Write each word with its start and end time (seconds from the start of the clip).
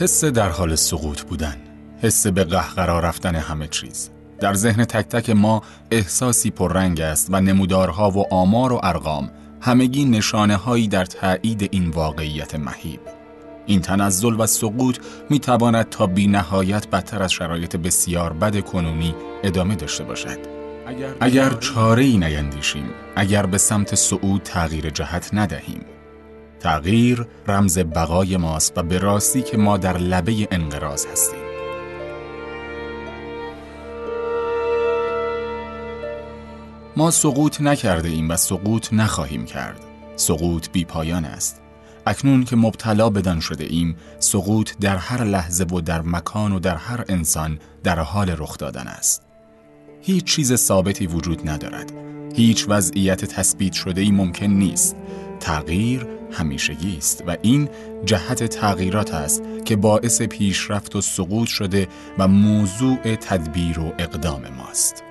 حس 0.00 0.24
در 0.24 0.48
حال 0.48 0.74
سقوط 0.74 1.22
بودن 1.22 1.56
حس 2.02 2.26
به 2.26 2.44
قهقرا 2.44 3.00
رفتن 3.00 3.34
همه 3.34 3.68
چیز. 3.68 4.10
در 4.40 4.54
ذهن 4.54 4.84
تک 4.84 5.08
تک 5.08 5.30
ما 5.30 5.62
احساسی 5.90 6.50
پررنگ 6.50 7.00
است 7.00 7.26
و 7.30 7.40
نمودارها 7.40 8.10
و 8.10 8.34
آمار 8.34 8.72
و 8.72 8.80
ارقام 8.82 9.30
همگی 9.60 10.04
نشانه 10.04 10.56
هایی 10.56 10.88
در 10.88 11.04
تایید 11.04 11.68
این 11.72 11.90
واقعیت 11.90 12.54
مهیب. 12.54 13.00
این 13.66 13.80
تنزل 13.80 14.40
و 14.40 14.46
سقوط 14.46 14.98
می 15.30 15.38
تواند 15.38 15.88
تا 15.88 16.06
بی 16.06 16.26
نهایت 16.26 16.88
بدتر 16.88 17.22
از 17.22 17.32
شرایط 17.32 17.76
بسیار 17.76 18.32
بد 18.32 18.60
کنونی 18.60 19.14
ادامه 19.42 19.74
داشته 19.74 20.04
باشد. 20.04 20.38
اگر, 20.86 21.14
اگر 21.20 21.50
چاره 21.50 22.02
ای 22.02 22.16
نیندیشیم 22.16 22.90
اگر 23.16 23.46
به 23.46 23.58
سمت 23.58 23.94
صعود 23.94 24.42
تغییر 24.42 24.90
جهت 24.90 25.30
ندهیم 25.32 25.80
تغییر 26.60 27.26
رمز 27.46 27.78
بقای 27.78 28.36
ماست 28.36 28.78
و 28.78 28.82
به 28.82 28.98
راستی 28.98 29.42
که 29.42 29.56
ما 29.56 29.76
در 29.76 29.98
لبه 29.98 30.48
انقراض 30.50 31.06
هستیم. 31.06 31.48
ما 36.96 37.10
سقوط 37.10 37.60
نکرده 37.60 38.08
ایم 38.08 38.30
و 38.30 38.36
سقوط 38.36 38.92
نخواهیم 38.92 39.44
کرد. 39.44 39.80
سقوط 40.16 40.68
بی 40.72 40.84
پایان 40.84 41.24
است. 41.24 41.62
اکنون 42.06 42.44
که 42.44 42.56
مبتلا 42.56 43.10
بدان 43.10 43.40
شده 43.40 43.64
ایم 43.64 43.96
سقوط 44.18 44.70
در 44.80 44.96
هر 44.96 45.24
لحظه 45.24 45.64
و 45.64 45.80
در 45.80 46.02
مکان 46.02 46.52
و 46.52 46.58
در 46.58 46.76
هر 46.76 47.04
انسان 47.08 47.58
در 47.84 47.98
حال 47.98 48.30
رخ 48.38 48.58
دادن 48.58 48.86
است. 48.86 49.22
هیچ 50.00 50.24
چیز 50.24 50.54
ثابتی 50.54 51.06
وجود 51.06 51.50
ندارد. 51.50 51.92
هیچ 52.34 52.66
وضعیت 52.68 53.24
تثبیت 53.24 53.72
شده 53.72 54.00
ای 54.00 54.10
ممکن 54.10 54.46
نیست. 54.46 54.96
تغییر 55.40 56.06
همیشگی 56.32 56.96
است 56.98 57.24
و 57.26 57.36
این 57.42 57.68
جهت 58.04 58.44
تغییرات 58.44 59.14
است 59.14 59.42
که 59.64 59.76
باعث 59.76 60.22
پیشرفت 60.22 60.96
و 60.96 61.00
سقوط 61.00 61.48
شده 61.48 61.88
و 62.18 62.28
موضوع 62.28 63.16
تدبیر 63.16 63.78
و 63.78 63.92
اقدام 63.98 64.42
ماست. 64.56 65.04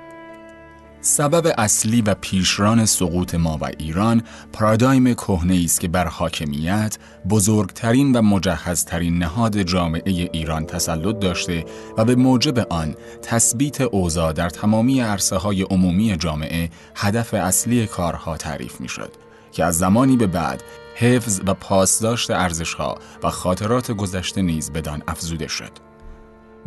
سبب 1.01 1.53
اصلی 1.57 2.01
و 2.01 2.13
پیشران 2.13 2.85
سقوط 2.85 3.35
ما 3.35 3.57
و 3.61 3.65
ایران 3.77 4.23
پارادایم 4.53 5.13
کهنه 5.13 5.61
است 5.63 5.79
که 5.79 5.87
بر 5.87 6.07
حاکمیت 6.07 6.97
بزرگترین 7.29 8.15
و 8.15 8.21
مجهزترین 8.21 9.17
نهاد 9.17 9.61
جامعه 9.61 10.29
ایران 10.33 10.65
تسلط 10.65 11.19
داشته 11.19 11.65
و 11.97 12.05
به 12.05 12.15
موجب 12.15 12.73
آن 12.73 12.95
تثبیت 13.21 13.81
اوضاع 13.81 14.33
در 14.33 14.49
تمامی 14.49 15.01
عرصه 15.01 15.35
های 15.35 15.61
عمومی 15.61 16.17
جامعه 16.17 16.69
هدف 16.95 17.33
اصلی 17.33 17.87
کارها 17.87 18.37
تعریف 18.37 18.81
می 18.81 18.89
شد 18.89 19.26
که 19.57 19.65
از 19.65 19.77
زمانی 19.77 20.17
به 20.17 20.27
بعد 20.27 20.63
حفظ 20.95 21.41
و 21.45 21.53
پاسداشت 21.53 22.31
ارزشها 22.31 22.97
و 23.23 23.29
خاطرات 23.29 23.91
گذشته 23.91 24.41
نیز 24.41 24.71
بدان 24.71 25.03
افزوده 25.07 25.47
شد. 25.47 25.71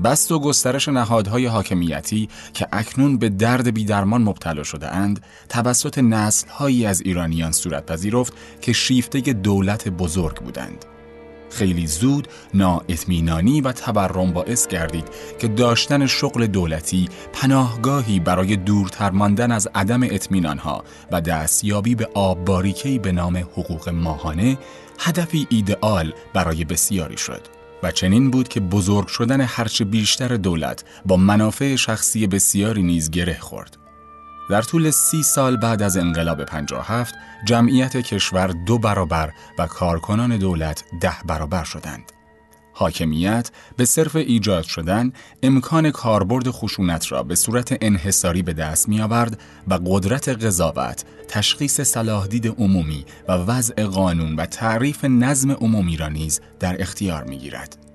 بست 0.04 0.32
و 0.32 0.40
گسترش 0.40 0.88
نهادهای 0.88 1.46
حاکمیتی 1.46 2.28
که 2.54 2.66
اکنون 2.72 3.18
به 3.18 3.28
درد 3.28 3.74
بیدرمان 3.74 4.22
مبتلا 4.22 4.62
شده 4.62 4.88
اند 4.88 5.24
توسط 5.48 5.98
نسلهایی 5.98 6.86
از 6.86 7.00
ایرانیان 7.00 7.52
صورت 7.52 7.86
پذیرفت 7.86 8.32
که 8.60 8.72
شیفته 8.72 9.20
دولت 9.20 9.88
بزرگ 9.88 10.36
بودند. 10.36 10.84
خیلی 11.50 11.86
زود 11.86 12.28
نااطمینانی 12.54 13.60
و 13.60 13.72
تورم 13.72 14.32
باعث 14.32 14.66
گردید 14.66 15.08
که 15.38 15.48
داشتن 15.48 16.06
شغل 16.06 16.46
دولتی 16.46 17.08
پناهگاهی 17.32 18.20
برای 18.20 18.56
دورتر 18.56 19.10
ماندن 19.10 19.52
از 19.52 19.68
عدم 19.74 20.02
اطمینانها 20.02 20.84
و 21.12 21.20
دستیابی 21.20 21.94
به 21.94 22.08
آب 22.14 22.44
باریکی 22.44 22.98
به 22.98 23.12
نام 23.12 23.36
حقوق 23.36 23.88
ماهانه 23.88 24.58
هدفی 24.98 25.46
ایدئال 25.50 26.12
برای 26.34 26.64
بسیاری 26.64 27.16
شد. 27.16 27.40
و 27.82 27.90
چنین 27.92 28.30
بود 28.30 28.48
که 28.48 28.60
بزرگ 28.60 29.06
شدن 29.06 29.40
هرچه 29.40 29.84
بیشتر 29.84 30.36
دولت 30.36 30.84
با 31.06 31.16
منافع 31.16 31.76
شخصی 31.76 32.26
بسیاری 32.26 32.82
نیز 32.82 33.10
گره 33.10 33.38
خورد. 33.40 33.79
در 34.50 34.62
طول 34.62 34.90
سی 34.90 35.22
سال 35.22 35.56
بعد 35.56 35.82
از 35.82 35.96
انقلاب 35.96 36.44
57 36.44 37.14
جمعیت 37.44 37.96
کشور 37.96 38.46
دو 38.46 38.78
برابر 38.78 39.32
و 39.58 39.66
کارکنان 39.66 40.36
دولت 40.36 40.84
ده 41.00 41.16
برابر 41.26 41.64
شدند. 41.64 42.12
حاکمیت 42.72 43.50
به 43.76 43.84
صرف 43.84 44.16
ایجاد 44.16 44.64
شدن 44.64 45.12
امکان 45.42 45.90
کاربرد 45.90 46.50
خشونت 46.50 47.12
را 47.12 47.22
به 47.22 47.34
صورت 47.34 47.78
انحصاری 47.80 48.42
به 48.42 48.52
دست 48.52 48.88
می 48.88 49.00
آورد 49.00 49.40
و 49.68 49.78
قدرت 49.86 50.28
قضاوت، 50.28 51.04
تشخیص 51.28 51.80
صلاحدید 51.80 52.46
عمومی 52.46 53.04
و 53.28 53.32
وضع 53.32 53.84
قانون 53.84 54.36
و 54.36 54.46
تعریف 54.46 55.04
نظم 55.04 55.50
عمومی 55.50 55.96
را 55.96 56.08
نیز 56.08 56.40
در 56.60 56.82
اختیار 56.82 57.24
می 57.24 57.38
گیرد. 57.38 57.89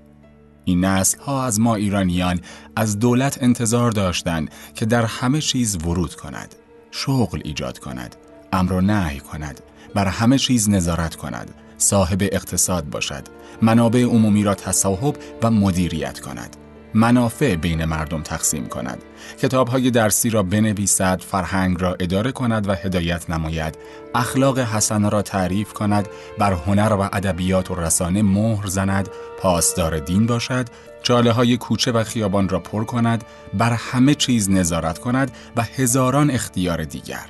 این 0.66 0.86
نسل 0.86 1.20
ها 1.20 1.46
از 1.46 1.60
ما 1.60 1.76
ایرانیان 1.76 2.40
از 2.76 3.00
دولت 3.00 3.44
انتظار 3.44 3.92
داشتند 3.92 4.52
که 4.76 4.86
در 4.86 5.06
همه 5.06 5.42
چیز 5.42 5.76
ورود 5.76 6.16
کند، 6.16 6.56
شغل 6.92 7.42
ایجاد 7.44 7.80
کند، 7.80 8.16
امر 8.54 8.74
و 8.74 8.82
نهی 8.82 9.20
کند، 9.20 9.62
بر 9.94 10.08
همه 10.08 10.38
چیز 10.38 10.70
نظارت 10.70 11.16
کند، 11.16 11.54
صاحب 11.78 12.22
اقتصاد 12.22 12.90
باشد 12.90 13.24
منابع 13.62 14.04
عمومی 14.04 14.44
را 14.44 14.56
تصاحب 14.56 15.16
و 15.44 15.52
مدیریت 15.52 16.20
کند. 16.20 16.58
منافع 16.96 17.56
بین 17.56 17.86
مردم 17.86 18.22
تقسیم 18.22 18.66
کند. 18.68 19.04
کتاب 19.42 19.68
های 19.68 19.92
درسی 19.92 20.30
را 20.30 20.44
بنویسد 20.44 21.22
فرهنگ 21.22 21.82
را 21.82 21.96
اداره 22.00 22.32
کند 22.32 22.70
و 22.70 22.74
هدایت 22.74 23.30
نماید. 23.30 23.78
اخلاق 24.16 24.60
حسنه 24.60 25.10
را 25.10 25.22
تعریف 25.22 25.74
کند 25.74 26.08
بر 26.38 26.54
هنر 26.54 26.94
و 26.94 27.02
ادبیات 27.02 27.72
و 27.72 27.76
رسانه 27.76 28.22
مهر 28.22 28.68
زند 28.68 29.10
پاسدار 29.40 30.00
دین 30.00 30.26
باشد 30.26 30.68
جاله 31.04 31.32
های 31.32 31.58
کوچه 31.58 31.92
و 31.92 32.04
خیابان 32.04 32.50
را 32.50 32.60
پر 32.60 32.84
کند 32.84 33.24
بر 33.54 33.74
همه 33.74 34.16
چیز 34.16 34.50
نظارت 34.50 35.00
کند 35.00 35.32
و 35.56 35.62
هزاران 35.62 36.32
اختیار 36.32 36.84
دیگر. 36.84 37.26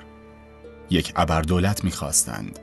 یک 0.90 1.14
ابردولت 1.16 1.84
می‌خواستند. 1.84 2.60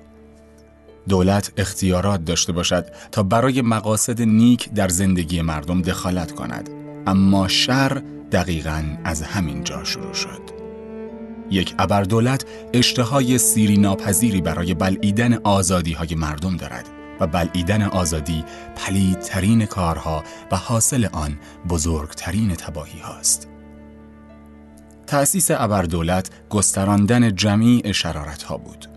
دولت 1.08 1.52
اختیارات 1.56 2.24
داشته 2.24 2.52
باشد 2.52 2.86
تا 3.12 3.22
برای 3.22 3.62
مقاصد 3.62 4.22
نیک 4.22 4.70
در 4.70 4.88
زندگی 4.88 5.42
مردم 5.42 5.82
دخالت 5.82 6.32
کند. 6.32 6.81
اما 7.06 7.48
شر 7.48 8.02
دقیقا 8.32 8.84
از 9.04 9.22
همین 9.22 9.64
جا 9.64 9.84
شروع 9.84 10.14
شد 10.14 10.62
یک 11.50 11.74
ابردولت 11.78 12.44
اشتهای 12.72 13.38
سیری 13.38 13.76
ناپذیری 13.78 14.40
برای 14.40 14.74
بلعیدن 14.74 15.34
آزادی 15.34 15.92
های 15.92 16.14
مردم 16.14 16.56
دارد 16.56 16.88
و 17.20 17.26
بلعیدن 17.26 17.82
آزادی 17.82 18.44
پلیدترین 18.76 19.66
کارها 19.66 20.24
و 20.52 20.56
حاصل 20.56 21.08
آن 21.12 21.38
بزرگترین 21.68 22.54
تباهی 22.54 23.00
هاست. 23.00 23.48
تأسیس 25.06 25.50
ابردولت 25.50 26.30
گستراندن 26.50 27.34
جمیع 27.34 27.92
شرارت 27.92 28.42
ها 28.42 28.56
بود. 28.56 28.91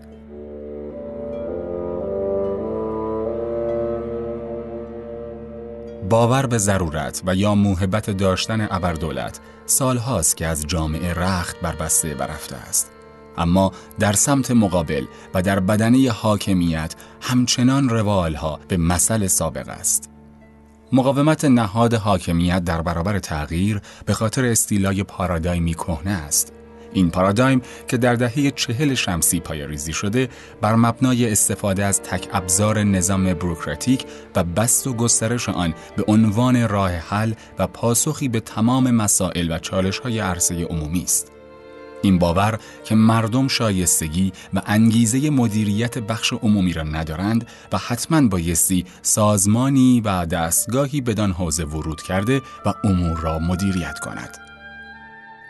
باور 6.08 6.46
به 6.46 6.58
ضرورت 6.58 7.22
و 7.26 7.34
یا 7.34 7.54
موهبت 7.54 8.10
داشتن 8.10 8.68
ابردولت 8.70 9.40
سالهاست 9.66 10.36
که 10.36 10.46
از 10.46 10.66
جامعه 10.66 11.14
رخت 11.14 11.60
بر 11.60 11.74
بسته 11.74 12.14
برفته 12.14 12.56
است. 12.56 12.90
اما 13.38 13.72
در 13.98 14.12
سمت 14.12 14.50
مقابل 14.50 15.04
و 15.34 15.42
در 15.42 15.60
بدنه 15.60 16.10
حاکمیت 16.10 16.94
همچنان 17.20 17.88
روالها 17.88 18.60
به 18.68 18.76
مسئله 18.76 19.28
سابق 19.28 19.68
است. 19.68 20.10
مقاومت 20.92 21.44
نهاد 21.44 21.94
حاکمیت 21.94 22.64
در 22.64 22.82
برابر 22.82 23.18
تغییر 23.18 23.80
به 24.06 24.14
خاطر 24.14 24.44
استیلای 24.44 25.02
پارادایمی 25.02 25.74
کهنه 25.74 26.10
است. 26.10 26.52
این 26.96 27.10
پارادایم 27.10 27.62
که 27.88 27.96
در 27.96 28.14
دهه 28.14 28.50
چهل 28.50 28.94
شمسی 28.94 29.42
ریزی 29.50 29.92
شده 29.92 30.28
بر 30.60 30.74
مبنای 30.74 31.32
استفاده 31.32 31.84
از 31.84 32.02
تک 32.02 32.28
ابزار 32.32 32.82
نظام 32.82 33.34
بروکراتیک 33.34 34.04
و 34.36 34.44
بست 34.44 34.86
و 34.86 34.92
گسترش 34.92 35.48
آن 35.48 35.74
به 35.96 36.04
عنوان 36.08 36.68
راه 36.68 36.90
حل 36.90 37.32
و 37.58 37.66
پاسخی 37.66 38.28
به 38.28 38.40
تمام 38.40 38.90
مسائل 38.90 39.50
و 39.50 39.58
چالش 39.58 39.98
های 39.98 40.18
عرصه 40.18 40.64
عمومی 40.64 41.02
است. 41.02 41.32
این 42.02 42.18
باور 42.18 42.58
که 42.84 42.94
مردم 42.94 43.48
شایستگی 43.48 44.32
و 44.54 44.62
انگیزه 44.66 45.30
مدیریت 45.30 45.98
بخش 45.98 46.32
عمومی 46.32 46.72
را 46.72 46.82
ندارند 46.82 47.46
و 47.72 47.78
حتما 47.78 48.28
بایستی 48.28 48.84
سازمانی 49.02 50.00
و 50.04 50.26
دستگاهی 50.26 51.00
بدان 51.00 51.32
حوزه 51.32 51.64
ورود 51.64 52.02
کرده 52.02 52.42
و 52.66 52.74
امور 52.84 53.20
را 53.20 53.38
مدیریت 53.38 53.98
کند. 53.98 54.45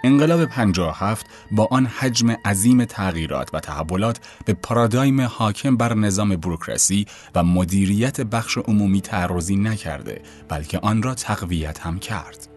انقلاب 0.07 0.45
57 0.45 1.27
با 1.51 1.69
آن 1.71 1.87
حجم 1.87 2.31
عظیم 2.31 2.85
تغییرات 2.85 3.51
و 3.55 3.61
تحولات 3.61 4.21
به 4.45 4.53
پارادایم 4.55 5.21
حاکم 5.21 5.77
بر 5.77 5.95
نظام 5.95 6.37
بروکراسی 6.37 7.07
و 7.35 7.45
مدیریت 7.45 8.21
بخش 8.21 8.59
عمومی 8.59 9.01
تعرضی 9.01 9.57
نکرده 9.57 10.23
بلکه 10.49 10.79
آن 10.79 11.03
را 11.03 11.15
تقویت 11.15 11.81
هم 11.81 11.99
کرد. 11.99 12.49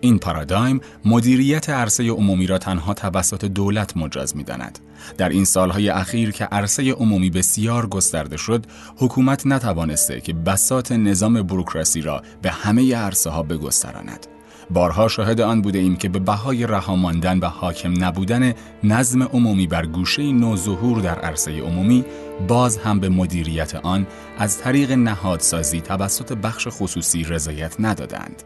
این 0.00 0.18
پارادایم 0.18 0.80
مدیریت 1.04 1.70
عرصه 1.70 2.10
عمومی 2.10 2.46
را 2.46 2.58
تنها 2.58 2.94
توسط 2.94 3.44
دولت 3.44 3.96
مجاز 3.96 4.36
می 4.36 4.44
داند. 4.44 4.78
در 5.18 5.28
این 5.28 5.44
سالهای 5.44 5.88
اخیر 5.88 6.30
که 6.30 6.44
عرصه 6.44 6.92
عمومی 6.92 7.30
بسیار 7.30 7.86
گسترده 7.86 8.36
شد، 8.36 8.66
حکومت 8.96 9.46
نتوانسته 9.46 10.20
که 10.20 10.32
بسات 10.32 10.92
نظام 10.92 11.42
بروکراسی 11.42 12.00
را 12.00 12.22
به 12.42 12.50
همه 12.50 12.96
عرصه 12.96 13.30
ها 13.30 13.42
بگستراند. 13.42 14.37
بارها 14.70 15.08
شاهد 15.08 15.40
آن 15.40 15.62
بوده 15.62 15.78
ایم 15.78 15.96
که 15.96 16.08
به 16.08 16.18
بهای 16.18 16.66
رها 16.66 16.96
ماندن 16.96 17.38
و 17.38 17.46
حاکم 17.46 18.04
نبودن 18.04 18.54
نظم 18.84 19.22
عمومی 19.22 19.66
بر 19.66 19.86
گوشه 19.86 20.32
نوظهور 20.32 21.00
در 21.00 21.18
عرصه 21.18 21.60
عمومی 21.60 22.04
باز 22.48 22.78
هم 22.78 23.00
به 23.00 23.08
مدیریت 23.08 23.74
آن 23.74 24.06
از 24.38 24.58
طریق 24.58 24.92
نهادسازی 24.92 25.80
توسط 25.80 26.32
بخش 26.32 26.68
خصوصی 26.70 27.24
رضایت 27.24 27.76
ندادند. 27.78 28.42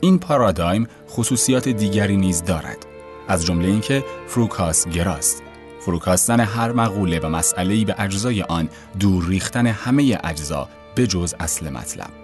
این 0.00 0.18
پارادایم 0.18 0.86
خصوصیات 1.10 1.68
دیگری 1.68 2.16
نیز 2.16 2.44
دارد 2.44 2.86
از 3.28 3.46
جمله 3.46 3.68
اینکه 3.68 4.04
فروکاس 4.26 4.88
گراست 4.88 5.42
فروکاستن 5.80 6.40
هر 6.40 6.72
مقوله 6.72 7.20
و 7.20 7.28
مسئله‌ای 7.28 7.84
به 7.84 7.94
اجزای 7.98 8.42
آن 8.42 8.68
دور 9.00 9.24
ریختن 9.28 9.66
همه 9.66 10.18
اجزا 10.24 10.68
به 10.94 11.06
جز 11.06 11.34
اصل 11.40 11.70
مطلب 11.70 12.17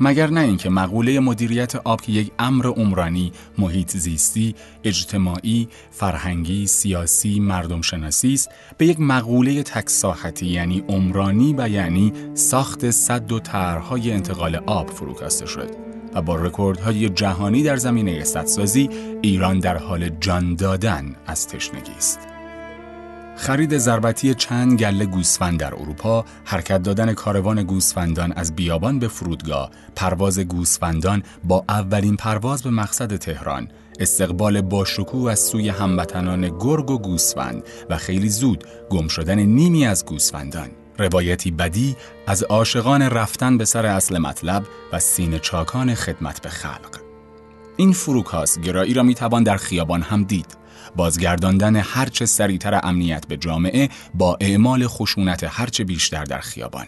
مگر 0.00 0.30
نه 0.30 0.40
اینکه 0.40 0.70
مقوله 0.70 1.20
مدیریت 1.20 1.76
آب 1.76 2.00
که 2.00 2.12
یک 2.12 2.32
امر 2.38 2.66
عمرانی، 2.66 3.32
محیط 3.58 3.96
زیستی، 3.96 4.54
اجتماعی، 4.84 5.68
فرهنگی، 5.90 6.66
سیاسی، 6.66 7.40
مردم 7.40 7.80
شناسی 7.80 8.34
است 8.34 8.48
به 8.78 8.86
یک 8.86 9.00
مقوله 9.00 9.62
تکساحتی 9.62 10.46
یعنی 10.46 10.84
عمرانی 10.88 11.54
و 11.58 11.68
یعنی 11.68 12.12
ساخت 12.34 12.90
صد 12.90 13.32
و 13.32 13.40
طرحهای 13.40 14.12
انتقال 14.12 14.56
آب 14.56 14.90
فروکاسته 14.90 15.46
شد. 15.46 15.86
و 16.14 16.22
با 16.22 16.36
رکوردهای 16.36 17.08
جهانی 17.08 17.62
در 17.62 17.76
زمینه 17.76 18.24
سدسازی 18.24 18.90
ایران 19.22 19.58
در 19.58 19.76
حال 19.76 20.08
جان 20.08 20.54
دادن 20.54 21.16
از 21.26 21.48
تشنگی 21.48 21.92
است. 21.96 22.35
خرید 23.36 23.78
ضربتی 23.78 24.34
چند 24.34 24.78
گله 24.78 25.06
گوسفند 25.06 25.60
در 25.60 25.74
اروپا، 25.74 26.24
حرکت 26.44 26.82
دادن 26.82 27.14
کاروان 27.14 27.62
گوسفندان 27.62 28.32
از 28.32 28.56
بیابان 28.56 28.98
به 28.98 29.08
فرودگاه، 29.08 29.70
پرواز 29.96 30.38
گوسفندان 30.38 31.22
با 31.44 31.64
اولین 31.68 32.16
پرواز 32.16 32.62
به 32.62 32.70
مقصد 32.70 33.16
تهران، 33.16 33.68
استقبال 34.00 34.60
با 34.60 34.84
شکوه 34.84 35.32
از 35.32 35.40
سوی 35.40 35.68
هموطنان 35.68 36.58
گرگ 36.58 36.90
و 36.90 36.98
گوسفند 36.98 37.62
و 37.90 37.96
خیلی 37.96 38.28
زود 38.28 38.64
گم 38.90 39.08
شدن 39.08 39.38
نیمی 39.38 39.86
از 39.86 40.06
گوسفندان. 40.06 40.68
روایتی 40.98 41.50
بدی 41.50 41.96
از 42.26 42.42
عاشقان 42.42 43.02
رفتن 43.02 43.58
به 43.58 43.64
سر 43.64 43.86
اصل 43.86 44.18
مطلب 44.18 44.64
و 44.92 44.98
سین 44.98 45.38
چاکان 45.38 45.94
خدمت 45.94 46.42
به 46.42 46.48
خلق. 46.48 47.00
این 47.76 47.92
فروکاس 47.92 48.58
گرایی 48.58 48.94
را 48.94 49.02
می‌توان 49.02 49.42
در 49.42 49.56
خیابان 49.56 50.02
هم 50.02 50.24
دید. 50.24 50.56
بازگرداندن 50.96 51.76
هرچه 51.76 52.26
سریعتر 52.26 52.80
امنیت 52.82 53.26
به 53.26 53.36
جامعه 53.36 53.88
با 54.14 54.36
اعمال 54.40 54.86
خشونت 54.86 55.46
هرچه 55.48 55.84
بیشتر 55.84 56.24
در 56.24 56.40
خیابان 56.40 56.86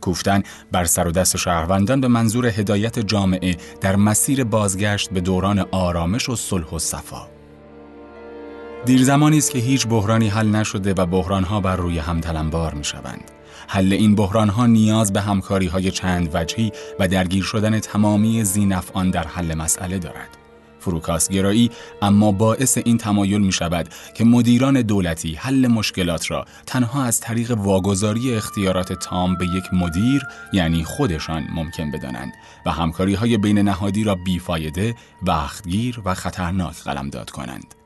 کوفتن 0.00 0.42
بر 0.72 0.84
سر 0.84 1.08
و 1.08 1.10
دست 1.10 1.36
شهروندان 1.36 2.00
به 2.00 2.08
منظور 2.08 2.46
هدایت 2.46 2.98
جامعه 2.98 3.56
در 3.80 3.96
مسیر 3.96 4.44
بازگشت 4.44 5.10
به 5.10 5.20
دوران 5.20 5.58
آرامش 5.70 6.28
و 6.28 6.36
صلح 6.36 6.70
و 6.70 6.78
صفا 6.78 7.28
دیر 8.86 9.04
زمانی 9.04 9.38
است 9.38 9.50
که 9.50 9.58
هیچ 9.58 9.86
بحرانی 9.86 10.28
حل 10.28 10.48
نشده 10.48 10.94
و 10.94 11.06
بحرانها 11.06 11.60
بر 11.60 11.76
روی 11.76 11.98
هم 11.98 12.20
تلمبار 12.20 12.74
می 12.74 12.84
شوند. 12.84 13.30
حل 13.68 13.92
این 13.92 14.14
بحران 14.14 14.48
ها 14.48 14.66
نیاز 14.66 15.12
به 15.12 15.20
همکاری 15.20 15.66
های 15.66 15.90
چند 15.90 16.30
وجهی 16.34 16.72
و 17.00 17.08
درگیر 17.08 17.44
شدن 17.44 17.80
تمامی 17.80 18.44
زینفعان 18.44 19.10
در 19.10 19.26
حل 19.26 19.54
مسئله 19.54 19.98
دارد. 19.98 20.37
فروکاسگرایی 20.88 21.70
اما 22.02 22.32
باعث 22.32 22.78
این 22.84 22.98
تمایل 22.98 23.40
می 23.40 23.52
شود 23.52 23.88
که 24.14 24.24
مدیران 24.24 24.82
دولتی 24.82 25.34
حل 25.34 25.66
مشکلات 25.66 26.30
را 26.30 26.44
تنها 26.66 27.04
از 27.04 27.20
طریق 27.20 27.50
واگذاری 27.50 28.34
اختیارات 28.34 28.92
تام 28.92 29.36
به 29.36 29.46
یک 29.46 29.64
مدیر 29.72 30.22
یعنی 30.52 30.84
خودشان 30.84 31.46
ممکن 31.54 31.90
بدانند 31.90 32.32
و 32.66 32.70
همکاری 32.70 33.14
های 33.14 33.38
بین 33.38 33.58
نهادی 33.58 34.04
را 34.04 34.14
بیفایده، 34.14 34.94
وقتگیر 35.22 36.00
و 36.04 36.14
خطرناک 36.14 36.82
قلمداد 36.82 37.30
کنند. 37.30 37.77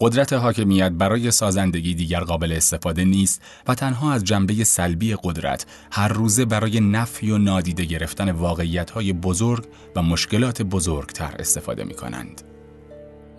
قدرت 0.00 0.32
حاکمیت 0.32 0.92
برای 0.92 1.30
سازندگی 1.30 1.94
دیگر 1.94 2.20
قابل 2.20 2.52
استفاده 2.52 3.04
نیست 3.04 3.42
و 3.68 3.74
تنها 3.74 4.12
از 4.12 4.24
جنبه 4.24 4.64
سلبی 4.64 5.16
قدرت 5.22 5.66
هر 5.92 6.08
روزه 6.08 6.44
برای 6.44 6.80
نفی 6.80 7.30
و 7.30 7.38
نادیده 7.38 7.84
گرفتن 7.84 8.30
واقعیت 8.30 8.92
بزرگ 8.94 9.64
و 9.96 10.02
مشکلات 10.02 10.62
بزرگتر 10.62 11.34
استفاده 11.38 11.84
می 11.84 11.94
کنند. 11.94 12.42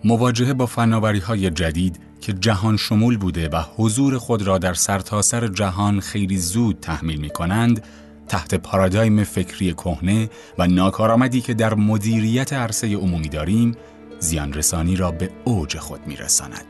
مواجهه 0.03 0.53
با 0.53 0.65
فناوری 0.65 1.19
های 1.19 1.49
جدید 1.49 1.99
که 2.21 2.33
جهان 2.33 2.77
شمول 2.77 3.17
بوده 3.17 3.49
و 3.49 3.61
حضور 3.75 4.17
خود 4.17 4.41
را 4.41 4.57
در 4.57 4.73
سرتاسر 4.73 5.39
سر 5.39 5.53
جهان 5.53 5.99
خیلی 5.99 6.37
زود 6.37 6.79
تحمیل 6.81 7.19
می 7.19 7.29
کنند، 7.29 7.83
تحت 8.27 8.55
پارادایم 8.55 9.23
فکری 9.23 9.73
کهنه 9.73 10.29
و 10.57 10.67
ناکارآمدی 10.67 11.41
که 11.41 11.53
در 11.53 11.73
مدیریت 11.73 12.53
عرصه 12.53 12.95
عمومی 12.95 13.29
داریم 13.29 13.75
زیان 14.19 14.53
رسانی 14.53 14.95
را 14.95 15.11
به 15.11 15.29
اوج 15.43 15.77
خود 15.77 16.07
می 16.07 16.15
رساند. 16.15 16.65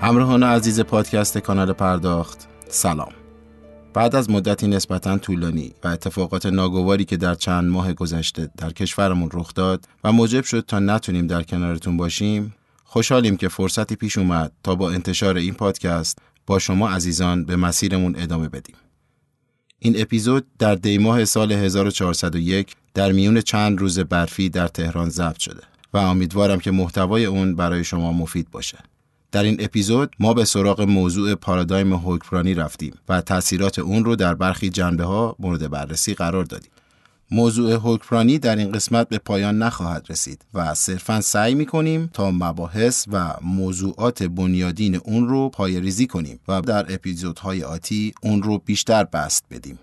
همراهان 0.00 0.42
عزیز 0.42 0.80
پادکست 0.80 1.38
کانال 1.38 1.72
پرداخت 1.72 2.48
سلام 2.68 3.19
بعد 3.94 4.14
از 4.16 4.30
مدتی 4.30 4.66
نسبتا 4.66 5.18
طولانی 5.18 5.72
و 5.84 5.88
اتفاقات 5.88 6.46
ناگواری 6.46 7.04
که 7.04 7.16
در 7.16 7.34
چند 7.34 7.70
ماه 7.70 7.92
گذشته 7.92 8.50
در 8.56 8.70
کشورمون 8.70 9.30
رخ 9.32 9.54
داد 9.54 9.88
و 10.04 10.12
موجب 10.12 10.44
شد 10.44 10.60
تا 10.60 10.78
نتونیم 10.78 11.26
در 11.26 11.42
کنارتون 11.42 11.96
باشیم 11.96 12.54
خوشحالیم 12.84 13.36
که 13.36 13.48
فرصتی 13.48 13.96
پیش 13.96 14.18
اومد 14.18 14.52
تا 14.62 14.74
با 14.74 14.90
انتشار 14.90 15.36
این 15.36 15.54
پادکست 15.54 16.18
با 16.46 16.58
شما 16.58 16.88
عزیزان 16.88 17.44
به 17.44 17.56
مسیرمون 17.56 18.14
ادامه 18.18 18.48
بدیم. 18.48 18.76
این 19.78 20.00
اپیزود 20.00 20.46
در 20.58 20.74
دیماه 20.74 21.24
سال 21.24 21.52
1401 21.52 22.74
در 22.94 23.12
میون 23.12 23.40
چند 23.40 23.78
روز 23.78 23.98
برفی 23.98 24.48
در 24.48 24.68
تهران 24.68 25.10
ضبط 25.10 25.38
شده 25.38 25.62
و 25.92 25.98
امیدوارم 25.98 26.60
که 26.60 26.70
محتوای 26.70 27.24
اون 27.24 27.56
برای 27.56 27.84
شما 27.84 28.12
مفید 28.12 28.50
باشه. 28.50 28.78
در 29.32 29.42
این 29.42 29.56
اپیزود 29.60 30.16
ما 30.18 30.34
به 30.34 30.44
سراغ 30.44 30.80
موضوع 30.80 31.34
پارادایم 31.34 31.94
حکمرانی 31.94 32.54
رفتیم 32.54 32.94
و 33.08 33.20
تاثیرات 33.20 33.78
اون 33.78 34.04
رو 34.04 34.16
در 34.16 34.34
برخی 34.34 34.70
جنبه 34.70 35.04
ها 35.04 35.36
مورد 35.38 35.70
بررسی 35.70 36.14
قرار 36.14 36.44
دادیم. 36.44 36.70
موضوع 37.30 37.74
حکمرانی 37.82 38.38
در 38.38 38.56
این 38.56 38.72
قسمت 38.72 39.08
به 39.08 39.18
پایان 39.18 39.58
نخواهد 39.58 40.06
رسید 40.10 40.44
و 40.54 40.74
صرفا 40.74 41.20
سعی 41.20 41.54
می 41.54 41.66
کنیم 41.66 42.10
تا 42.12 42.30
مباحث 42.30 43.06
و 43.12 43.34
موضوعات 43.42 44.22
بنیادین 44.22 44.94
اون 44.96 45.28
رو 45.28 45.48
پایریزی 45.48 46.06
کنیم 46.06 46.40
و 46.48 46.60
در 46.60 46.94
اپیزودهای 46.94 47.62
آتی 47.62 48.14
اون 48.22 48.42
رو 48.42 48.58
بیشتر 48.58 49.04
بست 49.04 49.44
بدیم. 49.50 49.78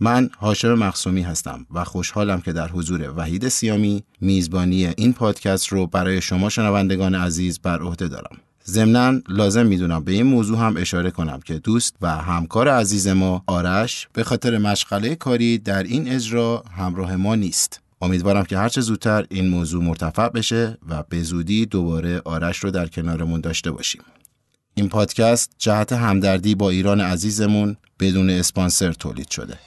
من 0.00 0.30
هاشم 0.40 0.74
مقسومی 0.74 1.22
هستم 1.22 1.66
و 1.74 1.84
خوشحالم 1.84 2.40
که 2.40 2.52
در 2.52 2.68
حضور 2.68 3.12
وحید 3.16 3.48
سیامی 3.48 4.04
میزبانی 4.20 4.86
این 4.86 5.12
پادکست 5.12 5.68
رو 5.68 5.86
برای 5.86 6.20
شما 6.20 6.48
شنوندگان 6.48 7.14
عزیز 7.14 7.58
بر 7.58 7.82
عهده 7.82 8.08
دارم. 8.08 8.36
ضمنا 8.66 9.20
لازم 9.28 9.66
می‌دونم 9.66 10.04
به 10.04 10.12
این 10.12 10.22
موضوع 10.22 10.58
هم 10.58 10.76
اشاره 10.76 11.10
کنم 11.10 11.40
که 11.40 11.58
دوست 11.58 11.96
و 12.00 12.16
همکار 12.16 12.68
عزیز 12.68 13.08
ما 13.08 13.44
آرش 13.46 14.08
به 14.12 14.24
خاطر 14.24 14.58
مشغله 14.58 15.14
کاری 15.14 15.58
در 15.58 15.82
این 15.82 16.08
اجرا 16.08 16.64
همراه 16.76 17.16
ما 17.16 17.34
نیست. 17.34 17.80
امیدوارم 18.02 18.44
که 18.44 18.58
هرچه 18.58 18.80
زودتر 18.80 19.26
این 19.30 19.48
موضوع 19.48 19.84
مرتفع 19.84 20.28
بشه 20.28 20.78
و 20.88 21.02
به 21.08 21.22
زودی 21.22 21.66
دوباره 21.66 22.22
آرش 22.24 22.58
رو 22.58 22.70
در 22.70 22.86
کنارمون 22.86 23.40
داشته 23.40 23.70
باشیم. 23.70 24.02
این 24.74 24.88
پادکست 24.88 25.50
جهت 25.58 25.92
همدردی 25.92 26.54
با 26.54 26.70
ایران 26.70 27.00
عزیزمون 27.00 27.76
بدون 28.00 28.30
اسپانسر 28.30 28.92
تولید 28.92 29.30
شده. 29.30 29.58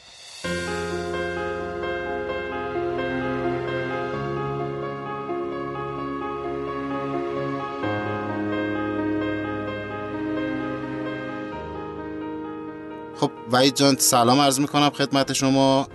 وحید 13.56 13.76
جان 13.76 13.96
سلام 13.98 14.40
عرض 14.40 14.60
می‌کنم 14.60 14.90
خدمت 14.90 15.34
شما. 15.34 15.88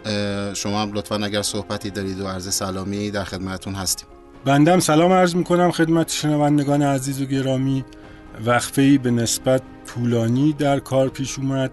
شما 0.54 0.82
هم 0.82 0.92
لطفا 0.92 1.16
اگر 1.16 1.42
صحبتی 1.42 1.90
دارید 1.90 2.20
و 2.20 2.26
عرض 2.26 2.54
سلامی 2.54 3.10
در 3.10 3.24
خدمتون 3.24 3.74
هستیم. 3.74 4.08
بندم 4.44 4.80
سلام 4.80 5.12
عرض 5.12 5.34
می‌کنم 5.34 5.70
خدمت 5.70 6.10
شنوندگان 6.10 6.82
عزیز 6.82 7.22
و 7.22 7.24
گرامی. 7.24 7.84
وقفه 8.44 8.98
به 8.98 9.10
نسبت 9.10 9.62
طولانی 9.86 10.52
در 10.52 10.78
کار 10.78 11.08
پیش 11.08 11.38
اومد 11.38 11.70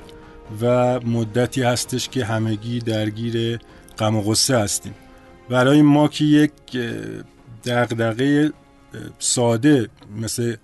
و 0.61 0.99
مدتی 0.99 1.63
هستش 1.63 2.09
که 2.09 2.25
همگی 2.25 2.79
درگیر 2.79 3.59
غم 3.99 4.15
و 4.15 4.21
غصه 4.21 4.57
هستیم. 4.57 4.95
برای 5.49 5.81
ما 5.81 6.07
که 6.07 6.25
یک 6.25 6.51
دغدغه 7.65 8.51
ساده 9.19 9.89
مثل 10.21 10.55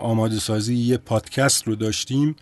آماده 0.00 0.38
سازی 0.38 0.74
یه 0.74 0.96
پادکست 0.96 1.66
رو 1.66 1.74
داشتیم 1.74 2.36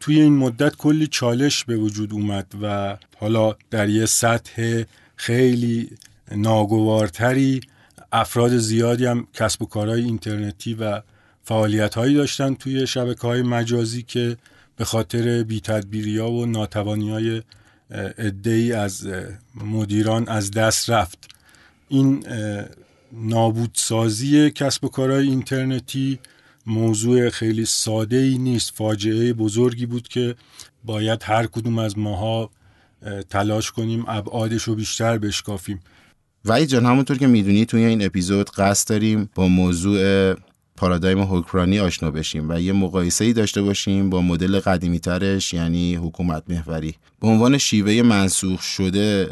توی 0.00 0.20
این 0.20 0.36
مدت 0.36 0.76
کلی 0.76 1.06
چالش 1.06 1.64
به 1.64 1.76
وجود 1.76 2.12
اومد 2.12 2.52
و 2.62 2.96
حالا 3.18 3.56
در 3.70 3.88
یه 3.88 4.06
سطح 4.06 4.82
خیلی 5.16 5.90
ناگوارتری 6.30 7.60
افراد 8.12 8.56
زیادی 8.56 9.06
هم 9.06 9.26
کسب 9.34 9.62
و 9.62 9.66
کارهای 9.66 10.02
اینترنتی 10.02 10.74
و 10.74 11.02
فعالیت 11.44 11.94
هایی 11.94 12.14
داشتن 12.14 12.54
توی 12.54 12.86
شبکه 12.86 13.20
های 13.20 13.42
مجازی 13.42 14.02
که 14.02 14.36
به 14.76 14.84
خاطر 14.84 15.42
بیتدبیری 15.42 16.18
ها 16.18 16.30
و 16.30 16.46
ناتوانی 16.46 17.10
های 17.10 17.42
ای 18.44 18.72
از 18.72 19.08
مدیران 19.54 20.28
از 20.28 20.50
دست 20.50 20.90
رفت. 20.90 21.18
این 21.88 22.24
نابودسازی 23.12 24.50
کسب 24.50 24.84
و 24.84 24.88
کارهای 24.88 25.28
اینترنتی 25.28 26.18
موضوع 26.66 27.30
خیلی 27.30 27.64
ساده 27.64 28.16
ای 28.16 28.38
نیست 28.38 28.72
فاجعه 28.74 29.32
بزرگی 29.32 29.86
بود 29.86 30.08
که 30.08 30.34
باید 30.84 31.20
هر 31.22 31.46
کدوم 31.46 31.78
از 31.78 31.98
ماها 31.98 32.50
تلاش 33.30 33.70
کنیم 33.70 34.04
ابعادش 34.08 34.62
رو 34.62 34.74
بیشتر 34.74 35.18
بشکافیم. 35.18 35.80
وحید 36.44 36.68
جان 36.68 36.86
همونطور 36.86 37.18
که 37.18 37.26
می‌دونی 37.26 37.66
توی 37.66 37.84
این 37.84 38.04
اپیزود 38.04 38.50
قصد 38.50 38.88
داریم 38.88 39.30
با 39.34 39.48
موضوع 39.48 40.34
پارادایم 40.82 41.20
حکمرانی 41.20 41.78
آشنا 41.78 42.10
بشیم 42.10 42.48
و 42.48 42.60
یه 42.60 42.72
مقایسه 42.72 43.24
ای 43.24 43.32
داشته 43.32 43.62
باشیم 43.62 44.10
با 44.10 44.22
مدل 44.22 44.60
قدیمی 44.60 45.00
ترش 45.00 45.54
یعنی 45.54 45.94
حکومت 45.94 46.42
محوری. 46.48 46.94
به 47.20 47.28
عنوان 47.28 47.58
شیوه 47.58 48.02
منسوخ 48.02 48.62
شده 48.62 49.28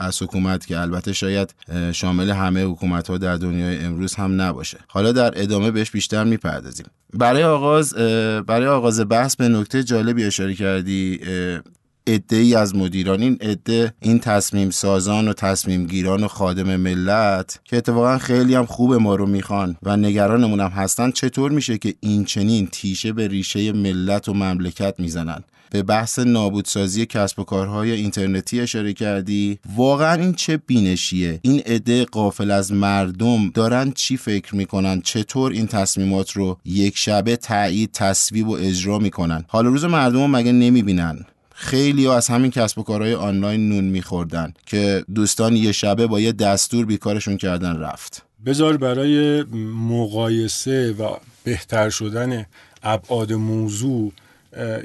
از 0.00 0.22
حکومت 0.22 0.66
که 0.66 0.80
البته 0.80 1.12
شاید 1.12 1.54
شامل 1.92 2.30
همه 2.30 2.64
حکومت 2.64 3.10
ها 3.10 3.18
در 3.18 3.36
دنیای 3.36 3.76
امروز 3.76 4.14
هم 4.14 4.40
نباشه. 4.40 4.78
حالا 4.86 5.12
در 5.12 5.42
ادامه 5.42 5.70
بهش 5.70 5.90
بیشتر 5.90 6.24
می‌پردازیم. 6.24 6.86
برای 7.14 7.42
آغاز 7.44 7.94
برای 8.46 8.66
آغاز 8.66 9.08
بحث 9.08 9.36
به 9.36 9.48
نکته 9.48 9.84
جالبی 9.84 10.24
اشاره 10.24 10.54
کردی 10.54 11.20
عده 12.06 12.58
از 12.58 12.76
مدیران 12.76 13.22
این 13.22 13.38
عده 13.40 13.94
این 14.00 14.18
تصمیم 14.18 14.70
سازان 14.70 15.28
و 15.28 15.32
تصمیم 15.32 15.86
گیران 15.86 16.24
و 16.24 16.28
خادم 16.28 16.76
ملت 16.76 17.60
که 17.64 17.76
اتفاقا 17.76 18.18
خیلی 18.18 18.54
هم 18.54 18.66
خوب 18.66 18.94
ما 18.94 19.14
رو 19.14 19.26
می‌خوان 19.26 19.76
و 19.82 19.96
نگرانمون 19.96 20.60
هم 20.60 20.70
هستن 20.70 21.10
چطور 21.10 21.50
میشه 21.50 21.78
که 21.78 21.94
این 22.00 22.24
چنین 22.24 22.66
تیشه 22.66 23.12
به 23.12 23.28
ریشه 23.28 23.72
ملت 23.72 24.28
و 24.28 24.34
مملکت 24.34 24.94
می‌زنن؟ 24.98 25.44
به 25.70 25.82
بحث 25.82 26.18
نابودسازی 26.18 27.06
کسب 27.06 27.38
و 27.38 27.44
کارهای 27.44 27.90
اینترنتی 27.90 28.60
اشاره 28.60 28.92
کردی؟ 28.92 29.58
واقعا 29.76 30.14
این 30.14 30.32
چه 30.32 30.56
بینشیه؟ 30.56 31.40
این 31.42 31.60
عده 31.60 32.04
قافل 32.04 32.50
از 32.50 32.72
مردم 32.72 33.50
دارن 33.50 33.92
چی 33.92 34.16
فکر 34.16 34.56
می‌کنن؟ 34.56 35.00
چطور 35.00 35.52
این 35.52 35.66
تصمیمات 35.66 36.32
رو 36.32 36.58
یک 36.64 36.98
شبه 36.98 37.36
تایید 37.36 37.90
تصویب 37.92 38.48
و 38.48 38.56
اجرا 38.60 38.98
می‌کنن؟ 38.98 39.44
حال 39.48 39.66
روز 39.66 39.84
مردم 39.84 40.30
مگه 40.30 40.52
نمی‌بینن؟ 40.52 41.24
خیلی 41.56 42.06
ها 42.06 42.16
از 42.16 42.28
همین 42.28 42.50
کسب 42.50 42.78
و 42.78 42.82
کارهای 42.82 43.14
آنلاین 43.14 43.68
نون 43.68 43.84
میخوردن 43.84 44.54
که 44.66 45.04
دوستان 45.14 45.56
یه 45.56 45.72
شبه 45.72 46.06
با 46.06 46.20
یه 46.20 46.32
دستور 46.32 46.86
بیکارشون 46.86 47.36
کردن 47.36 47.76
رفت. 47.76 48.22
بذار 48.46 48.76
برای 48.76 49.42
مقایسه 49.74 50.92
و 50.92 51.16
بهتر 51.44 51.90
شدن 51.90 52.46
ابعاد 52.82 53.32
موضوع 53.32 54.12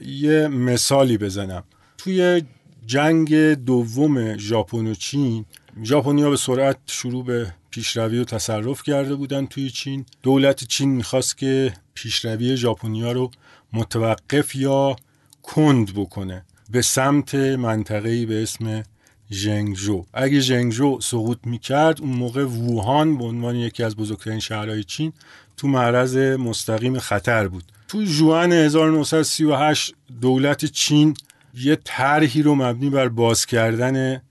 یه 0.06 0.48
مثالی 0.48 1.18
بزنم. 1.18 1.64
توی 1.98 2.42
جنگ 2.86 3.54
دوم 3.54 4.38
ژاپن 4.38 4.88
و 4.88 4.94
چین 4.94 5.46
ژاپنیا 5.84 6.30
به 6.30 6.38
سرعت 6.38 6.78
شروع 6.86 7.26
به 7.26 7.54
پیشروی 7.70 8.20
و 8.20 8.24
تصرف 8.24 8.84
کرده 8.84 9.16
بودن 9.16 9.46
توی 9.46 9.70
چین. 9.70 10.06
دولت 10.24 10.64
چین 10.64 10.90
می‌خواست 10.90 11.38
که 11.38 11.74
پیشروی 11.94 12.58
ژاپنیا 12.58 13.12
رو 13.12 13.32
متوقف 13.74 14.56
یا 14.56 14.96
کند 15.44 15.94
بکنه. 15.94 16.46
به 16.70 16.82
سمت 16.82 17.36
منطقه‌ای 17.36 18.26
به 18.26 18.44
اسم 18.44 18.84
ژنگژو 19.32 20.06
اگه 20.14 20.40
ژنگژو 20.40 21.00
سقوط 21.02 21.38
می‌کرد 21.46 22.02
اون 22.02 22.10
موقع 22.10 22.44
ووهان 22.44 23.18
به 23.18 23.24
عنوان 23.24 23.56
یکی 23.56 23.84
از 23.84 23.96
بزرگترین 23.96 24.40
شهرهای 24.40 24.84
چین 24.84 25.14
تو 25.58 25.68
معرض 25.68 26.18
مستقیم 26.18 27.00
خطر 27.00 27.48
بود. 27.48 27.64
تو 27.88 28.04
جوان 28.04 28.52
1938 28.52 29.94
دولت 30.22 30.66
چین 30.66 31.14
یه 31.54 31.78
طرحی 31.84 32.42
رو 32.42 32.56
مبنی 32.56 32.90
بر 32.90 33.08
باز 33.08 33.46
کردن 33.46 34.22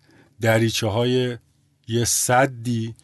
دریچه 0.40 0.86
های 0.86 1.36
یه 1.88 2.04
صدی 2.04 2.94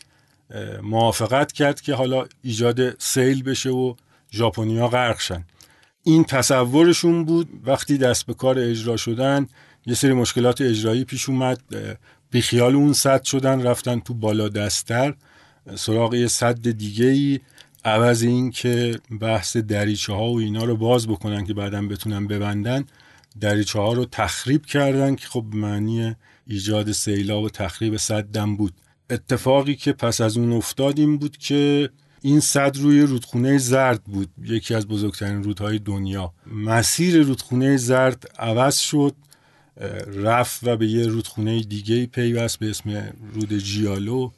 موافقت 0.83 1.53
کرد 1.53 1.81
که 1.81 1.95
حالا 1.95 2.27
ایجاد 2.43 3.03
سیل 3.03 3.43
بشه 3.43 3.71
و 3.71 3.95
ژاپنیا 4.33 4.89
غرق 4.89 5.21
شن. 5.21 5.45
این 6.05 6.25
تصورشون 6.25 7.25
بود. 7.25 7.49
وقتی 7.65 7.99
دست 7.99 8.27
به 8.27 8.35
کار 8.35 8.59
اجرا 8.59 8.97
شدن 8.97 9.47
یه 9.87 9.95
سری 9.95 10.13
مشکلات 10.13 10.61
اجرایی 10.61 11.05
پیش 11.05 11.29
اومد. 11.29 11.61
بیخیال 12.31 12.75
اون 12.75 12.93
صد 12.93 13.23
شدن 13.23 13.63
رفتن 13.63 14.01
تو 14.01 14.15
بالا 14.15 14.49
دستر 14.49 15.15
سراغ 15.75 16.15
یه 16.15 16.27
صد 16.27 16.69
دیگه 16.71 17.07
ای 17.07 17.41
عوض 17.85 18.23
این 18.23 18.51
که 18.51 18.99
بحث 19.21 19.57
دریچه 19.57 20.13
ها 20.13 20.31
و 20.31 20.39
اینا 20.39 20.65
رو 20.65 20.77
باز 20.77 21.09
بکنن 21.09 21.45
که 21.47 21.55
بعدا 21.55 21.83
بتونن 21.83 22.27
ببندن. 22.27 22.85
دریچه 23.41 23.79
ها 23.79 23.93
رو 23.93 24.05
تخریب 24.05 24.67
کردن 24.67 25.15
که 25.15 25.27
خب 25.27 25.45
معنی 25.53 26.15
ایجاد 26.47 26.93
سیلاب 26.93 27.45
و 27.45 27.49
تخریب 27.49 27.97
صدم 27.97 28.57
بود. 28.57 28.73
اتفاقی 29.11 29.75
که 29.75 29.93
پس 29.93 30.21
از 30.21 30.37
اون 30.37 30.53
افتاد 30.53 30.99
این 30.99 31.19
بود 31.19 31.37
که 31.37 31.91
این 32.25 32.41
صد 32.41 32.77
روی 32.77 33.01
رودخونه 33.01 33.59
زرد 33.59 34.05
بود 34.05 34.29
یکی 34.45 34.75
از 34.75 34.89
بزرگترین 34.89 35.43
رودهای 35.43 35.79
دنیا. 35.79 36.33
مسیر 36.47 37.23
رودخونه 37.23 37.77
زرد 37.77 38.31
عوض 38.39 38.79
شد 38.79 39.15
رفت 40.07 40.61
و 40.63 40.77
به 40.77 40.87
یه 40.87 41.07
رودخونه 41.07 41.63
دیگه 41.63 42.07
پیوست 42.07 42.59
به 42.59 42.71
اسم 42.71 43.13
رود 43.35 43.59
جیالو 43.59 44.31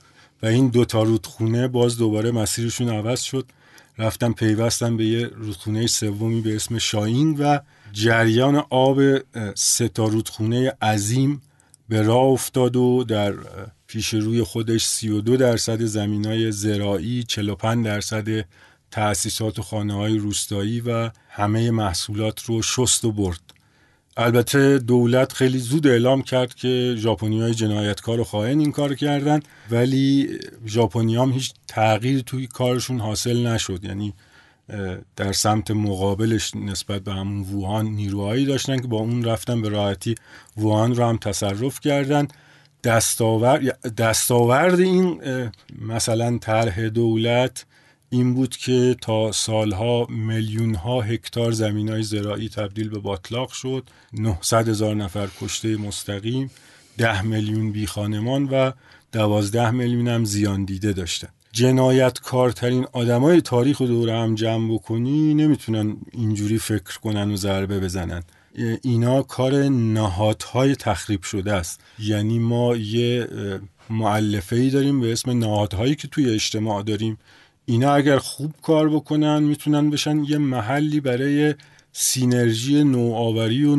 و 0.42 0.46
این 0.46 0.68
دوتا 0.68 1.02
رودخونه 1.02 1.68
باز 1.68 1.98
دوباره 1.98 2.30
مسیرشون 2.30 2.88
عوض 2.88 3.20
شد. 3.20 3.46
رفتن 3.98 4.32
پیوستن 4.32 4.96
به 4.96 5.06
یه 5.06 5.26
رودخونه 5.26 5.86
سومی 5.86 6.40
به 6.40 6.56
اسم 6.56 6.78
شاین 6.78 7.36
و 7.38 7.58
جریان 7.92 8.64
آب 8.70 8.98
سه 9.54 9.88
تا 9.88 10.04
رودخونه 10.04 10.72
عظیم 10.82 11.42
به 11.88 12.02
راه 12.02 12.24
افتاد 12.24 12.76
و 12.76 13.04
در 13.04 13.34
پیش 13.96 14.14
روی 14.14 14.42
خودش 14.42 14.86
32 14.86 15.36
درصد 15.36 15.82
زمین 15.82 16.26
های 16.26 16.52
زراعی 16.52 17.22
45 17.22 17.84
درصد 17.84 18.44
تأسیسات 18.90 19.58
و 19.58 19.62
خانه 19.62 19.94
های 19.94 20.18
روستایی 20.18 20.80
و 20.80 21.10
همه 21.28 21.70
محصولات 21.70 22.42
رو 22.44 22.62
شست 22.62 23.04
و 23.04 23.12
برد. 23.12 23.40
البته 24.16 24.78
دولت 24.78 25.32
خیلی 25.32 25.58
زود 25.58 25.86
اعلام 25.86 26.22
کرد 26.22 26.54
که 26.54 26.94
ژاپنی 26.98 27.40
های 27.40 27.54
جنایتکار 27.54 28.20
و 28.20 28.24
خائن 28.24 28.58
این 28.58 28.72
کار 28.72 28.94
کردن 28.94 29.40
ولی 29.70 30.38
ژاپنی 30.66 31.16
هم 31.16 31.32
هیچ 31.32 31.52
تغییر 31.68 32.20
توی 32.20 32.46
کارشون 32.46 33.00
حاصل 33.00 33.46
نشد. 33.46 33.84
یعنی 33.84 34.14
در 35.16 35.32
سمت 35.32 35.70
مقابلش 35.70 36.56
نسبت 36.56 37.02
به 37.02 37.12
همون 37.12 37.40
ووهان 37.40 37.86
نیروهایی 37.86 38.46
داشتن 38.46 38.78
که 38.78 38.88
با 38.88 38.98
اون 38.98 39.24
رفتن 39.24 39.62
به 39.62 39.68
راحتی 39.68 40.14
ووهان 40.56 40.94
رو 40.94 41.04
هم 41.04 41.16
تصرف 41.16 41.80
کردن. 41.80 42.28
دستاورد, 42.86 43.94
دستاورد 43.94 44.80
این 44.80 45.20
مثلا 45.80 46.38
طرح 46.38 46.88
دولت 46.88 47.66
این 48.10 48.34
بود 48.34 48.56
که 48.56 48.96
تا 49.00 49.32
سالها 49.32 50.06
میلیون 50.06 50.74
ها 50.74 51.00
هکتار 51.00 51.52
زمین 51.52 51.88
های 51.88 52.02
زراعی 52.02 52.48
تبدیل 52.48 52.88
به 52.88 52.98
باطلاق 52.98 53.50
شد 53.50 53.88
900 54.12 54.68
هزار 54.68 54.94
نفر 54.94 55.28
کشته 55.40 55.76
مستقیم 55.76 56.50
10 56.98 57.22
میلیون 57.22 57.72
بی 57.72 57.86
خانمان 57.86 58.44
و 58.44 58.72
12 59.12 59.70
میلیون 59.70 60.08
هم 60.08 60.24
زیان 60.24 60.64
دیده 60.64 60.92
داشتن. 60.92 61.28
جنایتکارترین 61.52 62.86
آدمای 62.92 63.40
تاریخ 63.40 63.80
و 63.80 63.86
دوره 63.86 64.18
هم 64.18 64.34
جمع 64.34 64.74
بکنی 64.74 65.34
نمی‌تونن 65.34 65.96
اینجوری 66.12 66.58
فکر 66.58 66.98
کنن 67.02 67.30
و 67.30 67.36
ضربه 67.36 67.80
بزنن. 67.80 68.22
اینا 68.82 69.22
کار 69.22 69.54
نهادهای 69.68 70.76
تخریب 70.76 71.22
شده 71.22 71.52
است. 71.52 71.80
یعنی 71.98 72.38
ما 72.38 72.76
یه 72.76 73.28
معلفه 73.90 74.56
ای 74.56 74.70
داریم 74.70 75.00
به 75.00 75.12
اسم 75.12 75.30
نهادهایی 75.30 75.94
که 75.94 76.08
توی 76.08 76.30
اجتماع 76.30 76.82
داریم. 76.82 77.18
اینا 77.66 77.94
اگر 77.94 78.18
خوب 78.18 78.54
کار 78.62 78.88
بکنن 78.88 79.42
می‌تونن 79.42 79.90
بشن 79.90 80.24
یه 80.24 80.38
محلی 80.38 81.00
برای 81.00 81.54
سینرژی 81.92 82.84
نوآوری 82.84 83.64
و 83.64 83.76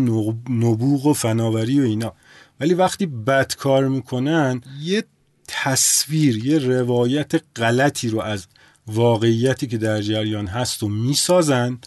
نبوغ 0.49 1.05
و 1.05 1.13
فناوری 1.13 1.79
و 1.79 1.83
اینا. 1.83 2.13
ولی 2.59 2.73
وقتی 2.73 3.05
بد 3.05 3.55
کار 3.55 3.87
می‌کنن 3.87 4.61
یه 4.81 5.03
تصویر 5.47 6.45
یه 6.45 6.57
روایت 6.57 7.31
غلطی 7.55 8.09
رو 8.09 8.21
از 8.21 8.47
واقعیتی 8.87 9.67
که 9.67 9.77
در 9.77 10.01
جریان 10.01 10.47
هست 10.47 10.83
و 10.83 10.87
می‌سازن 10.87 11.77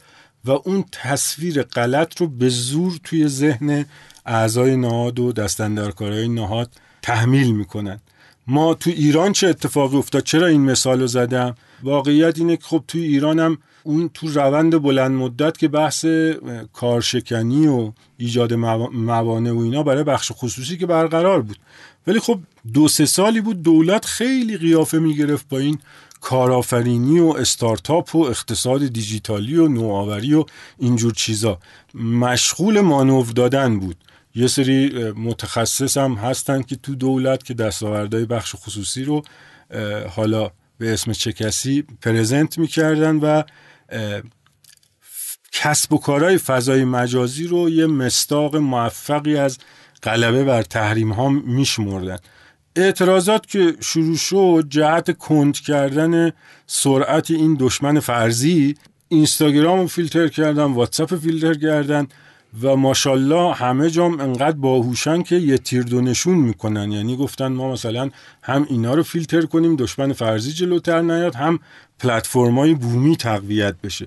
و 0.45 0.51
اون 0.51 0.85
تصویر 0.93 1.63
غلط 1.63 2.21
رو 2.21 2.27
به 2.27 2.49
زور 2.49 3.01
توی 3.05 3.29
ذهن 3.29 3.85
اعضای 4.27 4.77
نهاد 4.77 5.19
و 5.21 5.33
دستندرکارهای 5.33 6.29
نهاد 6.29 6.71
تحمیل 7.03 7.51
می‌کنن. 7.51 8.01
ما 8.47 8.75
تو 8.75 8.91
ایران 8.91 9.33
چه 9.33 9.49
اتفاقی 9.49 9.97
افتاد؟ 9.97 10.23
چرا 10.23 10.47
این 10.47 10.61
مثال 10.61 11.01
رو 11.01 11.07
زدم؟ 11.07 11.55
واقعیت 11.83 12.39
اینه 12.39 12.57
که 12.57 12.63
خب 12.63 12.85
تو 12.89 12.99
ایران 12.99 13.39
هم 13.39 13.59
اون 13.83 14.11
تو 14.15 14.29
روند 14.29 14.83
بلند 14.83 15.11
مدت 15.11 15.59
که 15.59 15.69
بحث 15.69 16.05
کارشکنی 16.73 17.67
و 17.67 17.93
ایجاد 18.17 18.55
موانع 18.93 19.53
و 19.53 19.59
اینا 19.59 19.83
برای 19.83 20.05
بخش 20.05 20.33
خصوصی 20.35 20.79
که 20.79 20.87
برقرار 20.87 21.43
بود. 21.43 21.59
ولی 22.07 22.21
خب 22.21 22.39
دو 22.73 22.89
سه 22.89 23.07
سالی 23.07 23.41
بود 23.41 23.63
دولت 23.63 24.05
خیلی 24.05 24.57
قیافه 24.57 24.99
می‌گرفت 24.99 25.49
با 25.49 25.59
این 25.59 25.79
کارآفرینی 26.21 27.21
و 27.21 27.35
استارتاپ 27.39 28.17
و 28.17 28.19
اقتصاد 28.25 28.87
دیجیتالی 28.87 29.57
و 29.57 29.69
نوآوری 29.69 30.35
و 30.35 30.45
اینجور 30.79 31.13
چیزا. 31.13 31.59
مشغول 31.95 32.81
مانور 32.81 33.27
دادن 33.27 33.79
بود. 33.79 33.97
یه 34.35 34.47
سری 34.47 35.13
متخصص 35.13 35.97
هم 35.97 36.15
هستن 36.15 36.63
که 36.63 36.77
تو 36.77 36.95
دولت 36.95 37.45
که 37.45 37.55
دستاوردهای 37.55 38.25
بخش 38.25 38.55
خصوصی 38.55 39.05
رو 39.05 39.23
حالا 40.09 40.51
به 40.79 40.93
اسم 40.93 41.13
چه 41.13 41.33
کسی 41.33 41.83
پرزنت 42.03 42.59
می‌کردن 42.59 43.17
و 43.17 43.43
کسب 45.53 45.93
و 45.93 45.99
کارهای 45.99 46.39
فضای 46.39 46.85
مجازی 46.85 47.47
رو 47.47 47.71
یه 47.71 47.87
مستاق 47.87 48.57
موفقی 48.57 49.37
از 49.37 49.59
غلبه 50.03 50.45
بر 50.45 50.63
تحریم 50.63 51.13
ها 51.13 51.29
میشمردن. 51.29 52.19
اعتراضات 52.81 53.47
که 53.47 53.77
شروع 53.81 54.17
شد 54.17 54.67
جهت 54.69 55.19
کند 55.19 55.55
کردن 55.55 56.33
سرعت 56.67 57.31
این 57.31 57.57
دشمن 57.61 58.01
فرضی 58.01 58.75
اینستاگرام 59.09 59.81
رو 59.81 59.87
فیلتر 59.87 60.29
کردن 60.29 60.65
واتساپ 60.65 61.17
فیلتر 61.17 61.55
کردن 61.55 62.07
و 62.63 62.77
ماشاءالله 62.77 63.55
همه 63.55 63.91
جام 63.91 64.21
انقدر 64.21 64.57
باهوشن 64.57 65.23
که 65.23 65.37
یه 65.37 65.59
تیر 65.59 65.83
دو 65.83 66.01
نشون 66.01 66.35
می‌کنن. 66.35 66.93
یعنی 66.93 67.17
گفتن 67.17 67.47
ما 67.47 67.73
مثلا 67.73 68.11
هم 68.43 68.67
اینا 68.71 68.95
رو 68.95 69.03
فیلتر 69.03 69.41
کنیم 69.41 69.77
دشمن 69.77 70.13
فرضی 70.13 70.53
جلوتر 70.53 71.01
نیاد 71.01 71.35
هم 71.35 71.59
پلتفرمای 71.99 72.75
بومی 72.75 73.17
تقویت 73.17 73.75
بشه. 73.83 74.07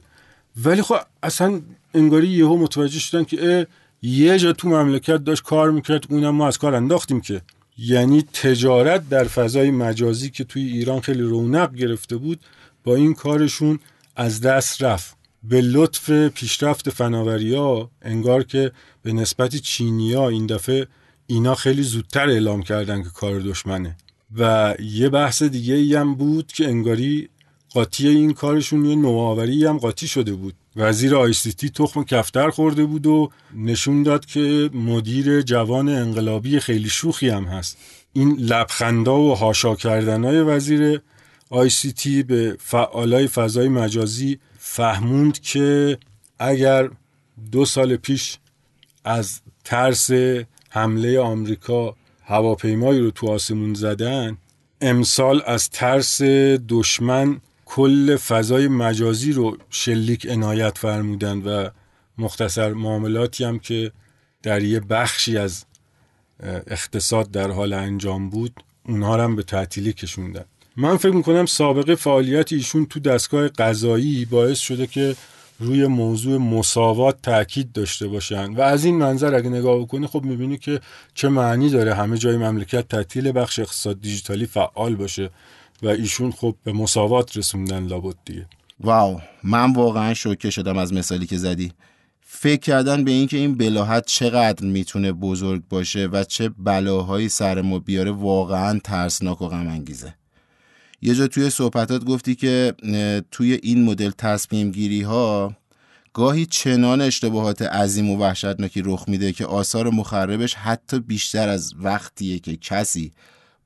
ولی 0.66 0.82
خب 0.82 0.96
اصلا 1.24 1.62
انگاری 1.94 2.28
یهو 2.28 2.58
متوجه 2.58 3.00
شدن 3.00 3.24
که 3.24 3.68
یه 4.02 4.40
جا 4.40 4.54
تو 4.54 4.70
مملکت 4.70 5.18
داشت 5.18 5.44
کار 5.44 5.72
می‌کرد 5.72 6.06
اونم 6.10 6.30
ما 6.30 6.48
از 6.48 6.58
کار 6.58 6.76
انداختیم 6.76 7.22
که. 7.22 7.42
یعنی 7.78 8.22
تجارت 8.22 9.10
در 9.10 9.24
فضای 9.24 9.72
مجازی 9.72 10.30
که 10.30 10.44
توی 10.44 10.64
ایران 10.64 11.00
خیلی 11.00 11.22
رونق 11.22 11.76
گرفته 11.76 12.18
بود 12.18 12.40
با 12.84 12.96
این 12.96 13.14
کارشون 13.14 13.80
از 14.16 14.42
دست 14.42 14.84
رفت. 14.84 15.18
به 15.44 15.62
لطف 15.62 16.12
پیشرفت 16.12 16.90
فناوری 16.90 17.56
ها 17.56 17.92
انگار 18.02 18.44
که 18.44 18.72
به 19.04 19.14
نسبت 19.14 19.56
چینیا 19.56 20.30
این 20.30 20.46
دفعه 20.46 20.88
اینا 21.28 21.56
خیلی 21.56 21.84
زودتر 21.84 22.30
اعلام 22.30 22.64
کردن 22.64 23.04
که 23.04 23.10
کار 23.10 23.40
دشمنه. 23.40 23.98
و 24.38 24.76
یه 24.80 25.10
بحث 25.10 25.44
دیگه 25.44 25.74
ای 25.74 25.96
هم 25.96 26.16
بود 26.16 26.48
که 26.48 26.68
انگاری 26.68 27.30
قاطی 27.70 28.08
این 28.08 28.34
کارشون 28.34 28.86
یه 28.86 28.96
نوآوری 28.96 29.66
هم 29.66 29.78
قاطی 29.78 30.08
شده 30.08 30.34
بود. 30.34 30.54
وزیر 30.76 31.16
آیسیتی 31.16 31.70
تخم 31.70 32.04
کفتر 32.04 32.50
خورده 32.50 32.86
بود 32.86 33.08
و 33.08 33.30
نشون 33.56 34.04
داد 34.04 34.26
که 34.26 34.70
مدیر 34.74 35.42
جوان 35.42 35.90
انقلابی 35.90 36.60
خیلی 36.60 36.90
شوخی 36.90 37.30
هم 37.30 37.44
هست. 37.44 37.78
این 38.14 38.36
لبخندا 38.40 39.20
و 39.20 39.36
هاشا 39.36 39.76
کردنهای 39.76 40.42
وزیر 40.42 41.02
آیسیتی 41.50 42.24
به 42.24 42.58
فعالای 42.60 43.28
فضای 43.28 43.68
مجازی 43.68 44.40
فهموند 44.58 45.40
که 45.40 45.98
اگر 46.40 46.90
دو 47.52 47.66
سال 47.66 47.96
پیش 47.96 48.38
از 49.04 49.42
ترس 49.64 50.10
حمله 50.70 51.20
آمریکا 51.20 51.96
هواپیمایی 52.26 53.00
رو 53.00 53.12
تو 53.12 53.32
آسمون 53.32 53.74
زدن 53.74 54.38
امسال 54.82 55.42
از 55.46 55.70
ترس 55.70 56.22
دشمن 56.70 57.42
کل 57.76 58.18
فضای 58.18 58.68
مجازی 58.68 59.32
رو 59.32 59.58
شلیک 59.70 60.28
عنایت 60.28 60.78
فرمودن 60.78 61.38
و 61.38 61.70
مختصر 62.18 62.74
معاملاتی 62.74 63.44
هم 63.44 63.60
که 63.60 63.92
در 64.44 64.64
یه 64.64 64.80
بخشی 64.80 65.38
از 65.38 65.66
اقتصاد 66.68 67.32
در 67.32 67.52
حال 67.52 67.74
انجام 67.74 68.30
بود 68.30 68.54
اونها 68.86 69.24
هم 69.24 69.36
به 69.36 69.44
تعطیلی 69.44 69.94
کشوندن. 69.94 70.46
من 70.78 70.98
فکر 70.98 71.12
می‌کنم 71.12 71.46
سابقه 71.46 71.96
فعالیت 71.96 72.54
ایشون 72.54 72.86
تو 72.86 73.00
دستگاه 73.00 73.48
قضایی 73.48 74.26
باعث 74.26 74.60
شده 74.60 74.88
که 74.88 75.16
روی 75.60 75.88
موضوع 75.88 76.38
مساوات 76.38 77.22
تاکید 77.22 77.72
داشته 77.72 78.08
باشن. 78.08 78.54
و 78.54 78.62
از 78.62 78.86
این 78.86 78.96
منظر 78.96 79.36
اگه 79.36 79.50
نگاه 79.50 79.80
بکنی 79.80 80.08
خب 80.08 80.24
می‌بینی 80.24 80.58
که 80.58 80.80
چه 81.14 81.30
معنی 81.30 81.70
داره 81.70 81.94
همه 81.94 82.18
جای 82.18 82.38
مملکت 82.38 82.88
تعطیل 82.88 83.32
بخش 83.32 83.60
اقتصاد 83.60 84.02
دیجیتالی 84.02 84.46
فعال 84.46 84.96
باشه. 84.96 85.30
و 85.84 85.88
ایشون 85.88 86.32
خب 86.32 86.56
به 86.64 86.74
مساوات 86.74 87.38
رسوندن 87.38 87.88
لابد 87.88 88.16
دیگه. 88.26 88.46
واو 88.80 89.20
من 89.44 89.74
واقعا 89.74 90.14
شوکه 90.14 90.50
شدم 90.50 90.78
از 90.78 90.94
مثالی 90.94 91.26
که 91.26 91.38
زدی. 91.38 91.72
فکر 92.22 92.60
کردن 92.60 93.04
به 93.04 93.12
اینکه 93.12 93.38
این 93.38 93.58
بلاحت 93.58 94.06
چقدر 94.06 94.66
می‌تونه 94.66 95.12
بزرگ 95.12 95.64
باشه 95.70 96.06
و 96.08 96.24
چه 96.24 96.50
بلاهایی 96.50 97.30
سر 97.30 97.62
ما 97.62 97.80
بیاره 97.80 98.12
واقعا 98.12 98.80
ترسناک 98.84 99.42
و 99.42 99.48
غم 99.48 99.68
انگیزه 99.68 100.14
یه 101.02 101.16
جا 101.16 101.28
توی 101.28 101.50
صحبتات 101.50 102.06
گفتی 102.06 102.36
که 102.36 102.74
توی 103.32 103.60
این 103.64 103.84
مدل 103.84 104.12
تصمیم 104.18 104.72
گیری 104.72 105.02
ها 105.02 105.56
گاهی 106.14 106.46
چنان 106.46 107.02
اشتباهات 107.02 107.62
عظیم 107.62 108.10
و 108.10 108.18
وحشتناکی 108.18 108.82
رخ 108.86 109.04
میده 109.08 109.32
که 109.32 109.46
آثار 109.46 109.90
مخربش 109.90 110.54
حتی 110.54 111.00
بیشتر 111.00 111.50
از 111.50 111.74
وقتیه 111.80 112.40
که 112.40 112.56
کسی 112.58 113.14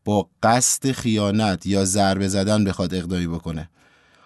با 0.08 0.30
قصد 0.44 0.92
خیانت 0.92 1.66
یا 1.66 1.86
ضربه 1.86 2.28
زدن 2.28 2.64
بخواد 2.64 2.94
اقدامی 2.94 3.28
بکنه. 3.28 3.70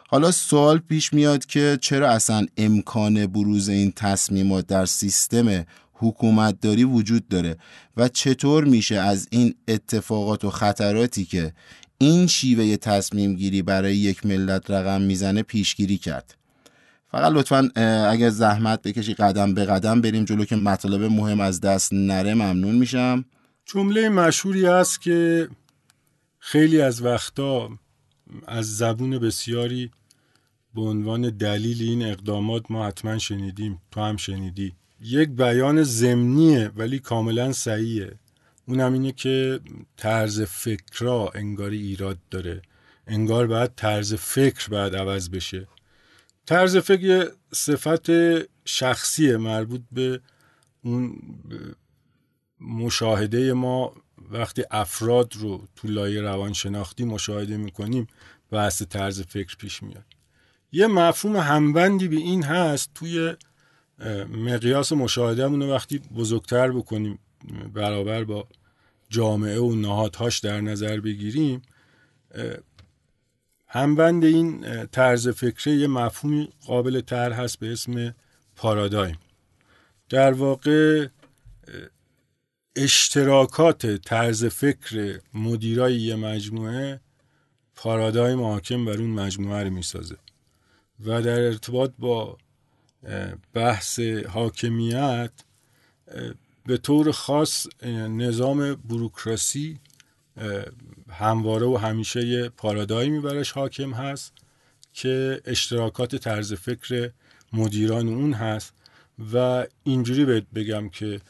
حالا 0.08 0.32
سوال 0.32 0.78
پیش 0.78 1.14
میاد 1.14 1.46
که 1.46 1.78
چرا 1.82 2.10
اصلا 2.10 2.46
امکان 2.58 3.28
بروز 3.28 3.70
این 3.70 3.94
تصمیمات 3.96 4.68
در 4.68 4.86
سیستم 4.86 5.66
حکومتداری 5.94 6.84
وجود 6.84 7.28
داره 7.28 7.58
و 7.98 8.08
چطور 8.08 8.64
میشه 8.64 8.96
از 8.96 9.28
این 9.32 9.56
اتفاقات 9.68 10.46
و 10.46 10.50
خطراتی 10.50 11.26
که 11.26 11.54
این 11.98 12.28
شیوه 12.28 12.76
تصمیم 12.76 13.36
گیری 13.36 13.62
برای 13.62 13.96
یک 13.96 14.26
ملت 14.26 14.72
رقم 14.72 15.02
می‌زنه 15.02 15.44
پیشگیری 15.44 15.98
کرد؟ 15.98 16.36
فقط 17.12 17.32
لطفا 17.34 17.70
اگر 18.10 18.30
زحمت 18.30 18.82
بکشی 18.82 19.14
قدم 19.14 19.54
به 19.54 19.66
قدم 19.66 20.02
بریم 20.02 20.26
جلو 20.26 20.46
که 20.46 20.56
مطالب 20.56 21.04
مهم 21.04 21.40
از 21.40 21.62
دست 21.62 21.94
نره 21.94 22.34
ممنون 22.34 22.76
میشم. 22.76 23.26
جمله 23.66 24.10
مشهوری 24.10 24.66
هست 24.66 25.02
که 25.02 25.50
خیلی 26.44 26.82
از 26.82 27.02
وقتا 27.02 27.70
از 28.48 28.78
زبون 28.78 29.20
بسیاری 29.20 29.92
به 30.76 30.82
عنوان 30.82 31.30
دلیل 31.30 31.82
این 31.82 32.06
اقدامات 32.06 32.72
ما 32.72 32.88
حتما 32.88 33.18
شنیدیم 33.18 33.82
تو 33.92 34.02
هم 34.02 34.18
شنیدی. 34.18 34.76
یک 35.02 35.30
بیان 35.30 35.84
زمینیه 35.84 36.72
ولی 36.76 37.00
کاملا 37.00 37.52
صحیحه. 37.52 38.20
اونم 38.68 38.94
اینه 38.94 39.12
که 39.12 39.60
طرز 39.98 40.42
فکرا 40.42 41.32
انگاری 41.36 41.82
ایراد 41.82 42.18
داره. 42.32 42.62
انگار 43.08 43.48
باید 43.48 43.76
طرز 43.76 44.14
فکر 44.14 44.70
باید 44.70 44.96
عوض 44.96 45.30
بشه. 45.30 45.68
طرز 46.46 46.78
فکر 46.78 47.04
یه 47.04 47.30
صفت 47.54 48.10
شخصی 48.66 49.36
مربوط 49.36 49.82
به 49.92 50.22
اون 50.84 51.22
مشاهده 52.60 53.54
ما 53.54 53.94
وقتی 54.32 54.64
افراد 54.72 55.34
رو 55.36 55.68
تو 55.76 55.88
لایه 55.88 56.22
روانشناختی 56.22 57.06
مشاهده 57.06 57.58
می‌کنیم 57.58 58.08
بحث 58.52 58.82
طرز 58.82 59.22
فکر 59.22 59.56
پیش 59.58 59.84
میاد. 59.84 60.06
یه 60.72 60.88
مفهوم 60.88 61.36
همبندی 61.38 62.08
به 62.08 62.16
این 62.16 62.44
هست 62.44 62.92
توی 62.96 63.36
مقیاس 64.30 64.92
مشاهده 64.92 65.46
وقتی 65.46 66.00
بزرگتر 66.00 66.72
بکنیم 66.72 67.20
برابر 67.74 68.24
با 68.24 68.48
جامعه 69.10 69.60
و 69.60 69.76
نهادهاش 69.76 70.40
در 70.40 70.62
نظر 70.62 71.00
بگیریم 71.00 71.62
همبند 73.68 74.24
این 74.24 74.66
طرز 74.86 75.30
فکره 75.30 75.74
یه 75.74 75.88
مفهومی 75.88 76.50
قابل 76.66 77.02
تر 77.02 77.32
هست 77.32 77.60
به 77.60 77.72
اسم 77.72 78.16
پارادایم. 78.56 79.18
در 80.10 80.34
واقع 80.34 81.08
اشتراکات 82.76 83.86
طرز 83.96 84.46
فکر 84.46 85.20
مدیرای 85.34 85.96
یه 85.96 86.16
مجموعه 86.16 87.00
پارادایم 87.76 88.42
حاکم 88.42 88.86
بر 88.86 88.98
اون 88.98 89.10
مجموعه 89.10 89.64
رو 89.64 89.70
می‌سازه 89.70 90.16
و 91.06 91.22
در 91.22 91.40
ارتباط 91.40 91.92
با 92.00 92.38
بحث 93.54 94.00
حاکمیت 94.30 95.32
به 96.66 96.78
طور 96.78 97.12
خاص 97.12 97.68
نظام 98.10 98.76
بروکراسی 98.76 99.80
همواره 101.10 101.66
و 101.66 101.78
همیشه 101.78 102.26
یه 102.28 102.50
پارادایمی 102.50 103.20
برش 103.20 103.52
حاکم 103.52 103.94
هست 103.94 104.34
که 104.94 105.42
اشتراکات 105.46 106.16
طرز 106.16 106.54
فکر 106.54 107.12
مدیران 107.54 108.08
اون 108.08 108.34
هست 108.34 108.74
و 109.34 109.66
اینجوری 109.84 110.26
بهت 110.26 110.46
بگم 110.56 110.90
که 110.90 111.22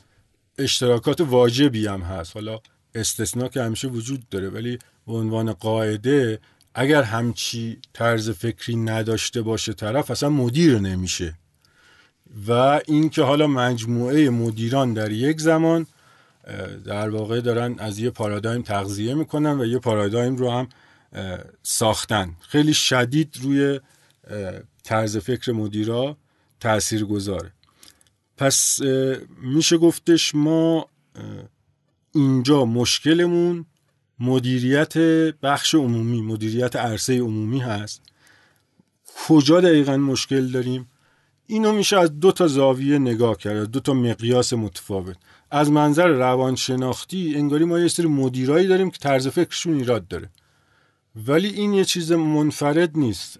اشتراکات 0.62 1.21
واجبی 1.21 1.88
هم 1.88 2.02
هست. 2.02 2.34
حالا 2.34 2.60
استثنا 2.95 3.47
که 3.47 3.62
همیشه 3.62 3.88
وجود 3.88 4.30
داره 4.30 4.50
ولی 4.50 4.80
به 5.08 5.13
عنوان 5.13 5.54
قاعده 5.54 6.39
اگر 6.76 7.04
همچی 7.04 7.80
طرز 7.93 8.30
فکری 8.30 8.76
نداشته 8.76 9.41
باشه 9.41 9.74
طرف 9.74 10.12
اصلا 10.12 10.30
مدیر 10.30 10.80
نمیشه. 10.80 11.34
و 12.47 12.82
اینکه 12.88 13.24
حالا 13.24 13.47
مجموعه 13.47 14.30
مدیران 14.30 14.93
در 14.93 15.12
یک 15.12 15.41
زمان 15.41 15.88
در 16.86 17.10
واقع 17.10 17.41
دارن 17.41 17.76
از 17.80 18.00
یه 18.00 18.10
پارادایم 18.10 18.62
تغذیه 18.62 19.13
می‌کنن 19.13 19.60
و 19.60 19.65
یه 19.65 19.80
پارادایم 19.80 20.36
رو 20.36 20.52
هم 20.52 20.69
ساختن. 21.63 22.36
خیلی 22.41 22.74
شدید 22.74 23.38
روی 23.41 23.80
طرز 24.84 25.17
فکر 25.17 25.52
مدیرا 25.52 26.17
تأثیر 26.60 27.06
گذاره 27.06 27.52
پس 28.41 28.80
میشه 29.41 29.77
گفتش 29.77 30.36
ما 30.36 30.86
اینجا 32.15 32.65
مشکلمون 32.65 33.65
مدیریت 34.19 34.97
بخش 35.43 35.75
عمومی 35.75 36.21
مدیریت 36.21 36.75
عرصه 36.75 37.19
عمومی 37.19 37.60
هست. 37.60 38.01
کجا 39.27 39.62
دقیقا 39.62 39.97
مشکل 39.97 40.47
داریم؟ 40.47 40.89
اینو 41.47 41.71
میشه 41.71 41.99
از 41.99 42.19
دو 42.19 42.32
تا 42.32 42.47
زاویه 42.47 42.99
نگاه 42.99 43.38
کرد 43.38 43.71
دو 43.71 43.80
تا 43.80 43.93
مقیاس 43.93 44.54
متفاوت. 44.54 45.17
از 45.51 45.71
منظر 45.71 46.08
روانشناختی 46.08 47.34
انگاری 47.36 47.65
ما 47.65 47.80
یه 47.80 47.88
سری 47.88 48.08
مدیرایی 48.08 48.67
داریم 48.67 48.91
که 48.91 48.97
طرز 48.97 49.27
فکرشون 49.27 49.77
ایراد 49.77 50.08
داره. 50.08 50.30
ولی 51.27 51.47
این 51.47 51.73
یه 51.73 51.86
چیز 51.86 52.12
منفرد 52.12 52.97
نیست. 52.97 53.39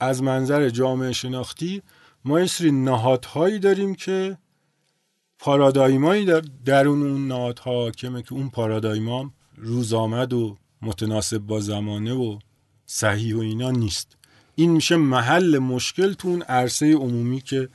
از 0.00 0.22
منظر 0.22 0.68
جامعه 0.68 1.12
شناختی 1.12 1.82
ما 2.24 2.40
یه 2.40 2.46
سری 2.46 2.70
نهادهایی 2.72 3.58
داریم 3.58 3.94
که 3.94 4.38
پارادایمایی 5.38 6.24
در 6.24 6.42
درون 6.64 7.02
اون 7.02 7.28
نهادها 7.28 7.70
حاکمه 7.70 8.22
که 8.22 8.32
اون 8.32 8.50
پارادایما 8.50 9.30
روز 9.56 9.92
آمد 9.92 10.32
و 10.32 10.56
متناسب 10.82 11.38
با 11.38 11.60
زمانه 11.60 12.12
و 12.12 12.38
صحیح 12.86 13.36
و 13.36 13.38
اینا 13.38 13.70
نیست. 13.70 14.16
این 14.54 14.70
میشه 14.70 14.96
محل 14.96 15.58
مشکل 15.58 16.12
تو 16.12 16.28
اون 16.28 16.42
عرصه 16.42 16.94
عمومی 16.94 17.40
که 17.40 17.68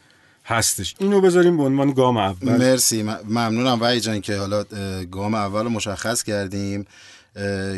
هستش. 0.46 0.96
اینو 1.00 1.22
بذاریم 1.22 1.58
به 1.58 1.64
عنوان 1.64 1.92
گام 1.92 2.18
اول. 2.18 2.58
مرسی. 2.58 3.04
ممنونم 3.04 3.80
وای 3.80 4.00
جان 4.00 4.22
که 4.22 4.38
حالا 4.38 4.64
گام 5.12 5.34
اول 5.34 5.64
رو 5.64 5.70
مشخص 5.70 6.24
کردیم 6.24 6.86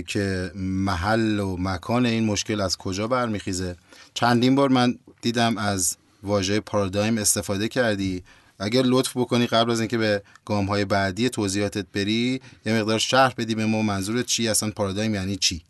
که 0.08 0.52
محل 0.56 1.40
و 1.40 1.58
مکان 1.60 2.06
این 2.06 2.26
مشکل 2.26 2.62
از 2.62 2.78
کجا 2.78 3.08
برمیخیزه. 3.08 3.76
چندین 4.14 4.56
بار 4.56 4.70
من 4.70 4.96
دیدم 5.22 5.58
از 5.58 5.98
واژه 6.24 6.60
پارادایم 6.60 7.18
استفاده 7.18 7.68
کردی؟ 7.68 8.24
اگر 8.60 8.82
لطف 8.82 9.18
بکنی 9.18 9.48
قبل 9.48 9.72
از 9.72 9.80
اینکه 9.80 9.98
به 9.98 10.24
گام 10.46 10.66
های 10.66 10.86
بعدی 10.86 11.30
توضیحاتت 11.30 11.86
بری 11.94 12.42
یه 12.66 12.74
مقدار 12.74 13.00
شرح 13.00 13.34
بدی 13.38 13.56
به 13.56 13.66
ما 13.66 13.82
منظورت 13.82 14.26
چی 14.26 14.48
اصلا 14.48 14.72
پارادایم 14.72 15.16
یعنی 15.16 15.36
چی؟ 15.36 15.62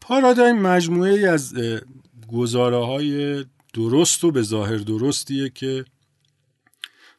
پارادایم 0.00 0.56
مجموعه 0.58 1.12
ای 1.12 1.26
از 1.26 1.54
گزاره 2.32 2.86
های 2.86 3.44
درست 3.74 4.24
و 4.24 4.30
به 4.30 4.42
ظاهر 4.42 4.76
درستیه 4.76 5.48
که 5.48 5.84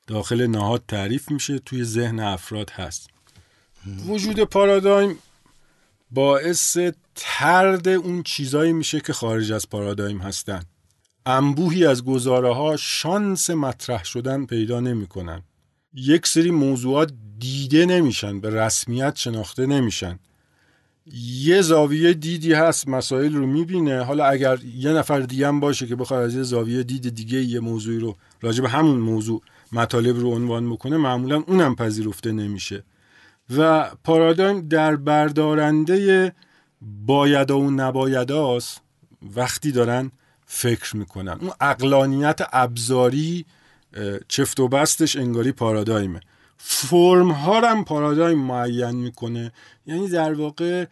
داخل 0.08 0.48
نهاد 0.48 0.84
تعریف 0.88 1.32
میشه 1.32 1.60
توی 1.60 1.84
ذهن 1.84 2.20
افراد 2.20 2.70
هست. 2.70 3.10
وجود 4.08 4.40
پارادایم 4.40 5.18
باعث 6.12 6.78
ترد 7.16 7.88
اون 7.88 8.24
چیزایی 8.24 8.74
میشه 8.74 9.00
که 9.00 9.14
خارج 9.14 9.52
از 9.52 9.70
پارادایم 9.70 10.18
هستن. 10.18 10.64
انبوهی 11.26 11.86
از 11.86 12.06
گزاره 12.06 12.54
ها 12.54 12.78
شانس 12.78 13.50
مطرح 13.50 14.04
شدن 14.04 14.46
پیدا 14.46 14.80
نمی‌کنن. 14.80 15.42
یک 15.94 16.28
سری 16.28 16.52
موضوعات 16.52 17.14
دیده 17.40 17.86
نمیشن 17.86 18.40
به 18.40 18.50
رسمیت 18.50 19.16
شناخته 19.16 19.66
نمیشن. 19.66 20.20
یه 21.42 21.62
زاویه 21.62 22.14
دیدی 22.14 22.54
هست 22.54 22.88
مسائل 22.88 23.34
رو 23.34 23.48
می‌بینه. 23.48 24.04
حالا 24.04 24.26
اگر 24.26 24.60
یه 24.76 24.92
نفر 24.92 25.20
دیگه 25.20 25.48
هم 25.48 25.60
باشه 25.60 25.88
که 25.88 25.96
بخواد 25.96 26.24
از 26.24 26.36
یه 26.36 26.44
زاویه 26.44 26.84
دید 26.84 27.16
دیگه 27.16 27.42
یه 27.42 27.60
موضوعی 27.60 28.00
رو 28.00 28.16
راجع 28.42 28.62
به 28.62 28.70
همون 28.70 28.98
موضوع 28.98 29.42
مطالب 29.72 30.20
رو 30.20 30.32
عنوان 30.32 30.70
بکنه 30.70 30.98
معمولا 30.98 31.44
اونم 31.48 31.76
پذیرفته 31.76 32.32
نمیشه. 32.32 32.84
و 33.58 33.90
پارادایم 34.04 34.68
در 34.68 34.96
بردارنده 34.96 36.34
باید 37.06 37.52
و 37.52 37.72
نباید 37.72 38.32
هست 38.32 38.82
وقتی 39.36 39.72
دارن 39.72 40.12
فکر 40.54 40.98
می‌کنن 40.98 41.38
اون 41.42 41.52
اقلانیت 41.62 42.40
ابزاری 42.52 43.46
چفت 44.28 44.60
و 44.60 44.68
بستش 44.68 45.16
انگاری 45.16 45.52
پارادایمه. 45.52 46.20
فرم 46.58 47.32
ها 47.32 47.70
هم 47.72 47.86
پارادایم 47.86 48.38
معین 48.38 48.92
می‌کنه. 48.92 49.52
یعنی 49.86 50.10
در 50.10 50.34
واقع 50.34 50.86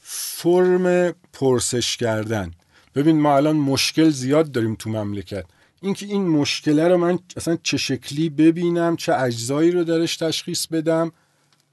فرم 0.00 1.14
پرسش 1.32 1.96
کردن. 1.96 2.50
ببین 2.94 3.20
ما 3.20 3.36
الان 3.36 3.56
مشکل 3.56 4.10
زیاد 4.10 4.52
داریم 4.52 4.74
تو 4.74 4.90
مملکت. 4.90 5.44
اینکه 5.82 6.06
این 6.06 6.28
مشکله 6.28 6.88
رو 6.88 6.96
من 6.96 7.18
اصلا 7.36 7.58
چه 7.62 7.76
شکلی 7.76 8.28
ببینم 8.28 8.96
چه 8.96 9.14
اجزایی 9.14 9.70
رو 9.70 9.84
درش 9.84 10.16
تشخیص 10.16 10.66
بدم 10.66 11.12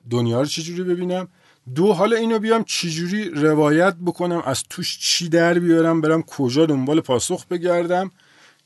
دنیا 0.09 0.41
رو 0.41 0.47
چجوری 0.47 0.83
ببینم؟ 0.83 1.27
دو 1.75 1.93
حالا 1.93 2.17
اینو 2.17 2.39
بیام 2.39 2.63
چجوری 2.63 3.29
روایت 3.29 3.95
بکنم 4.05 4.41
از 4.45 4.63
توش 4.69 4.99
چی 4.99 5.29
در 5.29 5.59
بیارم 5.59 6.01
برم 6.01 6.23
کجا 6.23 6.65
دنبال 6.65 7.01
پاسخ 7.01 7.45
بگردم. 7.45 8.11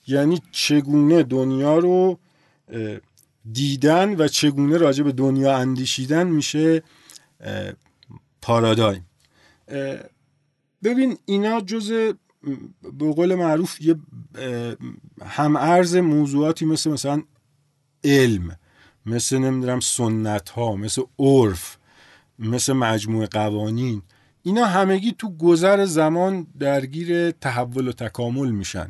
یعنی 0.07 0.41
چگونه 0.51 1.23
دنیا 1.23 1.77
رو 1.77 2.19
دیدن 3.51 4.15
و 4.15 4.27
چگونه 4.27 4.77
راجع 4.77 5.03
به 5.03 5.11
دنیا 5.11 5.57
اندیشیدن 5.57 6.27
میشه 6.27 6.83
پارادایم. 8.41 9.05
ببین 10.83 11.17
اینا 11.25 11.61
جز 11.61 11.91
به 12.99 13.13
قول 13.13 13.35
معروف 13.35 13.81
یه 13.81 13.95
هم 15.25 15.55
ارز 15.55 15.95
موضوعاتی 15.95 16.65
مثل 16.65 16.89
مثلا 16.89 17.23
علم 18.03 18.57
مثل 19.05 19.37
نمی‌دونم 19.37 19.79
سنت 19.79 20.49
ها 20.49 20.75
مثل 20.75 21.01
عرف. 21.19 21.77
مثل 22.41 22.73
مجموعه 22.73 23.27
قوانین 23.27 24.01
اینا 24.43 24.65
همگی 24.65 25.11
تو 25.11 25.37
گذر 25.37 25.85
زمان 25.85 26.47
درگیر 26.59 27.31
تحول 27.31 27.87
و 27.87 27.91
تکامل 27.91 28.51
میشن. 28.51 28.89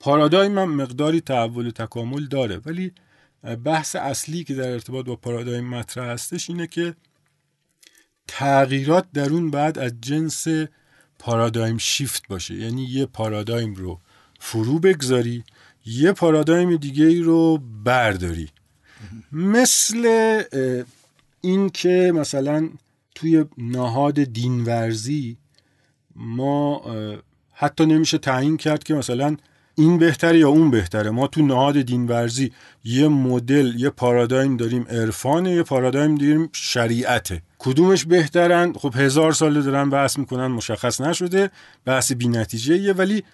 پارادایم 0.00 0.58
هم 0.58 0.74
مقداری 0.74 1.20
تحول 1.20 1.66
و 1.66 1.70
تکامل 1.70 2.26
داره 2.26 2.60
ولی 2.66 2.92
بحث 3.64 3.96
اصلی 3.96 4.44
که 4.44 4.54
در 4.54 4.70
ارتباط 4.70 5.06
با 5.06 5.16
پارادایم 5.16 5.68
مطرح 5.68 6.10
هستش 6.10 6.50
اینه 6.50 6.66
که 6.66 6.94
تغییرات 8.28 9.06
در 9.14 9.30
اون 9.30 9.50
بعد 9.50 9.78
از 9.78 9.92
جنس 10.00 10.46
پارادایم 11.18 11.78
شیفت 11.78 12.28
باشه. 12.28 12.54
یعنی 12.54 12.84
یه 12.84 13.06
پارادایم 13.06 13.74
رو 13.74 14.00
فرو 14.40 14.78
بگذاری 14.78 15.44
یه 15.86 16.12
پارادایم 16.12 16.76
دیگه 16.76 17.04
ای 17.04 17.20
رو 17.20 17.58
برداری. 17.84 18.48
مثل 19.32 20.02
این 21.42 21.70
که 21.70 22.12
مثلا 22.14 22.68
توی 23.14 23.44
نهاد 23.58 24.24
دینورزی 24.24 25.36
ما 26.16 26.82
حتی 27.52 27.86
نمیشه 27.86 28.18
تعیین 28.18 28.56
کرد 28.56 28.84
که 28.84 28.94
مثلا 28.94 29.36
این 29.74 29.98
بهتره 29.98 30.38
یا 30.38 30.48
اون 30.48 30.70
بهتره. 30.70 31.10
ما 31.10 31.26
تو 31.26 31.42
نهاد 31.42 31.80
دینورزی 31.80 32.52
یه 32.84 33.08
مدل 33.08 33.72
یه 33.76 33.90
پارادایم 33.90 34.56
داریم 34.56 34.86
عرفانه 34.90 35.50
یه 35.50 35.62
پارادایم 35.62 36.14
داریم 36.14 36.48
شریعته. 36.52 37.42
کدومش 37.58 38.04
بهترن؟ 38.04 38.72
خب 38.72 38.92
هزار 38.96 39.32
ساله 39.32 39.62
دارن 39.62 39.90
بحث 39.90 40.18
می‌کنن 40.18 40.46
مشخص 40.46 41.00
نشده 41.00 41.50
بحث 41.84 42.12
بی 42.12 42.28
نتیجه 42.28 42.78
یه 42.78 42.92
ولی 42.92 43.24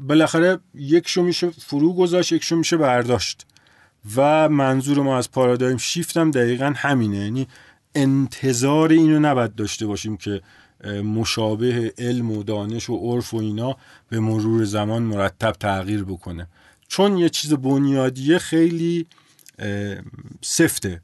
بالاخره 0.00 0.58
یکشو 0.74 1.22
میشه 1.22 1.50
فرو 1.50 1.92
گذاشت 1.94 2.32
یکشو 2.32 2.56
میشه 2.56 2.76
برداشت. 2.76 3.46
و 4.16 4.48
منظور 4.48 4.98
ما 4.98 5.18
از 5.18 5.30
پارادایم 5.30 5.76
شیفت 5.76 6.16
هم 6.16 6.30
دقیقا 6.30 6.72
همینه. 6.76 7.16
یعنی 7.16 7.48
انتظار 7.94 8.90
اینو 8.90 9.18
نباید 9.18 9.54
داشته 9.54 9.86
باشیم 9.86 10.16
که 10.16 10.40
مشابه 11.04 11.94
علم 11.98 12.30
و 12.30 12.42
دانش 12.42 12.90
و 12.90 12.96
عرف 12.96 13.34
و 13.34 13.36
اینا 13.36 13.76
به 14.08 14.20
مرور 14.20 14.64
زمان 14.64 15.02
مرتب 15.02 15.52
تغییر 15.52 16.04
بکنه. 16.04 16.48
چون 16.88 17.18
یه 17.18 17.28
چیز 17.28 17.52
بنیادیه 17.52 18.38
خیلی 18.38 19.06
سفته 20.40 21.00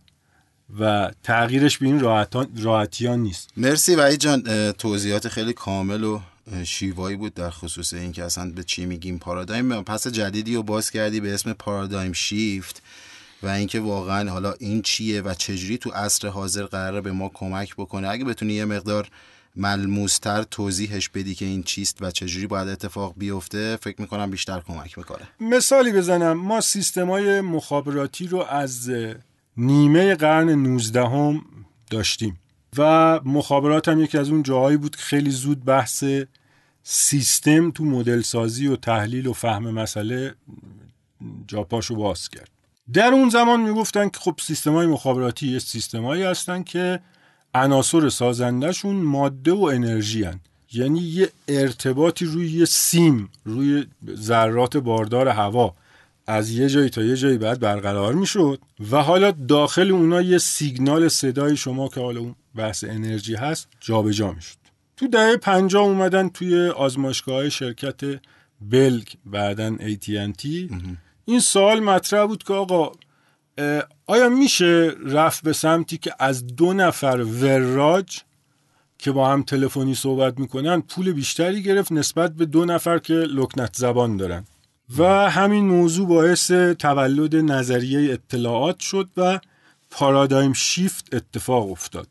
و 0.80 1.10
تغییرش 1.22 1.78
به 1.78 1.86
این 1.86 2.00
راحتی 2.56 3.06
ها 3.06 3.16
نیست. 3.16 3.50
مرسی 3.56 3.94
وحید 3.94 4.20
جان 4.20 4.72
توضیحات 4.72 5.28
خیلی 5.28 5.52
کامل 5.52 6.04
و 6.04 6.20
شیوایی 6.64 7.16
بود 7.16 7.34
در 7.34 7.50
خصوص 7.50 7.92
این 7.92 8.12
که 8.12 8.24
اصلا 8.24 8.50
به 8.50 8.62
چی 8.62 8.86
میگیم 8.86 9.18
پارادایم. 9.18 9.82
پس 9.82 10.06
جدیدی 10.06 10.54
رو 10.54 10.62
باز 10.62 10.90
کردی 10.90 11.20
به 11.20 11.34
اسم 11.34 11.52
پارادایم 11.52 12.12
شیفت 12.12 12.82
و 13.42 13.48
اینکه 13.48 13.80
واقعا 13.80 14.30
حالا 14.30 14.52
این 14.52 14.82
چیه 14.82 15.22
و 15.22 15.34
چجوری 15.34 15.78
تو 15.78 15.90
عصر 15.90 16.28
حاضر 16.28 16.64
قراره 16.64 17.00
به 17.00 17.12
ما 17.12 17.30
کمک 17.34 17.74
بکنه. 17.74 18.08
اگه 18.08 18.24
بتونی 18.24 18.52
یه 18.52 18.64
مقدار 18.64 19.08
ملموستر 19.56 20.42
توضیحش 20.42 21.08
بدی 21.08 21.34
که 21.34 21.44
این 21.44 21.62
چیست 21.62 21.96
و 22.00 22.10
چجوری 22.10 22.46
باید 22.46 22.68
اتفاق 22.68 23.14
بیفته 23.16 23.78
فکر 23.82 24.00
می‌کنم 24.00 24.30
بیشتر 24.30 24.60
کمک 24.60 24.98
می‌کنه. 24.98 25.28
مثالی 25.40 25.92
بزنم. 25.92 26.32
ما 26.32 26.60
سیستمای 26.60 27.40
مخابراتی 27.40 28.26
رو 28.26 28.38
از 28.38 28.90
نیمه 29.56 30.14
قرن 30.14 30.48
19 30.48 31.00
هم 31.00 31.44
داشتیم. 31.90 32.38
و 32.78 33.20
مخابرات 33.24 33.88
هم 33.88 34.00
یکی 34.00 34.18
از 34.18 34.30
اون 34.30 34.42
جاهایی 34.42 34.76
بود 34.76 34.96
که 34.96 35.02
خیلی 35.02 35.30
زود 35.30 35.64
بحث 35.64 36.04
سیستم 36.82 37.70
تو 37.70 37.84
مدل 37.84 38.20
سازی 38.20 38.66
و 38.66 38.76
تحلیل 38.76 39.26
و 39.26 39.32
فهم 39.32 39.70
مسئله 39.70 40.34
جاپاشو 41.46 41.96
باز 41.96 42.28
کرد 42.28 42.50
در 42.92 43.08
اون 43.12 43.28
زمان 43.28 43.60
می‌گفتن 43.60 44.08
که 44.08 44.18
خب 44.18 44.34
سیستم 44.40 44.72
های 44.74 44.86
مخابراتی 44.86 45.48
یه 45.48 45.58
سیستم 45.58 46.04
هایی 46.04 46.22
هستن 46.22 46.62
که 46.62 47.00
عناصر 47.54 48.08
سازندهشون 48.08 48.96
ماده 48.96 49.52
و 49.52 49.62
انرژی 49.62 50.24
هن. 50.24 50.40
یعنی 50.72 51.00
یه 51.00 51.28
ارتباطی 51.48 52.24
روی 52.24 52.50
یه 52.50 52.64
سیم 52.64 53.28
روی 53.44 53.86
ذرات 54.14 54.76
باردار 54.76 55.28
هوا 55.28 55.74
از 56.26 56.50
یه 56.50 56.68
جایی 56.68 56.90
تا 56.90 57.02
یه 57.02 57.16
جایی 57.16 57.38
بعد 57.38 57.60
برقرار 57.60 58.14
می‌شد 58.14 58.60
و 58.90 59.02
حالا 59.02 59.30
داخل 59.30 59.90
اونا 59.90 60.22
یه 60.22 60.38
سیگنال 60.38 61.08
صدای 61.08 61.56
شما 61.56 61.88
که 61.88 62.00
حالا 62.00 62.20
اون 62.20 62.34
بحث 62.54 62.84
انرژی 62.84 63.34
هست 63.34 63.68
جابجا 63.80 64.12
جا 64.12 64.32
می‌شد. 64.32 64.56
تو 64.96 65.08
دهه 65.08 65.36
پنجاه 65.36 65.82
اومدن 65.82 66.28
توی 66.28 66.68
آزمایشگاه 66.68 67.48
شرکت 67.48 68.00
بلگ 68.60 69.08
بعدا 69.26 69.76
AT&T 69.76 70.46
این 71.24 71.40
سوال 71.40 71.80
مطرح 71.80 72.26
بود 72.26 72.42
که 72.42 72.54
آقا 72.54 72.92
آیا 74.06 74.28
میشه 74.28 74.92
رفت 75.06 75.42
به 75.44 75.52
سمتی 75.52 75.98
که 75.98 76.14
از 76.18 76.46
دو 76.46 76.72
نفر 76.72 77.16
وراج 77.16 78.20
که 78.98 79.12
با 79.12 79.28
هم 79.28 79.42
تلفنی 79.42 79.94
صحبت 79.94 80.38
می‌کنن 80.38 80.80
پول 80.80 81.12
بیشتری 81.12 81.62
گرفت 81.62 81.92
نسبت 81.92 82.34
به 82.34 82.46
دو 82.46 82.64
نفر 82.64 82.98
که 82.98 83.14
لکنت 83.14 83.76
زبان 83.76 84.16
دارن؟ 84.16 84.44
و 84.98 85.30
همین 85.30 85.64
موضوع 85.64 86.08
باعث 86.08 86.50
تولد 86.52 87.36
نظریه 87.36 88.12
اطلاعات 88.12 88.80
شد 88.80 89.08
و 89.16 89.40
پارادایم 89.90 90.52
شیفت 90.52 91.14
اتفاق 91.14 91.70
افتاد. 91.70 92.08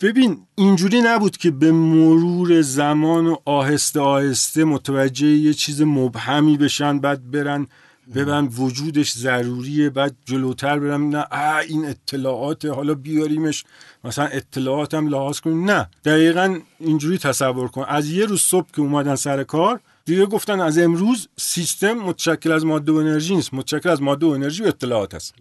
ببین 0.00 0.46
اینجوری 0.54 1.00
نبود 1.00 1.36
که 1.36 1.50
به 1.50 1.72
مرور 1.72 2.62
زمان 2.62 3.26
و 3.26 3.36
آهسته 3.44 4.00
آهسته 4.00 4.64
متوجه 4.64 5.26
یه 5.26 5.54
چیز 5.54 5.82
مبهمی 5.82 6.56
بشن 6.56 6.98
بعد 6.98 7.30
برن 7.30 7.66
ببن 8.14 8.44
وجودش 8.44 9.12
ضروریه 9.12 9.90
بعد 9.90 10.16
جلوتر 10.24 10.78
برم 10.78 11.16
نه 11.16 11.26
این 11.68 11.84
اطلاعات 11.84 12.64
حالا 12.64 12.94
بیاریمش 12.94 13.64
مثلا 14.04 14.24
اطلاعات 14.26 14.94
هم 14.94 15.08
لحاظ 15.08 15.40
کنیم. 15.40 15.70
نه 15.70 15.88
دقیقا 16.04 16.58
اینجوری 16.80 17.18
تصور 17.18 17.68
کن. 17.68 17.84
از 17.88 18.10
یه 18.10 18.26
روز 18.26 18.40
صبح 18.40 18.70
که 18.72 18.80
اومدن 18.80 19.14
سر 19.14 19.44
کار 19.44 19.80
دیگه 20.04 20.26
گفتن 20.26 20.60
از 20.60 20.78
امروز 20.78 21.28
سیستم 21.36 21.92
متشکل 21.92 22.52
از 22.52 22.64
ماده 22.64 22.92
و 22.92 22.96
انرژی 22.96 23.36
نیست. 23.36 23.54
متشکل 23.54 23.88
از 23.88 24.02
ماده 24.02 24.26
و 24.26 24.28
انرژی 24.28 24.62
و 24.62 24.66
اطلاعات 24.66 25.14
هست 25.14 25.34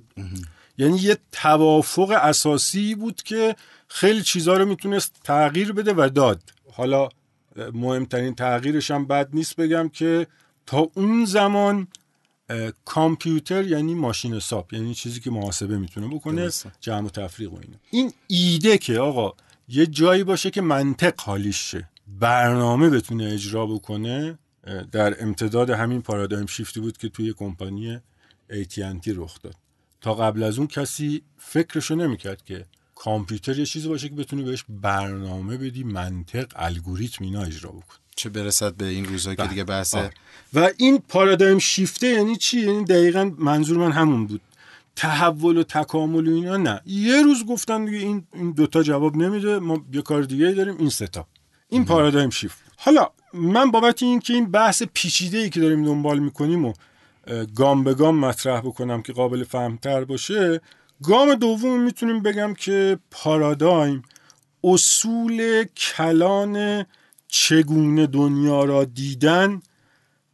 یعنی 0.78 0.98
یه 0.98 1.18
توافق 1.32 2.10
اساسی 2.22 2.96
بود 2.96 3.24
که 3.24 3.56
خیلی 4.00 4.24
چیزها 4.24 4.58
رو 4.58 4.66
می‌تونست 4.66 5.16
تغییر 5.24 5.74
بده 5.74 5.94
و 5.98 6.10
داد. 6.10 6.42
حالا 6.74 7.10
مهمترین 7.74 8.36
تغییرش 8.36 8.92
هم 8.92 9.08
بد 9.08 9.30
نیست 9.34 9.56
بگم 9.56 9.90
که 9.90 10.28
تا 10.66 10.90
اون 10.94 11.26
زمان 11.26 11.88
کامپیوتر 12.86 13.68
یعنی 13.68 13.94
ماشین 13.94 14.34
حساب 14.34 14.74
یعنی 14.74 14.94
چیزی 14.94 15.20
که 15.20 15.32
محاسبه 15.32 15.78
می‌تونه 15.78 16.08
بکنه 16.08 16.50
جمع 16.80 17.06
و 17.06 17.10
تفریق 17.10 17.54
و 17.54 17.56
اینه 17.56 17.80
این 17.92 18.14
ایده 18.28 18.78
که 18.78 19.00
آقا 19.00 19.34
یه 19.68 19.86
جایی 19.86 20.24
باشه 20.24 20.50
که 20.50 20.62
منطق 20.62 21.22
حالیش 21.22 21.72
شه 21.72 21.90
برنامه 22.20 22.90
بتونه 22.90 23.26
اجرا 23.26 23.66
بکنه 23.66 24.38
در 24.92 25.24
امتداد 25.24 25.70
همین 25.70 26.02
پارادایم 26.02 26.46
شیفتی 26.46 26.80
بود 26.80 26.98
که 26.98 27.10
توی 27.10 27.34
کمپانی 27.34 28.00
AT&T 28.52 29.08
رخ 29.16 29.42
داد. 29.42 29.56
تا 30.02 30.14
قبل 30.14 30.44
از 30.44 30.58
اون 30.58 30.68
کسی 30.68 31.22
فکرشو 31.38 31.96
نمی‌کرد 31.96 32.44
که 32.44 32.66
کامپیوتر 33.00 33.60
یه 33.60 33.66
چیزی 33.66 33.88
باشه 33.88 34.10
که 34.10 34.16
بتونی 34.16 34.44
بهش 34.44 34.66
برنامه 34.70 35.58
بدی 35.58 35.84
منطق 35.84 36.48
الگوریتم 36.56 37.24
اینا 37.24 37.42
اجرا 37.42 37.72
بکن 37.72 37.96
چه 38.16 38.30
برسد 38.30 38.74
به 38.74 38.86
این 38.86 39.06
روزایی 39.06 39.36
که 39.36 39.42
بله. 39.42 39.50
دیگه 39.50 39.64
بحثه 39.64 40.12
و 40.54 40.70
این 40.78 41.04
پارادایم 41.08 41.60
شیفته 41.60 42.08
یعنی 42.08 42.36
چی؟ 42.36 42.60
یعنی 42.60 42.86
دقیقا 42.86 43.32
منظور 43.38 43.78
من 43.78 43.92
همون 43.92 44.28
بود. 44.28 44.42
تحول 44.96 45.58
و 45.58 45.64
تکامل 45.64 46.28
و 46.28 46.34
اینا 46.34 46.58
نه. 46.58 46.82
یه 46.86 47.22
روز 47.22 47.46
گفتن 47.46 47.86
دیگه 47.86 47.98
این 47.98 48.28
این 48.34 48.52
دوتا 48.52 48.84
جواب 48.84 49.16
نمیده 49.16 49.60
ما 49.60 49.86
یه 49.94 50.02
کار 50.02 50.24
دیگه 50.24 50.52
داریم 50.52 50.78
این 50.78 50.90
ستا 50.90 51.28
این 51.70 51.86
پارادایم 51.86 52.30
شیفت. 52.30 52.58
حالا 52.78 53.10
من 53.34 53.72
بابت 53.72 54.04
این 54.04 54.20
که 54.20 54.34
این 54.34 54.52
بحث 54.52 54.84
پیچیده 54.94 55.38
ای 55.38 55.50
که 55.50 55.60
داریم 55.60 55.86
دنبال 55.86 56.20
می‌کنیم 56.20 56.66
و 56.66 56.74
گام 57.56 57.84
به 57.84 57.94
گام 57.94 58.20
مطرح 58.20 58.60
بکنم 58.60 59.02
که 59.02 59.14
قابل 59.14 59.44
فهمتر 59.44 60.04
باشه 60.04 60.62
گام 61.04 61.36
دوم 61.36 61.82
می‌تونیم 61.82 62.22
بگم 62.22 62.54
که 62.54 63.00
پارادایم. 63.12 64.04
اصول 64.64 65.64
کلان 65.64 66.86
چگونه 67.28 68.08
دنیا 68.08 68.64
را 68.64 68.86
دیدن 68.86 69.62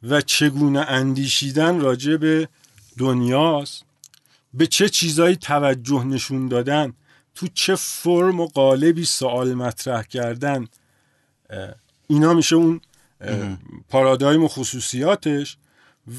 و 0.04 0.22
چگونه 0.22 0.80
اندیشیدن 0.80 1.80
راجع 1.80 2.18
به 2.18 2.50
دنیاست. 2.98 3.84
به 4.54 4.68
چه 4.68 4.90
چیزایی 4.90 5.36
توجه 5.36 6.04
نشون 6.04 6.48
دادن؟ 6.48 6.94
تو 7.36 7.48
چه 7.54 7.76
فرم 7.76 8.40
و 8.40 8.48
قالبی 8.48 9.06
سوال 9.06 9.54
مطرح 9.54 10.04
کردن؟ 10.04 10.68
اینا 12.08 12.34
میشه 12.34 12.56
اون 12.56 12.82
پارادایم 13.90 14.44
و 14.44 14.48
خصوصیاتش. 14.48 15.58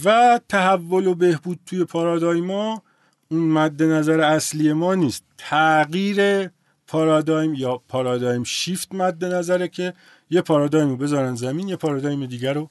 و 0.04 0.40
تحول 0.48 1.07
و 1.07 1.14
بهبود 1.14 1.61
توی 1.66 1.85
پارادایما 1.85 2.83
اون 3.28 3.40
مد 3.40 3.82
نظر 3.82 4.20
اصلی 4.20 4.72
ما 4.72 4.94
نیست. 4.94 5.22
تغییر 5.38 6.50
پارادایم 6.87 7.54
یا 7.54 7.82
پارادایم 7.88 8.44
شیفت 8.44 8.94
مد 8.94 9.24
نظره 9.24 9.68
که 9.68 9.94
یه 10.30 10.40
پارادایم 10.40 10.88
رو 10.88 10.96
بذارن 10.96 11.34
زمین 11.34 11.68
یه 11.68 11.76
پارادایم 11.76 12.26
دیگر 12.26 12.52
رو 12.52 12.70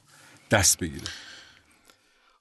دست 0.50 0.78
بگیره. 0.78 1.04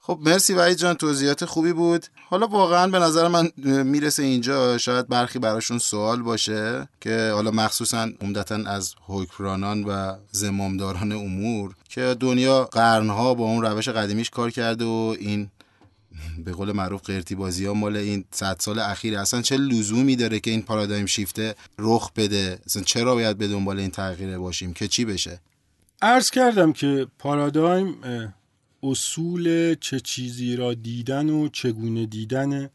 خب 0.06 0.20
مرسی 0.22 0.54
وحید 0.54 0.78
جان 0.78 0.94
توضیحات 0.94 1.46
خوبی 1.46 1.74
بود. 1.74 2.06
حالا 2.30 2.48
واقعا 2.48 2.88
به 2.88 3.00
نظر 3.00 3.28
من 3.28 3.50
می‌رسه 3.84 4.24
اینجا. 4.24 4.78
شاید 4.78 5.08
برخی 5.08 5.40
براشون 5.40 5.78
سوال 5.78 6.22
باشه 6.22 6.88
که 7.02 7.32
حالا 7.34 7.52
مخصوصا 7.52 8.10
عمدتا 8.22 8.56
از 8.56 8.96
حکمرانان 9.08 9.84
و 9.84 10.16
زمامداران 10.32 11.12
امور 11.12 11.76
که 11.90 12.16
دنیا 12.20 12.64
قرنها 12.64 13.34
با 13.34 13.44
اون 13.44 13.66
روش 13.66 13.90
قدیمیش 13.90 14.30
کار 14.30 14.52
کرده 14.52 14.86
و 14.86 15.16
این 15.20 15.50
به 16.46 16.52
قول 16.52 16.72
معروف 16.72 17.02
قرتی 17.02 17.36
بازی 17.36 17.66
ها 17.66 17.74
مال 17.74 17.98
این 17.98 18.26
صد 18.32 18.56
سال 18.60 18.80
اخیر 18.80 19.18
اصلا 19.18 19.42
چه 19.42 19.58
لزومی 19.58 20.16
داره 20.16 20.40
که 20.40 20.52
این 20.52 20.62
پارادایم 20.62 21.06
شیفته 21.06 21.56
رخ 21.80 22.12
بده؟ 22.16 22.60
اصلا 22.66 22.84
چرا 22.84 23.16
باید 23.16 23.38
به 23.38 23.48
دنبال 23.48 23.80
این 23.80 23.92
تغییره 23.92 24.38
باشیم؟ 24.38 24.74
که 24.74 24.88
چی 24.88 25.06
بشه؟ 25.06 25.40
عرض 26.02 26.32
کردم 26.32 26.74
که 26.74 27.08
پارادایم 27.20 27.96
اصول 28.84 29.76
چه 29.76 30.00
چیزی 30.00 30.56
را 30.56 30.74
دیدن 30.74 31.30
و 31.30 31.50
چگونه 31.50 32.06
دیدن 32.06 32.70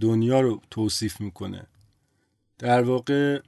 دنیا 0.00 0.40
رو 0.40 0.60
توصیف 0.70 1.20
می‌کنه. 1.20 1.66
در 2.58 2.82
واقع 2.82 3.40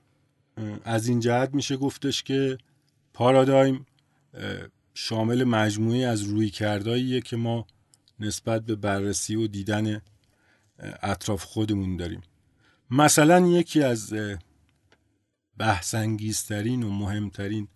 از 0.84 1.08
این 1.08 1.20
جهت 1.20 1.54
میشه 1.54 1.76
گفتش 1.76 2.22
که 2.22 2.58
پارادایم 3.14 3.86
شامل 4.94 5.44
مجموعی 5.44 6.04
از 6.04 6.22
روی 6.22 6.50
کردهاییه 6.50 7.20
که 7.20 7.36
ما 7.36 7.66
نسبت 8.24 8.64
به 8.64 8.76
بررسی 8.76 9.36
و 9.36 9.46
دیدن 9.46 10.02
اطراف 11.02 11.44
خودمون 11.44 11.96
داریم. 11.96 12.22
مثلا 12.90 13.46
یکی 13.46 13.82
از 13.82 14.14
بحثانگیزترین 15.58 16.82
و 16.82 16.90
مهمترین 16.90 17.68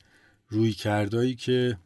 روی 0.49 0.73
کردهایی 0.73 1.35
که 1.35 1.79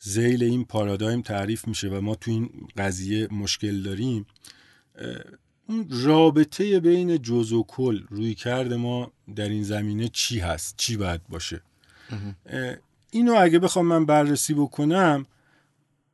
زیل 0.00 0.42
این 0.42 0.64
پارادایم 0.64 1.22
تعریف 1.22 1.68
میشه 1.68 1.88
و 1.88 2.00
ما 2.00 2.14
تو 2.14 2.30
این 2.30 2.50
قضیه 2.76 3.28
مشکل 3.30 3.82
داریم 3.82 4.26
اون 5.68 5.88
رابطه 5.90 6.80
بین 6.80 7.22
جز 7.22 7.52
و 7.52 7.62
کل 7.62 8.02
روی 8.08 8.34
کرد 8.34 8.72
ما 8.72 9.12
در 9.36 9.48
این 9.48 9.62
زمینه 9.62 10.08
چی 10.08 10.38
هست؟ 10.38 10.74
چی 10.76 10.96
باید 10.96 11.26
باشه؟ 11.28 11.62
اینو 13.10 13.34
اگه 13.38 13.58
بخوام 13.58 13.86
من 13.86 14.06
بررسی 14.06 14.54
بکنم 14.54 15.26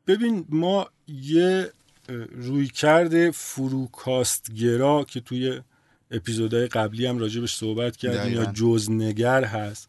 ببین 0.06 0.46
ما 0.48 0.90
یه 1.08 1.70
روی 2.32 2.68
کرده 2.68 3.30
فروکاستگرا 3.30 5.04
که 5.04 5.20
توی 5.20 5.60
اپیزودهای 6.10 6.66
قبلی 6.66 7.06
هم 7.06 7.18
راجبش 7.18 7.54
صحبت 7.54 7.96
کردیم 7.96 8.34
یا 8.34 8.44
جزنگر 8.44 9.44
هست. 9.44 9.88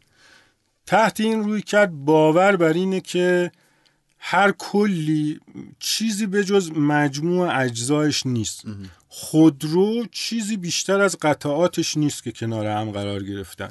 تحت 0.86 1.20
این 1.20 1.44
روی 1.44 1.62
کرد 1.62 1.92
باور 1.92 2.56
بر 2.56 2.74
اینه 2.74 3.02
که 3.02 3.52
هر 4.18 4.52
کلی 4.52 5.40
چیزی 5.80 6.26
به 6.26 6.44
جز 6.44 6.72
مجموع 6.72 7.60
اجزایش 7.60 8.26
نیست. 8.26 8.64
خودرو 9.08 10.06
چیزی 10.12 10.58
بیشتر 10.58 11.02
از 11.02 11.18
قطعاتش 11.22 11.98
نیست 11.98 12.24
که 12.24 12.32
کنار 12.32 12.66
هم 12.66 12.92
قرار 12.92 13.24
گرفتن. 13.24 13.70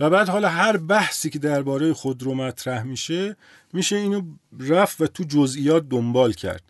و 0.00 0.10
بعد 0.10 0.28
حالا 0.28 0.48
هر 0.48 0.76
بحثی 0.76 1.30
که 1.30 1.38
درباره 1.38 1.92
خودرو 1.92 2.34
مطرح 2.34 2.82
میشه 2.82 3.36
میشه 3.72 3.96
اینو 3.96 4.22
رفت 4.60 5.00
و 5.00 5.06
تو 5.06 5.24
جزئیات 5.24 5.88
دنبال 5.88 6.32
کرد. 6.32 6.62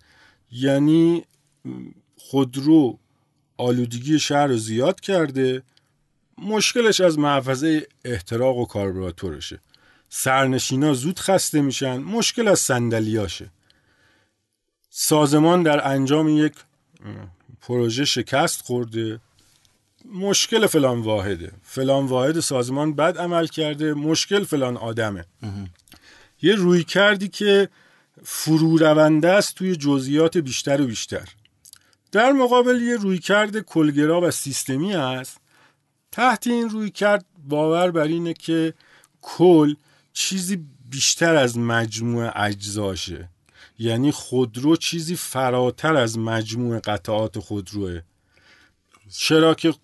یعنی 0.53 1.25
خودرو 2.17 2.99
آلودگی 3.57 4.19
شهر 4.19 4.47
رو 4.47 4.57
زیاد 4.57 5.01
کرده 5.01 5.63
مشکلش 6.39 7.01
از 7.01 7.19
محفظه 7.19 7.87
احتراق 8.05 8.57
و 8.57 8.65
کاربراتورشه. 8.65 9.61
سرنشینا 10.09 10.95
زود 10.95 11.19
خسته 11.19 11.61
میشن 11.61 11.97
مشکل 11.97 12.49
از 12.49 12.59
صندلیاشه. 12.61 13.51
سازمان 14.91 15.63
در 15.63 15.89
انجام 15.89 16.29
یک 16.29 16.55
پروژه 17.61 18.05
شکست 18.05 18.63
خورده. 18.63 19.21
مشکل 20.05 20.67
فلان 20.67 21.01
واحده. 21.01 21.53
فلان 21.63 22.07
واحد 22.07 22.41
سازمان 22.41 22.95
بد 22.95 23.19
عمل 23.19 23.47
کرده 23.47 23.95
مشکل 23.95 24.45
فلان 24.45 24.77
آدمه. 24.77 25.25
یه 26.43 26.55
روی 26.55 26.85
کردی 26.85 27.29
که 27.29 27.69
فرو 28.23 28.77
رونده 28.77 29.29
است 29.29 29.55
توی 29.55 29.77
جزئیات 29.77 30.39
بیشتر 30.39 30.81
و 30.81 30.87
بیشتر. 30.87 31.29
در 32.13 32.33
مقابل 32.33 32.83
یه 32.83 32.97
روی 32.97 33.19
کرد 33.19 33.61
کلگرا 33.61 34.21
و 34.21 34.31
سیستمی 34.31 34.95
است. 34.95 35.41
تحت 36.13 36.47
این 36.47 36.69
روی 36.69 36.91
کرد 36.91 37.25
باور 37.49 37.91
بر 37.91 38.03
اینه 38.03 38.33
که 38.35 38.75
کل 39.23 39.75
چیزی 40.13 40.65
بیشتر 40.91 41.35
از 41.35 41.59
مجموع 41.59 42.43
اجزاشه. 42.45 43.29
یعنی 43.79 44.13
خودرو 44.13 44.77
چیزی 44.77 45.17
فراتر 45.17 45.97
از 45.97 46.19
مجموع 46.19 46.79
قطعات 46.79 47.39
خودروه. 47.39 48.01
چرا 49.17 49.55
که 49.55 49.75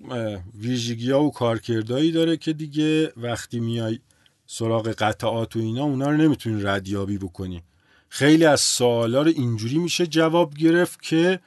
ویژگی 0.61 1.11
ها 1.11 1.23
و 1.23 1.33
کارکردهایی 1.33 2.13
داره 2.13 2.37
که 2.37 2.53
دیگه 2.53 3.13
وقتی 3.17 3.61
میای 3.61 3.99
سراغ 4.47 4.89
قطعات 4.89 5.57
و 5.57 5.59
اینا 5.59 5.85
اونا 5.85 6.11
رو 6.11 6.17
نمی‌تونی 6.17 6.63
ردیابی 6.63 7.19
بکنی. 7.19 7.63
خیلی 8.09 8.45
از 8.45 8.61
سوالا 8.61 9.23
رو 9.23 9.33
اینجوری 9.37 9.79
میشه 9.79 10.07
جواب 10.07 10.55
گرفت 10.55 11.03
که 11.03 11.41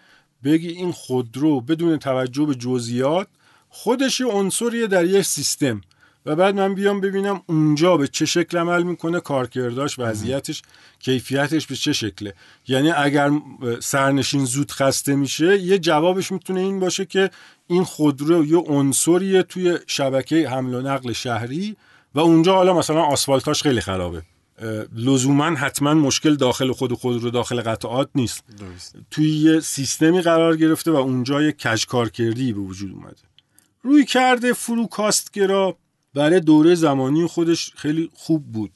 بگی 0.43 0.67
این 0.67 0.91
خودرو 0.91 1.61
بدون 1.61 1.97
توجه 1.97 2.45
به 2.45 2.55
جزئیات 2.55 3.27
خودش 3.69 4.21
عنصریه 4.21 4.87
در 4.87 5.05
یک 5.05 5.21
سیستم. 5.21 5.81
و 6.25 6.35
بعد 6.35 6.55
من 6.55 6.75
بیام 6.75 7.01
ببینم 7.01 7.41
اونجا 7.45 7.97
به 7.97 8.07
چه 8.07 8.25
شکل 8.25 8.57
عمل 8.57 8.83
می‌کنه 8.83 9.19
کارکرداش 9.19 9.99
وضعیتش 9.99 10.61
کیفیتش 10.99 11.67
به 11.67 11.75
چه 11.75 11.93
شکله. 11.93 12.33
یعنی 12.67 12.91
اگر 12.91 13.31
سرنشین 13.79 14.45
زود 14.45 14.71
خسته 14.71 15.15
میشه 15.15 15.57
یه 15.57 15.79
جوابش 15.79 16.31
می‌تونه 16.31 16.59
این 16.59 16.79
باشه 16.79 17.05
که 17.05 17.29
این 17.71 17.83
خودرو 17.83 18.45
یه 18.45 18.57
عنصریه 18.57 19.43
توی 19.43 19.77
شبکه 19.87 20.49
حمل 20.49 20.73
و 20.73 20.81
نقل 20.81 21.13
شهری 21.13 21.75
و 22.15 22.19
اونجا 22.19 22.55
حالا 22.55 22.73
مثلا 22.73 23.01
آسفالتاش 23.01 23.63
خیلی 23.63 23.81
خرابه. 23.81 24.21
لزوما 24.95 25.45
حتما 25.45 25.93
مشکل 25.93 26.35
داخل 26.35 26.71
خود 26.71 26.93
خود 26.93 27.23
رو 27.23 27.29
داخل 27.29 27.61
قطعات 27.61 28.09
نیست. 28.15 28.43
توی 29.11 29.29
یه 29.29 29.59
سیستمی 29.59 30.21
قرار 30.21 30.57
گرفته 30.57 30.91
و 30.91 30.95
اونجا 30.95 31.41
یه 31.41 31.51
کج 31.51 31.85
کردی 32.13 32.53
به 32.53 32.59
وجود 32.59 32.91
اومده. 32.91 33.15
روی 33.83 34.05
کرده 34.05 34.53
فروکاستگرا 34.53 35.77
برای 36.13 36.39
دوره 36.39 36.75
زمانی 36.75 37.27
خودش 37.27 37.71
خیلی 37.75 38.09
خوب 38.13 38.51
بود. 38.51 38.71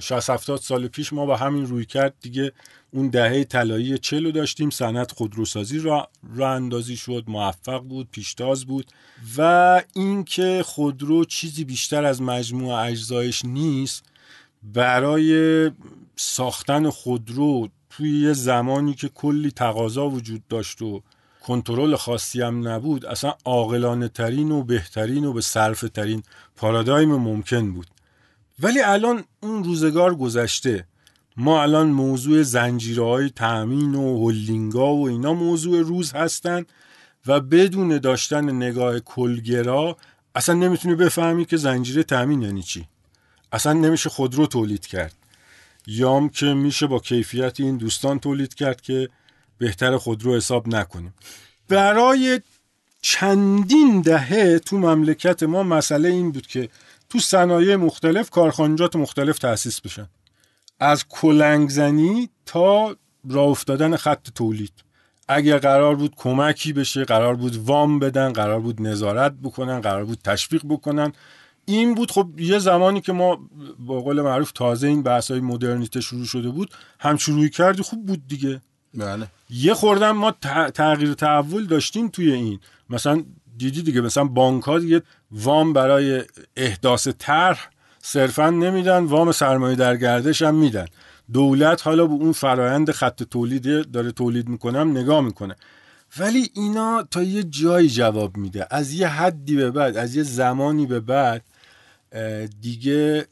60 0.00 0.30
70 0.30 0.60
سال 0.60 0.88
پیش 0.88 1.12
ما 1.12 1.26
با 1.26 1.36
همین 1.36 1.66
روی 1.66 1.84
کرد 1.84 2.14
دیگه 2.20 2.52
اون 2.90 3.08
دهه 3.08 3.44
طلایی 3.44 3.98
چلو 3.98 4.32
داشتیم. 4.32 4.70
صنعت 4.70 5.12
خودروسازی 5.12 5.78
را 5.78 6.08
را 6.34 6.52
اندازی 6.52 6.96
شد 6.96 7.24
موفق 7.26 7.80
بود 7.80 8.08
پیشتاز 8.10 8.64
بود 8.64 8.86
و 9.36 9.82
اینکه 9.94 10.62
خودرو 10.66 11.24
چیزی 11.24 11.64
بیشتر 11.64 12.04
از 12.04 12.22
مجموع 12.22 12.74
اجزایش 12.74 13.44
نیست 13.44 14.04
برای 14.62 15.70
ساختن 16.16 16.90
خودرو 16.90 17.68
توی 17.90 18.20
یه 18.20 18.32
زمانی 18.32 18.94
که 18.94 19.08
کلی 19.08 19.50
تقاضا 19.50 20.08
وجود 20.08 20.42
داشت 20.48 20.82
و 20.82 21.02
کنترل 21.42 21.96
خاصی 21.96 22.42
هم 22.42 22.68
نبود 22.68 23.06
اصلا 23.06 23.34
عاقلانه 23.44 24.08
ترین 24.08 24.50
و 24.50 24.62
بهترین 24.62 25.24
و 25.24 25.32
به 25.32 25.40
صرف 25.40 25.80
ترین 25.80 26.22
پارادایم 26.56 27.16
ممکن 27.16 27.72
بود. 27.72 27.86
ولی 28.62 28.80
الان 28.80 29.24
اون 29.40 29.64
روزگار 29.64 30.14
گذشته. 30.14 30.86
ما 31.36 31.62
الان 31.62 31.88
موضوع 31.88 32.42
زنجیرهای 32.42 33.30
تأمین 33.30 33.94
و 33.94 34.18
هولینگا 34.18 34.94
و 34.94 35.08
اینا 35.08 35.34
موضوع 35.34 35.82
روز 35.82 36.12
هستن 36.12 36.64
و 37.26 37.40
بدون 37.40 37.98
داشتن 37.98 38.50
نگاه 38.50 39.00
کلگرا 39.00 39.96
اصلا 40.34 40.54
نمی‌تونی 40.54 40.94
بفهمی 40.94 41.44
که 41.44 41.56
زنجیره 41.56 42.02
تأمین 42.02 42.42
یعنی 42.42 42.62
چی. 42.62 42.86
اصلا 43.52 43.72
نمیشه 43.72 44.10
خودرو 44.10 44.46
تولید 44.46 44.86
کرد. 44.86 45.14
یام 45.86 46.28
که 46.28 46.46
میشه 46.46 46.86
با 46.86 46.98
کیفیت 46.98 47.60
این 47.60 47.76
دوستان 47.76 48.18
تولید 48.18 48.54
کرد 48.54 48.80
که 48.80 49.08
بهتر 49.58 49.96
خودرو 49.96 50.36
حساب 50.36 50.68
نکنیم. 50.68 51.14
برای 51.68 52.40
چندین 53.02 54.00
دهه 54.00 54.58
تو 54.58 54.78
مملکت 54.78 55.42
ما 55.42 55.62
مسئله 55.62 56.08
این 56.08 56.32
بود 56.32 56.46
که 56.46 56.68
تو 57.10 57.18
صنایع 57.18 57.76
مختلف 57.76 58.30
کارخانجات 58.30 58.96
مختلف 58.96 59.38
تأسیس 59.38 59.80
بشن. 59.80 60.08
از 60.80 61.08
کلنگزنی 61.08 62.28
تا 62.46 62.96
راه 63.28 63.48
افتادن 63.48 63.96
خط 63.96 64.30
تولید. 64.34 64.72
اگر 65.28 65.58
قرار 65.58 65.96
بود 65.96 66.14
کمکی 66.16 66.72
بشه 66.72 67.04
قرار 67.04 67.36
بود 67.36 67.56
وام 67.56 67.98
بدن 67.98 68.32
قرار 68.32 68.60
بود 68.60 68.82
نظارت 68.82 69.32
بکنن 69.42 69.80
قرار 69.80 70.04
بود 70.04 70.18
تشویق 70.24 70.62
بکنن. 70.68 71.12
این 71.64 71.94
بود 71.94 72.10
خب 72.10 72.28
یه 72.38 72.58
زمانی 72.58 73.00
که 73.00 73.12
ما 73.12 73.48
با 73.78 74.00
قول 74.00 74.20
معروف 74.20 74.52
تازه 74.52 74.86
این 74.86 75.02
بحث 75.02 75.30
های 75.30 75.40
مدرنیته 75.40 76.00
شروع 76.00 76.24
شده 76.24 76.48
بود. 76.48 76.70
هم 77.00 77.16
شروع 77.16 77.48
کردی 77.48 77.82
خوب 77.82 78.06
بود 78.06 78.26
دیگه. 78.28 78.60
بله. 78.94 79.26
یه 79.50 79.74
خوردم 79.74 80.10
ما 80.10 80.30
تغییر 80.74 81.14
تحول 81.14 81.66
داشتیم 81.66 82.08
توی 82.08 82.32
این. 82.32 82.60
مثلا 82.90 83.24
دیدی 83.56 83.82
دیگه 83.82 84.00
مثلا 84.00 84.24
بانک 84.24 84.62
ها 84.62 84.78
دیگه 84.78 85.02
وام 85.32 85.72
برای 85.72 86.24
احداث 86.56 87.08
طرح 87.18 87.70
صرفا 88.02 88.50
نمیدن 88.50 89.04
وام 89.04 89.32
سرمایه 89.32 89.76
در 89.76 89.96
گردش 89.96 90.42
هم 90.42 90.54
میدن. 90.54 90.86
دولت 91.32 91.86
حالا 91.86 92.06
به 92.06 92.12
اون 92.12 92.32
فرایند 92.32 92.90
خط 92.90 93.22
تولید 93.22 93.90
داره 93.90 94.12
تولید 94.12 94.48
می‌کنم 94.48 94.90
نگاه 94.90 95.20
می‌کنه. 95.20 95.56
ولی 96.18 96.50
اینا 96.54 97.02
تا 97.10 97.22
یه 97.22 97.42
جایی 97.42 97.88
جواب 97.88 98.36
میده. 98.36 98.66
از 98.70 98.92
یه 98.92 99.08
حدی 99.08 99.56
به 99.56 99.70
بعد 99.70 99.96
از 99.96 100.16
یه 100.16 100.22
زمانی 100.22 100.86
به 100.86 101.00
بعد 101.00 101.44
دیگه 102.60 103.26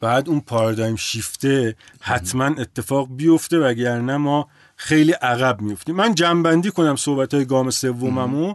بعد 0.00 0.28
اون 0.28 0.40
پارادایم 0.40 0.96
شیفته 0.96 1.76
حتما 2.00 2.44
اتفاق 2.44 3.08
بیفته 3.10 3.58
وگرنه 3.58 4.16
ما 4.16 4.48
خیلی 4.76 5.12
عقب 5.12 5.60
میفتیم 5.60 5.96
من 5.96 6.14
جنبندی 6.14 6.70
کنم 6.70 6.96
صحبت 6.96 7.34
های 7.34 7.44
گام 7.44 7.70
سوممو. 7.70 8.54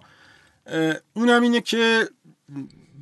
اونم 1.14 1.42
اینه 1.42 1.62
که 1.62 2.10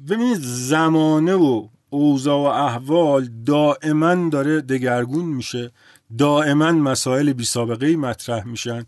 ببینید 0.10 0.38
زمانه 0.42 1.34
و 1.34 1.68
اوضاع 1.90 2.38
و 2.38 2.66
احوال 2.66 3.30
دائما 3.46 4.30
داره 4.30 4.62
دگرگون 4.62 5.26
میشه. 5.26 5.72
دائما 6.18 6.72
مسائل 6.72 7.34
بی 7.34 7.46
سابقه 7.46 7.96
مطرح 7.96 8.48
میشن. 8.48 8.86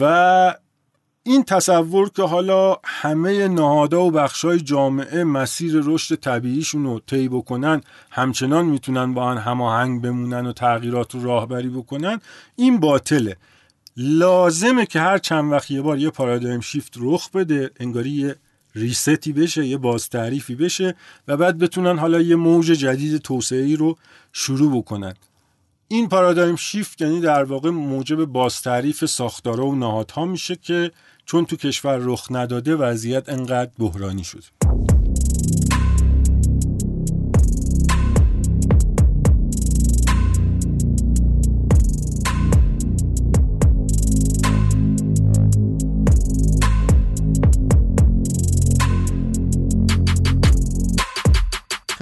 و 0.00 0.54
این 1.22 1.44
تصور 1.44 2.10
که 2.10 2.22
حالا 2.22 2.76
همه 2.84 3.48
نهادها 3.48 4.00
و 4.00 4.10
بخشای 4.10 4.60
جامعه 4.60 5.24
مسیر 5.24 5.82
رشد 5.84 6.14
طبیعیشون 6.14 6.84
رو 6.84 7.00
طی 7.06 7.28
بکنن 7.28 7.80
همچنان 8.10 8.66
می‌تونن 8.66 9.14
با 9.14 9.30
هم 9.30 9.38
هماهنگ 9.38 10.02
بمونن 10.02 10.46
و 10.46 10.52
تغییرات 10.52 11.14
رو 11.14 11.24
راهبری 11.24 11.68
بکنن 11.68 12.20
این 12.56 12.80
باطله. 12.80 13.36
لازمه 13.96 14.86
که 14.86 15.00
هر 15.00 15.18
چند 15.18 15.52
وقت 15.52 15.70
یه 15.70 15.82
بار 15.82 15.98
یه 15.98 16.10
پارادایم 16.10 16.60
شیفت 16.60 16.94
رخ 16.96 17.30
بده 17.30 17.70
انگاری 17.80 18.10
یه 18.10 18.36
ریستی 18.76 19.32
بشه 19.32 19.66
یه 19.66 19.76
باز 19.76 20.08
تعریفی 20.08 20.54
بشه 20.54 20.94
و 21.28 21.36
بعد 21.36 21.58
بتونن 21.58 21.98
حالا 21.98 22.20
یه 22.20 22.36
موج 22.36 22.66
جدید 22.66 23.16
توسعه 23.16 23.76
رو 23.76 23.96
شروع 24.32 24.78
بکنن. 24.78 25.14
این 25.88 26.08
پارادایم 26.08 26.56
شیفت 26.56 27.00
یعنی 27.00 27.20
در 27.20 27.44
واقع 27.44 27.70
موجب 27.70 28.24
بازتعریف 28.24 29.04
ساختارها 29.04 29.66
و 29.66 29.74
نهادها 29.74 30.24
میشه 30.24 30.56
که 30.56 30.90
چون 31.24 31.44
تو 31.44 31.56
کشور 31.56 31.96
رخ 31.96 32.26
نداده 32.30 32.76
وضعیت 32.76 33.28
انقدر 33.28 33.70
بحرانی 33.78 34.24
شده. 34.24 34.75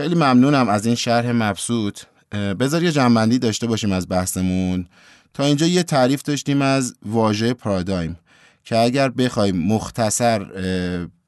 خیلی 0.05 0.15
ممنونم 0.15 0.69
از 0.69 0.87
این 0.87 0.95
شرح 0.95 1.31
مبسوط. 1.31 2.01
بذار 2.33 2.83
یه 2.83 2.93
جنبندی 2.93 3.39
داشته 3.39 3.67
باشیم 3.67 3.93
از 3.93 4.09
بحثمون. 4.09 4.87
تا 5.35 5.45
اینجا 5.45 5.67
یه 5.67 5.83
تعریف 5.83 6.23
داشتیم 6.23 6.63
از 6.63 6.95
واژه 7.03 7.55
پارادایم 7.55 8.17
که 8.65 8.79
اگر 8.79 9.09
بخوایم 9.09 9.57
مختصر 9.57 10.45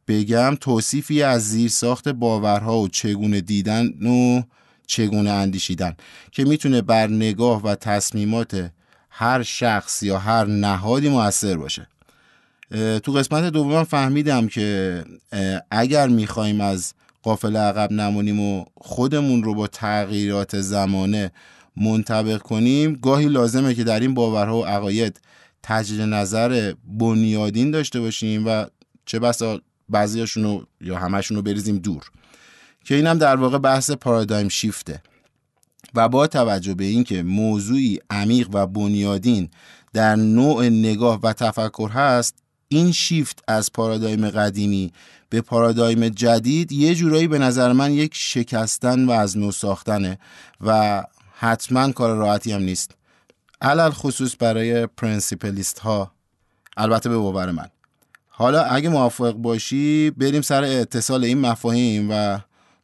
بگم 0.08 0.56
توصیفی 0.60 1.22
از 1.22 1.48
زیر 1.48 1.70
ساخت 1.70 2.08
باورها 2.08 2.78
و 2.78 2.88
چگونه 2.88 3.40
دیدن 3.40 3.86
و 3.86 4.42
چگونه 4.86 5.30
اندیشیدن 5.30 5.94
که 6.32 6.44
می‌تونه 6.44 6.82
بر 6.82 7.06
نگاه 7.06 7.62
و 7.62 7.74
تصمیمات 7.74 8.70
هر 9.10 9.42
شخص 9.42 10.02
یا 10.02 10.18
هر 10.18 10.44
نهادی 10.44 11.08
موثر 11.08 11.56
باشه. 11.56 11.88
تو 13.02 13.12
قسمت 13.12 13.44
دوم 13.44 13.84
فهمیدم 13.84 14.48
که 14.48 15.04
اگر 15.70 16.08
می‌خوایم 16.08 16.60
از 16.60 16.94
قافل 17.26 17.56
عقب 17.56 17.92
نمونیم 17.92 18.40
و 18.40 18.64
خودمون 18.76 19.42
رو 19.42 19.54
با 19.54 19.66
تغییرات 19.66 20.60
زمانه 20.60 21.32
منطبق 21.76 22.38
کنیم 22.38 22.92
گاهی 22.94 23.28
لازمه 23.28 23.74
که 23.74 23.84
در 23.84 24.00
این 24.00 24.14
باورها 24.14 24.58
و 24.58 24.66
عقاید 24.66 25.20
تجدید 25.62 26.00
نظر 26.00 26.74
بنیادین 26.98 27.70
داشته 27.70 28.00
باشیم 28.00 28.46
و 28.46 28.64
چه 29.06 29.18
بسا 29.18 29.60
بعضیاشون 29.88 30.44
رو 30.44 30.66
یا 30.80 30.98
همشون 30.98 31.36
رو 31.36 31.42
بریزیم 31.42 31.78
دور. 31.78 32.02
که 32.84 32.94
اینم 32.94 33.18
در 33.18 33.36
واقع 33.36 33.58
بحث 33.58 33.90
پارادایم 33.90 34.48
شیفته. 34.48 35.02
و 35.94 36.08
با 36.08 36.26
توجه 36.26 36.74
به 36.74 36.84
اینکه 36.84 37.22
موضوعی 37.22 37.98
عمیق 38.10 38.48
و 38.52 38.66
بنیادین 38.66 39.50
در 39.92 40.16
نوع 40.16 40.68
نگاه 40.68 41.20
و 41.22 41.32
تفکر 41.32 41.90
هست 41.90 42.34
این 42.68 42.92
شیفت 42.92 43.44
از 43.48 43.72
پارادایم 43.72 44.30
قدیمی 44.30 44.92
به 45.28 45.40
پارادایم 45.40 46.08
جدید 46.08 46.72
یه 46.72 46.94
جورایی 46.94 47.28
به 47.28 47.38
نظر 47.38 47.72
من 47.72 47.92
یک 47.92 48.10
شکستن 48.14 49.04
و 49.04 49.10
از 49.10 49.38
نو 49.38 49.52
ساختنه 49.52 50.18
و 50.60 51.02
حتما 51.38 51.92
کار 51.92 52.16
راحتی 52.16 52.52
هم 52.52 52.62
نیست. 52.62 52.90
علل 53.60 53.90
خصوص 53.90 54.34
برای 54.38 54.86
پرنسیپلیست 54.86 55.78
ها 55.78 56.12
البته 56.76 57.08
به 57.08 57.16
باور 57.16 57.50
من. 57.50 57.68
حالا 58.28 58.62
اگه 58.62 58.88
موافق 58.88 59.32
باشی 59.32 60.10
بریم 60.10 60.42
سر 60.42 60.64
اتصال 60.64 61.24
این 61.24 61.38
مفاهیم 61.38 62.08
و 62.10 62.38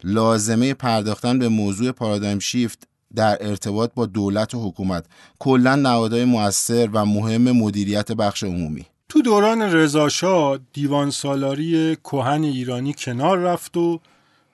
لازمه 0.05 0.75
پرداختن 0.75 1.39
به 1.39 1.49
موضوع 1.49 1.93
پارادایم 1.93 2.39
شیفت 2.39 2.89
در 3.15 3.39
ارتباط 3.41 3.91
با 3.95 4.07
دولت 4.07 4.55
و 4.55 4.69
حکومت. 4.69 5.05
کلا 5.39 5.77
نهادهای 5.77 6.25
موثر 6.25 6.89
و 6.93 7.05
مهم 7.05 7.53
مدیریت 7.53 8.13
بخش 8.13 8.43
عمومی. 8.45 8.87
تو 9.13 9.23
دوران 9.23 9.63
رضاشاه 9.63 10.59
دیوان 10.73 11.11
سالاری 11.11 11.97
کهن 11.97 12.45
ایرانی 12.45 12.95
کنار 12.99 13.39
رفت 13.39 13.77
و 13.77 14.01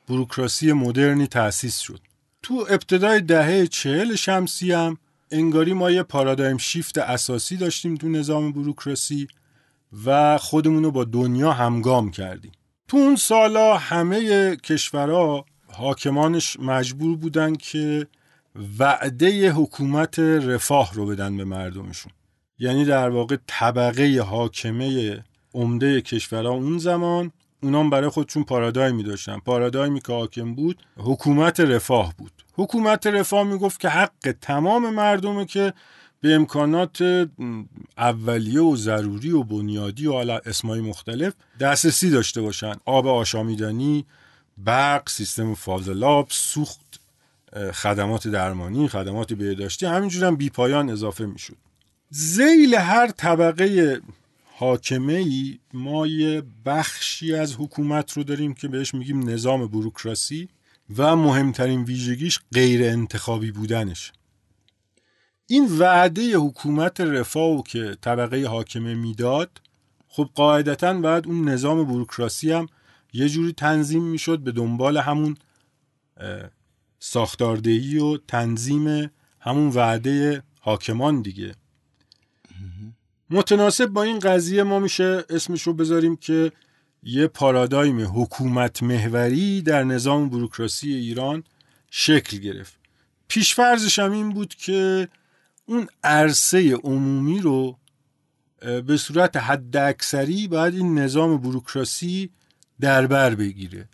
بروکراسی 0.08 0.72
مدرنی 0.72 1.26
تأسیس 1.26 1.78
شد. 1.78 2.00
تو 2.42 2.66
ابتدای 2.70 3.20
دهه 3.20 3.66
چهل 3.66 4.14
شمسی 4.14 4.72
هم 4.72 4.98
انگاری 5.30 5.72
ما 5.72 5.90
یه 5.90 6.02
پارادایم 6.02 6.56
شیفت 6.56 6.98
اساسی 6.98 7.56
داشتیم 7.56 7.94
تو 7.94 8.08
نظام 8.08 8.52
بروکراسی 8.52 9.28
و 10.06 10.38
خودمون 10.38 10.84
رو 10.84 10.90
با 10.90 11.04
دنیا 11.04 11.52
همگام 11.52 12.10
کردیم. 12.10 12.52
تو 12.88 12.96
اون 12.96 13.16
سالا 13.16 13.76
همه 13.76 14.56
کشورها 14.56 15.44
حاکمانش 15.72 16.60
مجبور 16.60 17.16
بودن 17.16 17.54
که 17.54 18.06
وعده 18.78 19.52
حکومت 19.52 20.18
رفاه 20.18 20.94
رو 20.94 21.06
بدن 21.06 21.36
به 21.36 21.44
مردمشون. 21.44 22.12
یعنی 22.58 22.84
در 22.84 23.08
واقع 23.08 23.36
طبقه 23.46 24.22
حاکمه 24.22 25.18
عمده 25.54 26.00
کشورها 26.00 26.52
اون 26.52 26.78
زمان 26.78 27.32
اونام 27.62 27.90
برای 27.90 28.08
خودشون 28.08 28.44
پارادایمی 28.44 29.02
داشتن 29.02 29.38
پارادایمی 29.38 30.00
که 30.00 30.12
حاکم 30.12 30.54
بود 30.54 30.82
حکومت 30.96 31.60
رفاه 31.60 32.14
بود. 32.18 32.32
حکومت 32.54 33.06
رفاه 33.06 33.42
می‌گفت 33.42 33.80
که 33.80 33.88
حق 33.88 34.34
تمام 34.40 34.94
مردمه 34.94 35.44
که 35.44 35.72
به 36.20 36.34
امکانات 36.34 37.28
اولیه 37.98 38.60
و 38.60 38.76
ضروری 38.76 39.30
و 39.30 39.42
بنیادی 39.42 40.06
و 40.06 40.12
حالا 40.12 40.38
اسمای 40.38 40.80
مختلف 40.80 41.34
دسترسی 41.60 42.10
داشته 42.10 42.42
باشن. 42.42 42.74
آب 42.84 43.06
آشامیدنی 43.06 44.06
برق 44.58 45.08
سیستم 45.08 45.54
فاضلاب 45.54 46.26
سوخت 46.30 47.00
خدمات 47.72 48.28
درمانی 48.28 48.88
خدمات 48.88 49.32
بهداشتی 49.32 49.86
همینجور 49.86 50.24
هم 50.24 50.36
بیپایان 50.36 50.90
اضافه 50.90 51.26
می‌شد. 51.26 51.56
زیل 52.10 52.74
هر 52.74 53.06
طبقه 53.06 54.00
حاکمه 54.44 55.12
ای 55.12 55.58
ما 55.72 56.06
یه 56.06 56.42
بخشی 56.64 57.34
از 57.34 57.54
حکومت 57.54 58.12
رو 58.12 58.24
داریم 58.24 58.54
که 58.54 58.68
بهش 58.68 58.94
میگیم 58.94 59.28
نظام 59.28 59.66
بروکراسی 59.66 60.48
و 60.96 61.16
مهمترین 61.16 61.82
ویژگیش 61.82 62.40
غیر 62.52 62.84
انتخابی 62.84 63.50
بودنش. 63.50 64.12
این 65.46 65.78
وعده 65.78 66.36
حکومت 66.36 67.00
رفاه 67.00 67.62
که 67.62 67.96
طبقه 68.00 68.46
حاکمه 68.46 68.94
می‌داد 68.94 69.60
خب 70.08 70.30
قاعدتا 70.34 70.94
بعد 70.94 71.26
اون 71.26 71.48
نظام 71.48 71.84
بروکراسی 71.84 72.52
هم 72.52 72.66
یه 73.12 73.28
جوری 73.28 73.52
تنظیم 73.52 74.02
می‌شد 74.02 74.38
به 74.38 74.52
دنبال 74.52 74.96
همون 74.96 75.36
ساختاردهی 76.98 77.98
و 77.98 78.16
تنظیم 78.16 79.10
همون 79.40 79.68
وعده 79.68 80.42
حاکمان 80.60 81.22
دیگه. 81.22 81.54
متناسب 83.30 83.86
با 83.86 84.02
این 84.02 84.18
قضیه 84.18 84.62
ما 84.62 84.78
میشه 84.78 85.24
اسمش 85.30 85.62
رو 85.62 85.74
بذاریم 85.74 86.16
که 86.16 86.52
یه 87.02 87.26
پارادایم 87.26 88.22
حکومت 88.22 88.82
محوری 88.82 89.62
در 89.62 89.84
نظام 89.84 90.28
بروکراسی 90.28 90.94
ایران 90.94 91.44
شکل 91.90 92.38
گرفت. 92.38 92.78
پیشفرزش 93.28 93.98
هم 93.98 94.12
این 94.12 94.32
بود 94.32 94.54
که 94.54 95.08
اون 95.66 95.88
عرصه 96.04 96.74
عمومی 96.74 97.40
رو 97.40 97.78
به 98.86 98.96
صورت 98.96 99.36
حد 99.36 99.76
اکثری 99.76 100.48
باید 100.48 100.74
این 100.74 100.98
نظام 100.98 101.36
بروکراسی 101.36 102.30
در 102.80 103.06
بر 103.06 103.34
بگیره. 103.34 103.88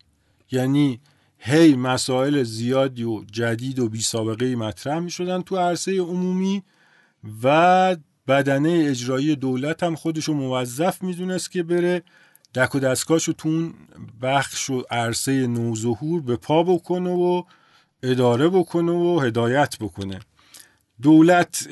یعنی 0.50 1.00
هی 1.38 1.76
مسائل 1.76 2.42
زیادی 2.42 3.04
و 3.04 3.24
جدید 3.24 3.78
و 3.78 3.88
بی 3.88 4.00
سابقه 4.00 4.56
مطرح 4.56 4.98
می 4.98 5.10
شدن 5.10 5.42
تو 5.42 5.56
عرصه 5.56 6.00
عمومی 6.00 6.62
و 7.42 7.96
بدنه 8.28 8.84
اجرایی 8.88 9.36
دولت 9.36 9.82
هم 9.82 9.94
خودشو 9.94 10.32
موظف 10.32 11.02
می‌دونست 11.02 11.50
که 11.50 11.62
بره. 11.62 12.02
دک 12.54 12.74
و 12.74 12.78
دستکاشو 12.78 13.32
تو 13.32 13.48
اون 13.48 13.74
بخش 14.22 14.70
و 14.70 14.82
عرصه 14.90 15.46
نوظهور 15.46 16.22
به 16.22 16.36
پا 16.36 16.62
بکنه 16.62 17.10
و 17.10 17.42
اداره 18.02 18.48
بکنه 18.48 18.92
و 18.92 19.20
هدایت 19.20 19.76
بکنه. 19.80 20.20
دولت 21.02 21.68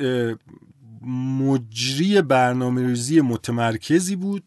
مجری 1.07 2.23
برنامه 2.23 2.87
ریزی 2.87 3.21
متمرکزی 3.21 4.17
بود 4.17 4.45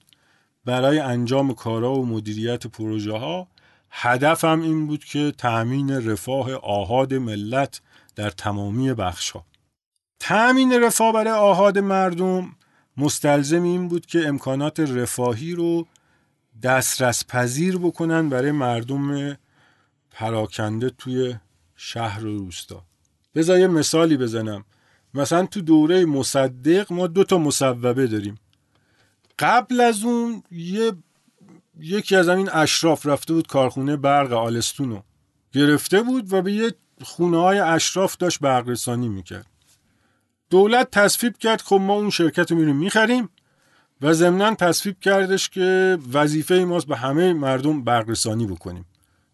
برای 0.65 0.99
انجام 0.99 1.53
کارها 1.53 1.93
و 1.93 2.05
مدیریت 2.05 2.67
پروژه 2.67 3.17
ها 3.17 3.47
هدفم 3.89 4.61
این 4.61 4.87
بود 4.87 5.03
که 5.03 5.33
تأمین 5.37 6.09
رفاه 6.09 6.53
آهاد 6.53 7.13
ملت 7.13 7.81
در 8.15 8.29
تمامی 8.29 8.93
بخش 8.93 9.29
ها 9.29 9.45
تأمین 10.19 10.73
رفاه 10.83 11.13
برای 11.13 11.33
آهاد 11.33 11.79
مردم 11.79 12.55
مستلزم 12.97 13.63
این 13.63 13.87
بود 13.87 14.05
که 14.05 14.27
امکانات 14.27 14.79
رفاهی 14.79 15.51
رو 15.51 15.87
دسترس 16.63 17.25
پذیر 17.25 17.77
بکنن 17.77 18.29
برای 18.29 18.51
مردم 18.51 19.37
پراکنده 20.11 20.89
توی 20.89 21.35
شهر 21.75 22.25
و 22.25 22.37
روستا. 22.37 22.83
بذار 23.35 23.59
یه 23.59 23.67
مثالی 23.67 24.17
بزنم. 24.17 24.65
مثلا 25.13 25.45
تو 25.45 25.61
دوره 25.61 26.05
مصدق 26.05 26.93
ما 26.93 27.07
دو 27.07 27.23
تا 27.23 27.37
مصوبه 27.37 28.07
داریم. 28.07 28.39
قبل 29.39 29.81
از 29.81 30.03
اون 30.03 30.43
یه 30.51 30.91
یکی 31.79 32.15
از 32.15 32.29
این 32.29 32.49
اشراف 32.53 33.05
رفته 33.05 33.33
بود 33.33 33.47
کارخونه 33.47 33.97
برق 33.97 34.33
آلستونو. 34.33 35.01
گرفته 35.51 36.01
بود 36.01 36.33
و 36.33 36.41
به 36.41 36.53
یه 36.53 36.73
خونه 37.03 37.37
های 37.37 37.59
اشراف 37.59 38.17
داشت 38.17 38.39
برق 38.39 38.69
رسانی 38.69 39.09
می‌کرد. 39.09 39.45
دولت 40.49 40.91
تصفیب 40.91 41.37
کرد 41.37 41.61
خب 41.61 41.75
ما 41.75 41.93
اون 41.93 42.09
شرکت 42.09 42.51
رو 42.51 42.57
میریم 42.57 42.75
می‌خریم 42.75 43.29
و 44.01 44.13
ضمنا 44.13 44.55
تصفیب 44.55 44.99
کردش 44.99 45.49
که 45.49 45.97
وظیفه 46.13 46.55
ماست 46.55 46.87
به 46.87 46.95
همه 46.97 47.33
مردم 47.33 47.83
برق 47.83 48.09
رسانی 48.09 48.47
بکنیم. 48.47 48.85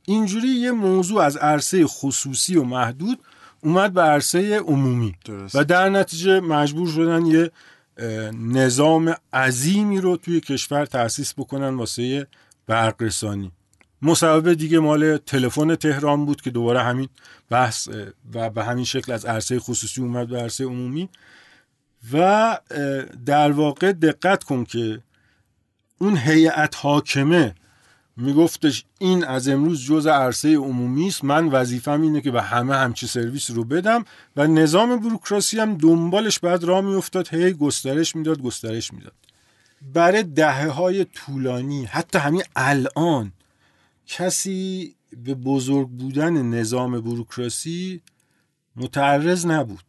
اینجوری 0.05 0.47
یه 0.47 0.72
موضوع 0.72 1.22
از 1.22 1.38
عرصه 1.38 1.88
خصوصی 1.88 2.55
و 2.55 2.64
محدود 2.64 3.20
اومد 3.64 3.93
به 3.93 4.01
عرصه 4.01 4.59
عمومی. 4.59 5.16
درست. 5.26 5.55
و 5.55 5.64
در 5.64 5.89
نتیجه 5.89 6.39
مجبور 6.39 6.88
شدن 6.88 7.26
یه 7.26 7.51
نظام 8.34 9.16
عظیمی 9.34 10.01
رو 10.01 10.18
توی 10.18 10.39
کشور 10.39 10.86
تأسیس 10.86 11.34
بکنن 11.34 11.76
واسه 11.76 12.28
برق 12.68 13.01
رسانی 13.01 13.51
مصوبه 14.02 14.56
دیگه 14.56 14.80
مال 14.80 15.18
تلفن 15.18 15.76
تهران 15.76 16.26
بود 16.26 16.41
که 16.41 16.49
دوباره 16.49 16.84
همین 16.84 17.10
بحث 17.49 17.89
و 18.34 18.49
به 18.49 18.64
همین 18.64 18.86
شکل 18.86 19.12
از 19.12 19.26
عرصه 19.26 19.60
خصوصی 19.60 20.02
اومد 20.02 20.28
به 20.28 20.41
عرصه 20.41 20.64
عمومی. 20.64 21.10
و 22.14 22.58
در 23.26 23.52
واقع 23.52 23.91
دقت 23.91 24.43
کن 24.43 24.64
که 24.64 25.02
اون 25.97 26.18
هیئت 26.18 26.76
حاکمه 26.78 27.56
میگفتش 28.18 28.86
این 28.99 29.24
از 29.24 29.47
امروز 29.47 29.86
جز 29.86 30.08
عرصه 30.08 30.56
عمومی 30.56 31.08
است. 31.08 31.24
من 31.24 31.47
وظیفم 31.47 32.02
اینه 32.02 32.22
که 32.22 32.32
به 32.32 32.41
همه 32.41 32.76
همچی 32.76 33.08
سرویس 33.08 33.52
رو 33.52 33.64
بدم 33.64 34.06
و 34.36 34.47
نظام 34.47 34.99
بروکراسی 34.99 35.60
هم 35.60 35.78
دنبالش 35.78 36.39
بعد 36.39 36.64
راه 36.64 36.82
میافتاد 36.82 37.34
هی 37.34 37.54
گسترش 37.54 38.16
می‌داد 38.16 38.41
گسترش 38.41 38.93
می‌داد. 38.93 39.14
برای 39.93 40.24
دهه 40.24 40.68
های 40.68 41.06
طولانی 41.06 41.86
حتی 41.86 42.18
همین 42.18 42.43
الان 42.56 43.32
کسی 44.12 44.95
به 45.24 45.34
بزرگ 45.36 45.89
بودن 45.89 46.41
نظام 46.41 47.01
بروکراسی 47.01 48.01
متعرض 48.76 49.45
نبود. 49.45 49.84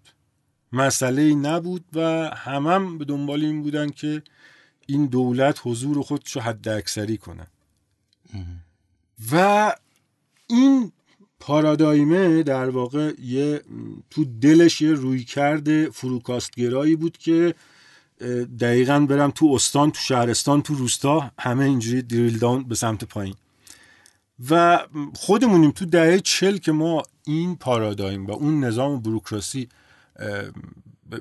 مسئله 0.72 1.34
نبود 1.34 1.84
و 1.92 2.00
همم 2.36 2.98
به 2.98 3.04
دنبال 3.04 3.44
این 3.44 3.62
بودن 3.62 3.90
که 3.90 4.22
این 4.86 5.06
دولت 5.06 5.60
حضور 5.64 6.02
خودشو 6.02 6.40
حد 6.40 6.68
اکثری 6.68 7.16
کنن 7.16 7.46
و 9.32 9.74
این 10.46 10.92
پارادایمه 11.40 12.42
در 12.42 12.68
واقع 12.70 13.12
یه 13.20 13.62
تو 14.10 14.24
دلش 14.24 14.80
یه 14.80 14.92
روی 14.92 15.24
کرده 15.24 15.90
فروکاستگرایی 15.90 16.96
بود 16.96 17.18
که 17.18 17.54
دقیقا 18.60 19.00
برم 19.00 19.30
تو 19.30 19.46
استان 19.46 19.90
تو 19.90 20.00
شهرستان 20.00 20.62
تو 20.62 20.74
روستا 20.74 21.30
همه 21.38 21.64
اینجوری 21.64 22.02
دریل 22.02 22.38
داون 22.38 22.64
به 22.64 22.74
سمت 22.74 23.04
پایین. 23.04 23.34
و 24.50 24.80
خودمونیم 25.14 25.70
تو 25.70 25.84
دهه 25.84 26.20
چل 26.20 26.56
که 26.56 26.72
ما 26.72 27.02
این 27.24 27.56
پارادایم 27.56 28.26
و 28.26 28.30
اون 28.32 28.64
نظام 28.64 29.00
بروکراسی 29.00 29.68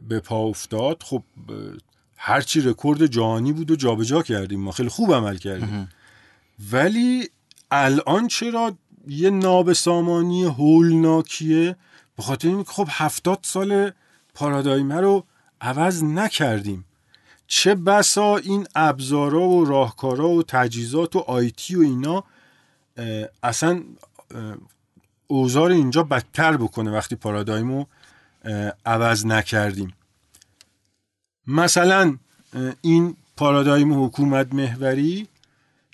به 0.08 0.20
پا 0.20 0.40
افتاد 0.40 1.04
خب 1.04 1.24
هرچی 2.18 2.62
رکورد 2.62 3.06
جهانی 3.06 3.54
بود 3.54 3.72
و 3.72 3.76
جابجا 3.76 4.22
کردیم 4.22 4.60
ما. 4.60 4.72
خیلی 4.72 4.90
خوب 4.90 5.14
عمل 5.14 5.38
کردیم. 5.38 5.90
ولی 6.72 7.30
الان 7.72 8.28
چرا 8.28 8.74
یه 9.08 9.30
نابسامانی 9.30 10.44
هولناکیه 10.44 11.76
به 12.18 12.24
خاطر 12.24 12.48
اینکه 12.48 12.72
خب 12.72 12.88
هفتاد 12.90 13.40
سال 13.42 13.92
پارادایمه 14.34 14.96
رو 14.96 15.26
عوض 15.62 16.04
نکردیم. 16.04 16.86
چه 17.48 17.76
بسا 17.76 18.38
این 18.38 18.68
ابزارا 18.76 19.48
و 19.48 19.66
راهکارا 19.66 20.30
و 20.30 20.44
تجهیزات 20.44 21.16
و 21.16 21.20
آیتی 21.20 21.76
و 21.76 21.82
اینا 21.82 22.24
اصلا 23.44 23.84
اوزار 25.28 25.72
اینجا 25.72 26.04
بدتر 26.04 26.58
بکنه 26.58 26.92
وقتی 26.92 27.16
پارادایمو 27.16 27.86
عوض 28.86 29.26
نکردیم. 29.26 29.94
مثلا 31.48 32.18
این 32.82 33.16
پارادایم 33.38 34.04
حکومت 34.04 34.54
محوری 34.54 35.28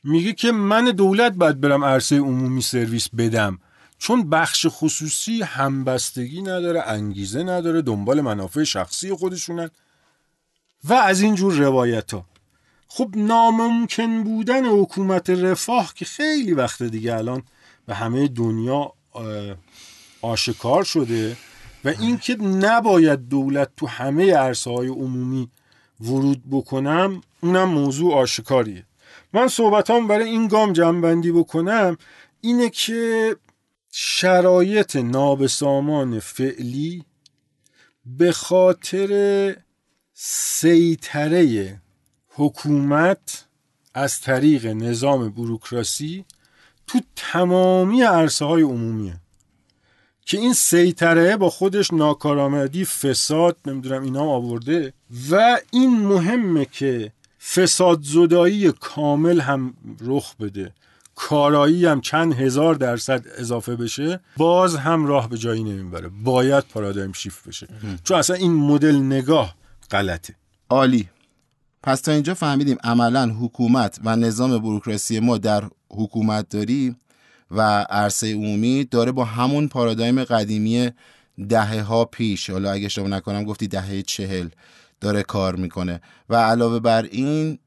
میگه 0.03 0.33
که 0.33 0.51
من 0.51 0.85
دولت 0.85 1.33
باید 1.33 1.61
برم 1.61 1.83
عرصه 1.83 2.17
عمومی 2.17 2.61
سرویس 2.61 3.09
بدم. 3.09 3.59
چون 3.99 4.29
بخش 4.29 4.65
خصوصی 4.69 5.41
همبستگی 5.41 6.41
نداره 6.41 6.81
انگیزه 6.81 7.43
نداره 7.43 7.81
دنبال 7.81 8.21
منافع 8.21 8.63
شخصی 8.63 9.13
خودشونن 9.13 9.69
و 10.83 10.93
از 10.93 11.21
این 11.21 11.35
جور 11.35 11.53
روایت 11.53 12.13
ها 12.13 12.25
خب 12.97 13.09
ناممکن 13.15 14.23
بودن 14.23 14.65
حکومت 14.65 15.29
رفاه 15.29 15.93
که 15.95 16.05
خیلی 16.05 16.53
وقت 16.53 16.83
دیگه 16.83 17.15
الان 17.15 17.43
به 17.85 17.95
همه 17.95 18.27
دنیا 18.27 18.93
آشکار 20.21 20.83
شده 20.83 21.37
و 21.85 21.89
اینکه 21.99 22.35
نباید 22.35 23.27
دولت 23.29 23.69
تو 23.77 23.87
همه 23.87 24.33
عرصه 24.33 24.71
های 24.71 24.87
عمومی 24.87 25.49
ورود 26.01 26.43
بکنم 26.51 27.21
اونم 27.41 27.69
موضوع 27.69 28.15
آشکاریه. 28.15 28.83
من 29.33 29.47
صحبتام 29.47 30.07
برای 30.07 30.29
این 30.29 30.47
گام 30.47 30.73
جنبندی 30.73 31.31
بکنم 31.31 31.97
اینه 32.41 32.69
که 32.69 33.35
شرایط 33.91 34.95
نابسامان 34.95 36.19
فعلی 36.19 37.03
به 38.05 38.31
خاطر 38.31 39.55
سیطره 40.13 41.81
حکومت 42.37 43.45
از 43.93 44.21
طریق 44.21 44.65
نظام 44.65 45.29
بروکراسی 45.29 46.25
تو 46.87 47.01
تمامی 47.15 48.01
عرصه 48.01 48.45
های 48.45 48.61
عمومیه 48.61 49.15
که 50.25 50.37
این 50.37 50.53
سیطره 50.53 51.37
با 51.37 51.49
خودش 51.49 51.93
ناکارآمدی 51.93 52.85
فساد 52.85 53.57
نمی‌دونم 53.65 54.03
اینا 54.03 54.23
آورده 54.23 54.93
و 55.31 55.59
این 55.71 55.99
مهمه 55.99 56.65
که 56.65 57.11
فساد 57.53 57.99
زدایی 58.01 58.71
کامل 58.71 59.39
هم 59.39 59.73
رخ 60.01 60.35
بده. 60.35 60.73
کارایی 61.15 61.85
هم 61.85 62.01
چند 62.01 62.33
هزار 62.33 62.75
درصد 62.75 63.25
اضافه 63.37 63.75
بشه 63.75 64.19
باز 64.37 64.75
هم 64.75 65.05
راه 65.05 65.29
به 65.29 65.37
جایی 65.37 65.63
نمی‌بره. 65.63 66.09
باید 66.23 66.63
پارادایم 66.63 67.11
شیفت 67.13 67.47
بشه. 67.47 67.67
چون 68.03 68.17
اصلا 68.17 68.35
این 68.35 68.53
مدل 68.53 68.95
نگاه 68.95 69.55
غلطه. 69.91 70.35
عالی. 70.69 71.09
پس 71.87 72.01
تا 72.01 72.11
اینجا 72.11 72.33
فهمیدیم 72.33 72.77
عملا 72.83 73.25
حکومت 73.25 73.99
و 74.03 74.15
نظام 74.15 74.57
بروکراسی 74.57 75.19
ما 75.19 75.37
در 75.37 75.63
حکومت 75.89 76.49
داری 76.49 76.95
و 77.51 77.61
عرصه 77.89 78.33
عمومی 78.33 78.83
داره 78.83 79.11
با 79.11 79.25
همون 79.25 79.67
پارادایم 79.67 80.23
قدیمی 80.23 80.89
دهه 81.49 81.81
ها 81.81 82.05
پیش. 82.05 82.49
حالا 82.49 82.71
اگه 82.71 82.85
اشتباه 82.85 83.09
نکنم 83.09 83.43
گفتی 83.43 83.67
دهه 83.67 84.01
چهل 84.01 84.49
داره 85.01 85.23
کار 85.23 85.55
می‌کنه. 85.55 86.01
و 86.29 86.35
علاوه 86.35 86.79
بر 86.79 87.03
این 87.03 87.59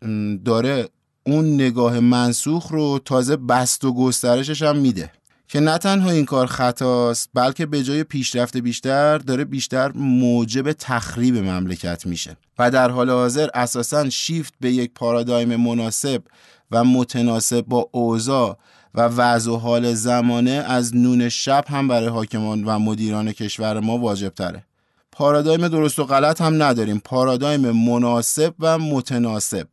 داره 0.44 0.88
اون 1.26 1.54
نگاه 1.54 2.00
منسوخ 2.00 2.68
رو 2.68 3.00
تازه 3.04 3.36
بست 3.36 3.84
و 3.84 3.94
گسترشش 3.94 4.62
هم 4.62 4.76
میده. 4.76 5.12
که 5.52 5.60
نه 5.60 5.78
تنها 5.78 6.10
این 6.10 6.24
کار 6.24 6.46
خطاست 6.46 7.30
بلکه 7.34 7.66
به 7.66 7.82
جای 7.82 8.04
پیشرفت 8.04 8.56
بیشتر 8.56 9.18
داره 9.18 9.44
بیشتر 9.44 9.92
موجب 9.94 10.72
تخریب 10.72 11.36
مملکت 11.36 12.06
میشه. 12.06 12.36
و 12.58 12.70
در 12.70 12.90
حال 12.90 13.10
حاضر 13.10 13.48
اساسا 13.54 14.10
شیفت 14.10 14.54
به 14.60 14.72
یک 14.72 14.90
پارادایم 14.94 15.56
مناسب 15.56 16.22
و 16.70 16.84
متناسب 16.84 17.60
با 17.60 17.88
اوضاع 17.92 18.58
و 18.94 19.00
وضع 19.00 19.50
و 19.50 19.56
حال 19.56 19.94
زمانه 19.94 20.50
از 20.50 20.96
نون 20.96 21.28
شب 21.28 21.64
هم 21.68 21.88
برای 21.88 22.08
حاکمان 22.08 22.64
و 22.64 22.78
مدیران 22.78 23.32
کشور 23.32 23.80
ما 23.80 23.98
واجب 23.98 24.28
تره 24.28 24.64
پارادایم 25.12 25.68
درست 25.68 25.98
و 25.98 26.04
غلط 26.04 26.40
هم 26.40 26.62
نداریم. 26.62 27.00
پارادایم 27.04 27.70
مناسب 27.70 28.54
و 28.60 28.78
متناسب. 28.78 29.66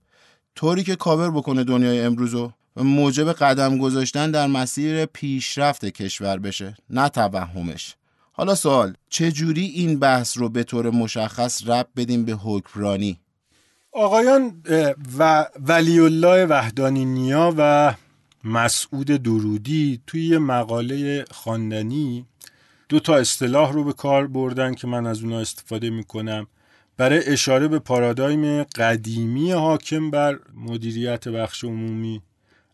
طوری 0.55 0.83
که 0.83 0.95
کاور 0.95 1.31
بکنه 1.31 1.63
دنیای 1.63 2.01
امروزو 2.01 2.45
و 2.45 2.49
موجب 2.83 3.33
قدم 3.33 3.77
گذاشتن 3.77 4.31
در 4.31 4.47
مسیر 4.47 5.05
پیشرفت 5.05 5.85
کشور 5.85 6.37
بشه 6.37 6.77
نه 6.89 7.09
توهمش. 7.09 7.95
حالا 8.31 8.55
سوال 8.55 8.93
چه 9.09 9.31
جوری 9.31 9.65
این 9.65 9.99
بحث 9.99 10.37
رو 10.37 10.49
به 10.49 10.63
طور 10.63 10.89
مشخص 10.89 11.67
رب 11.67 11.87
بدیم 11.95 12.25
به 12.25 12.33
حکمرانی؟ 12.33 13.19
آقایان 13.91 14.63
و 15.19 15.47
ولی 15.59 15.99
الله 15.99 16.45
وحدانی 16.45 17.05
نیا 17.05 17.53
و 17.57 17.93
مسعود 18.43 19.07
درودی 19.07 20.01
توی 20.07 20.37
مقاله 20.37 21.25
خواندنی 21.31 22.25
دو 22.89 22.99
تا 22.99 23.15
اصطلاح 23.15 23.73
رو 23.73 23.83
به 23.83 23.93
کار 23.93 24.27
بردن 24.27 24.73
که 24.73 24.87
من 24.87 25.05
از 25.05 25.23
اونها 25.23 25.39
استفاده 25.39 25.89
می‌کنم. 25.89 26.47
برای 26.97 27.25
اشاره 27.25 27.67
به 27.67 27.79
پارادایم 27.79 28.63
قدیمی 28.63 29.51
حاکم 29.51 30.11
بر 30.11 30.39
مدیریت 30.53 31.27
بخش 31.27 31.63
عمومی. 31.63 32.21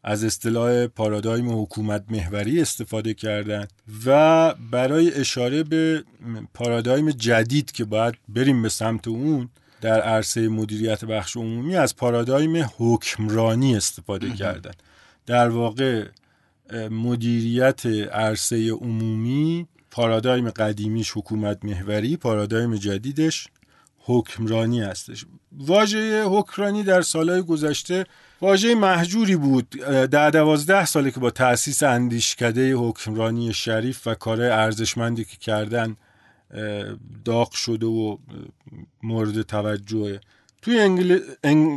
از 0.03 0.23
اصطلاح 0.23 0.87
پارادایم 0.87 1.61
حکومت 1.61 2.03
محوری 2.09 2.61
استفاده 2.61 3.13
کردن 3.13 3.67
و 4.05 4.53
برای 4.71 5.13
اشاره 5.13 5.63
به 5.63 6.03
پارادایم 6.53 7.11
جدید 7.11 7.71
که 7.71 7.85
باید 7.85 8.15
بریم 8.29 8.61
به 8.61 8.69
سمت 8.69 9.07
اون 9.07 9.49
در 9.81 10.01
عرصه 10.01 10.47
مدیریت 10.47 11.05
بخش 11.05 11.37
عمومی 11.37 11.75
از 11.75 11.95
پارادایم 11.95 12.69
حکمرانی 12.77 13.75
استفاده 13.75 14.29
کردن. 14.29 14.71
در 15.25 15.49
واقع 15.49 16.05
مدیریت 16.91 17.85
عرصه 18.11 18.71
عمومی 18.71 19.67
پارادایم 19.91 20.49
قدیمیش 20.49 21.11
حکومت 21.11 21.65
محوری 21.65 22.17
پارادایم 22.17 22.75
جدیدش 22.75 23.47
حکمرانی 23.99 24.81
هستش. 24.81 25.25
واژه 25.51 26.23
حکمرانی 26.23 26.83
در 26.83 27.01
سالهای 27.01 27.41
گذشته 27.41 28.05
واژه 28.43 28.75
محجوری 28.75 29.35
بود 29.35 29.69
در 30.11 30.29
دوازده 30.29 30.85
ساله 30.85 31.11
که 31.11 31.19
با 31.19 31.29
تأسیس 31.29 31.83
اندیشکده 31.83 32.73
حکمرانی 32.73 33.53
شریف 33.53 34.07
و 34.07 34.15
کار 34.15 34.41
ارزشمندی 34.41 35.25
که 35.25 35.37
کردن 35.37 35.95
داغ 37.25 37.51
شده 37.51 37.85
و 37.85 38.17
مورد 39.03 39.41
توجهه 39.41 40.19
توی 40.61 40.79
انگل... 40.79 41.19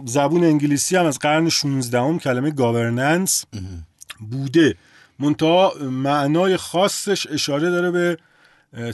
زبون 0.07 0.45
انگلیسی 0.45 0.97
هم 0.97 1.07
از 1.07 1.19
قرن 1.19 1.49
16 1.49 2.01
هم 2.01 2.19
کلمه 2.19 2.51
گاورننس 2.51 3.45
بوده. 4.31 4.75
منتها 5.19 5.73
معنای 5.91 6.57
خاصش 6.57 7.27
اشاره 7.31 7.71
داره 7.71 7.91
به 7.91 8.19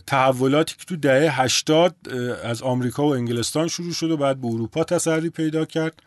تحولاتی 0.06 0.76
که 0.78 0.84
تو 0.84 0.96
دهه 0.96 1.40
80 1.40 1.96
از 2.44 2.62
آمریکا 2.62 3.06
و 3.06 3.14
انگلستان 3.14 3.68
شروع 3.68 3.92
شد 3.92 4.10
و 4.10 4.16
بعد 4.16 4.40
به 4.40 4.46
اروپا 4.46 4.84
تسری 4.84 5.30
پیدا 5.30 5.64
کرد. 5.64 6.02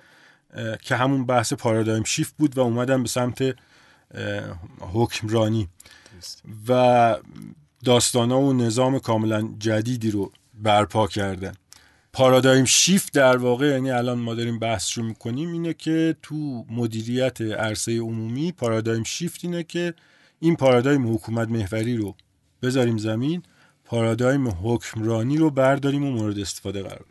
که 0.81 0.95
همون 0.95 1.25
بحث 1.25 1.53
پارادایم 1.53 2.03
شیفت 2.03 2.37
بود 2.37 2.57
و 2.57 2.61
اومدن 2.61 3.03
به 3.03 3.09
سمت 3.09 3.55
حکمرانی. 4.79 5.67
و 6.67 7.17
داستانا 7.85 8.39
و 8.39 8.53
نظام 8.53 8.99
کاملا 8.99 9.49
جدیدی 9.59 10.11
رو 10.11 10.31
برپا 10.53 11.07
کردن. 11.07 11.53
پارادایم 12.13 12.65
شیفت 12.65 13.13
در 13.13 13.37
واقع 13.37 13.65
یعنی 13.65 13.91
الان 13.91 14.19
ما 14.19 14.33
داریم 14.33 14.59
بحث 14.59 14.97
رو 14.97 15.03
می‌کنیم 15.03 15.53
اینه 15.53 15.73
که 15.73 16.15
تو 16.21 16.65
مدیریت 16.69 17.41
عرصه 17.41 17.99
عمومی 17.99 18.51
پارادایم 18.51 19.03
شیفت 19.03 19.39
اینه 19.43 19.63
که 19.63 19.93
این 20.39 20.55
پارادایم 20.55 21.13
حکومت 21.13 21.49
محوری 21.49 21.97
رو 21.97 22.15
بذاریم 22.61 22.97
زمین 22.97 23.43
پارادایم 23.85 24.47
حکمرانی 24.47 25.37
رو 25.37 25.49
برداریم 25.49 26.03
و 26.03 26.11
مورد 26.11 26.39
استفاده 26.39 26.83
قرار 26.83 27.05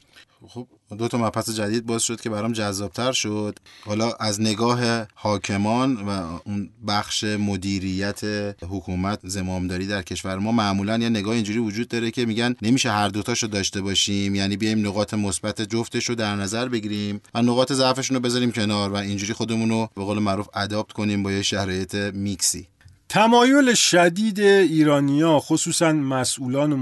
خب 0.49 0.67
دو 0.99 1.09
تا 1.09 1.19
مبحث 1.19 1.51
جدید 1.51 1.87
باز 1.87 2.03
شد 2.03 2.21
که 2.21 2.31
برام 2.31 2.53
جذابتر 2.53 3.13
شد. 3.13 3.59
حالا 3.85 4.13
از 4.13 4.41
نگاه 4.41 5.07
حاکمان 5.15 5.97
و 5.97 6.39
اون 6.45 6.71
بخش 6.89 7.25
مدیریت 7.25 8.21
حکومت 8.63 9.21
زمامداری 9.23 9.87
در 9.87 10.03
کشور 10.03 10.39
ما 10.39 10.53
معمولا 10.53 10.99
یه 10.99 11.09
نگاه 11.09 11.35
اینجوری 11.35 11.59
وجود 11.59 11.89
داره 11.89 12.11
که 12.11 12.27
میگن 12.27 12.55
نمیشه 12.63 12.91
هر 12.91 13.09
دوتاشو 13.09 13.47
داشته 13.47 13.81
باشیم 13.81 14.35
یعنی 14.35 14.57
بیایم 14.57 14.87
نقاط 14.87 15.15
مثبت 15.15 15.63
جفتش 15.63 16.09
رو 16.09 16.15
در 16.15 16.37
نظر 16.37 16.69
بگیریم 16.69 17.21
و 17.35 17.43
نقاط 17.43 17.73
ضعفشون 17.73 18.15
رو 18.15 18.21
بذاریم 18.21 18.53
کنار 18.53 18.93
و 18.93 18.97
اینجوری 18.97 19.33
خودمون 19.33 19.69
رو 19.69 19.89
به 19.95 20.05
قول 20.05 20.19
معروف 20.19 20.49
اداپت 20.55 20.93
کنیم 20.93 21.23
با 21.23 21.33
یه 21.33 21.43
شرایط 21.43 21.95
میکسی. 21.95 22.69
تمایل 23.09 23.75
شدید 23.75 24.41
ایرانیا 24.41 25.41
خصوصا 25.41 25.93
مسئولان 25.93 26.73
و 26.73 26.77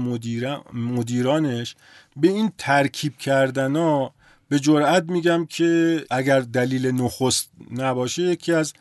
مدیرانش 0.73 1.75
به 2.15 2.27
این 2.27 2.51
ترکیب 2.57 3.17
کردن 3.17 3.75
ها 3.75 4.13
به 4.49 4.59
جرأت 4.59 5.03
میگم 5.03 5.45
که 5.45 6.05
اگر 6.09 6.39
دلیل 6.39 6.91
نخست 6.91 7.49
نباشه 7.71 8.21
یکی 8.21 8.53
از 8.53 8.73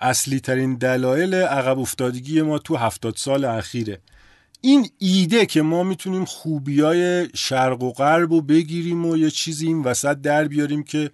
اصلی 0.00 0.40
ترین 0.40 0.74
دلایل 0.74 1.34
عقب 1.34 1.78
افتادگی 1.78 2.42
ما 2.42 2.58
تو 2.58 2.76
هفتاد 2.76 3.16
سال 3.16 3.44
اخیره. 3.44 4.00
این 4.60 4.88
ایده 4.98 5.46
که 5.46 5.62
ما 5.62 5.82
می‌تونیم 5.82 6.24
خوبی 6.24 6.80
های 6.80 7.28
شرق 7.34 7.82
و 7.82 7.92
غرب 7.92 8.32
رو 8.32 8.40
بگیریم 8.40 9.06
و 9.06 9.16
یه 9.16 9.30
چیزی 9.30 9.66
این 9.66 9.82
وسط 9.82 10.16
در 10.16 10.48
بیاریم 10.48 10.82
که 10.82 11.10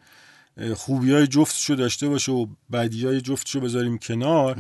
خوبی 0.77 1.13
های 1.13 1.27
داشته 1.77 2.09
باشه 2.09 2.33
و 2.33 2.47
بدی 2.73 3.07
های 3.07 3.21
بذاریم 3.61 3.99
کنار 3.99 4.57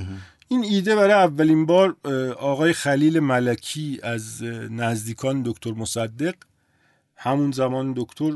این 0.52 0.64
ایده 0.64 0.96
برای 0.96 1.12
اولین 1.12 1.66
بار 1.66 1.96
آقای 2.38 2.72
خلیل 2.72 3.20
ملکی 3.20 4.00
از 4.02 4.42
نزدیکان 4.70 5.42
دکتر 5.42 5.70
مصدق. 5.70 6.34
همون 7.16 7.50
زمان 7.50 7.94
دکتر 7.96 8.32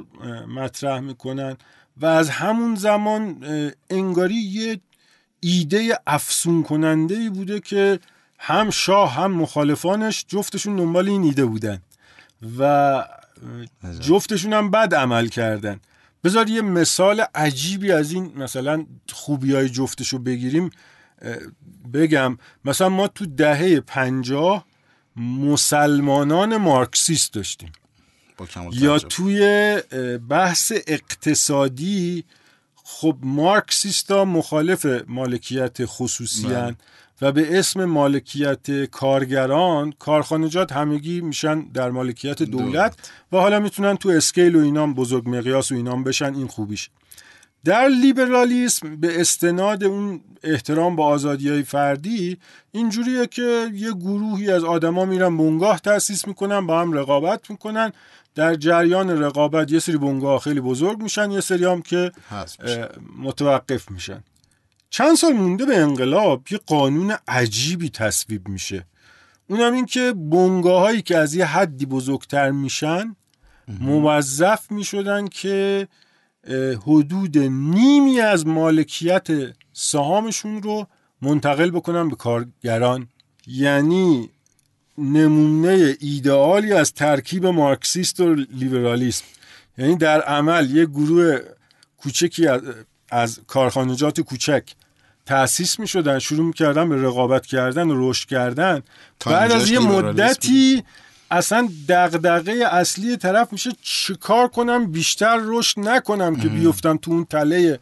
مطرح 0.57 1.01
می‌کنن 1.01 1.57
و 1.97 2.07
از 2.07 2.31
همون 2.31 2.75
زمان 2.75 3.45
انگاری 3.91 4.35
یه 4.35 4.81
ایده 5.41 5.99
افسون 6.07 6.63
کننده 6.63 7.15
ای 7.15 7.31
بوده 7.31 7.61
که 7.61 8.01
هم 8.39 8.71
شاه 8.71 9.15
هم 9.15 9.33
مخالفانش 9.33 10.25
جفتشون 10.29 10.77
دنبال 10.77 11.09
این 11.09 11.23
ایده 11.23 11.45
بودن 11.45 11.79
و 12.59 13.05
جفتشون 14.01 14.53
هم 14.53 14.71
بد 14.71 14.95
عمل 14.95 15.29
کردن. 15.29 15.81
بذار 16.25 16.49
یه 16.49 16.63
مثال 16.63 17.25
عجیبی 17.35 17.93
از 17.93 18.13
این 18.13 18.33
مثلا 18.37 18.87
خوبی 19.13 19.55
های 19.55 19.69
جفتشو 19.69 20.19
بگیریم. 20.19 20.71
بگم 21.93 22.39
مثلا 22.65 22.89
ما 22.89 23.09
تو 23.09 23.27
دهه 23.27 23.81
پنجاه 23.81 24.67
مسلمانان 25.17 26.57
مارکسیست 26.57 27.33
داشتیم. 27.33 27.73
یا 28.73 28.99
توی 28.99 29.83
بحث 30.29 30.73
اقتصادی 30.87 32.25
خب 32.75 33.17
مارکسیستا 33.23 34.25
مخالف 34.25 34.87
مالکیت 35.07 35.77
خصوصی 35.85 36.47
بله. 36.47 36.77
و 37.23 37.33
به 37.33 37.59
اسم 37.59 37.85
مالکیت 37.85 38.85
کارگران 38.85 39.93
کارخانجات 39.99 40.73
همگی 40.73 41.21
میشن 41.21 41.61
در 41.61 41.91
مالکیت 41.91 42.43
دولت 42.43 43.11
و 43.33 43.37
حالا 43.37 43.61
می‌تونن 43.61 43.97
تو 43.97 44.09
اسکیل 44.09 44.57
و 44.57 44.61
اینام 44.61 44.95
بزرگ 44.95 45.29
مقیاس 45.29 45.73
و 45.73 45.75
اینام 45.75 46.05
بشن 46.05 46.35
این 46.35 46.47
خوبیش 46.47 46.91
در 47.65 47.89
لیبرالیسم 47.89 48.97
به 48.97 49.21
استناد 49.21 49.85
اون 49.85 50.21
احترام 50.43 50.97
به 50.97 51.03
آزادی 51.03 51.49
های 51.49 51.63
فردی 51.63 52.39
اینجوریه 52.73 53.27
که 53.27 53.71
یه 53.75 53.93
گروهی 53.93 54.51
از 54.51 54.65
آدما 54.65 55.05
میرن 55.05 55.37
بنگاه 55.37 55.79
تأسیس 55.79 56.29
می‌کنن 56.29 56.67
با 56.67 56.81
هم 56.81 56.93
رقابت 56.93 57.51
می‌کنن. 57.51 57.93
در 58.35 58.55
جریان 58.55 59.23
رقابت 59.23 59.73
یه 59.73 59.79
سری 59.79 59.97
بنگاه 59.97 60.41
خیلی 60.41 60.61
بزرگ 60.61 61.03
میشن 61.03 61.31
یه 61.31 61.41
سری 61.41 61.65
هم 61.65 61.83
که 61.83 62.13
متوقف 63.19 63.91
میشن. 63.91 64.25
چند 64.91 65.17
سال 65.17 65.33
مونده 65.33 65.67
به 65.67 65.77
انقلاب 65.77 66.43
یه 66.51 66.61
قانون 66.67 67.15
عجیبی 67.29 67.91
تصویب 67.91 68.49
میشه. 68.49 68.87
اونم 69.49 69.73
این 69.73 69.87
که 69.87 70.13
بنگاه 70.13 70.81
هایی 70.81 71.03
که 71.03 71.17
از 71.17 71.35
یه 71.35 71.45
حدی 71.45 71.87
بزرگتر 71.87 72.51
میشن 72.51 73.17
موظف 73.81 74.71
می‌شدن 74.71 75.29
که 75.29 75.89
حدود 76.87 77.39
نیمی 77.39 78.21
از 78.21 78.47
مالکیت 78.47 79.27
سهامشون 79.73 80.63
رو 80.63 80.87
منتقل 81.23 81.71
بکنن 81.71 82.09
به 82.09 82.17
کارگران. 82.17 83.09
یعنی 83.47 84.31
نمونه 84.99 85.97
ایدئالی 86.01 86.73
از 86.73 86.93
ترکیب 86.93 87.47
مارکسیست 87.47 88.21
و 88.21 88.35
لیبرالیسم. 88.35 89.25
یعنی 89.79 89.97
در 89.97 90.21
عمل 90.21 90.71
یه 90.71 90.87
گروه 90.87 91.39
کوچکی 91.97 92.49
از 93.11 93.41
کارخانجات 93.47 94.21
کوچک 94.21 94.63
تأسیس 95.27 95.81
می 95.81 95.89
شدن 95.89 96.19
شروع 96.19 96.47
می 96.47 96.53
کردن 96.53 96.89
به 96.89 97.03
رقابت 97.03 97.47
کردن 97.47 97.91
و 97.91 98.11
رشد 98.11 98.29
کردن. 98.29 98.83
بعد 99.27 99.53
از 99.53 99.71
یه 99.71 99.79
مدتی 99.79 100.83
اصلا 101.31 101.69
دغدغه 101.89 102.53
اصلی 102.53 103.17
طرف 103.17 103.53
میشه 103.53 103.71
چیکار 103.83 104.49
کنم 104.49 104.93
بیشتر 104.93 105.41
رشد 105.45 105.81
نکنم 105.81 106.37
که 106.37 106.49
بیفتم 106.49 106.97
تو 106.97 107.11
اون 107.11 107.25
تله 107.25 107.79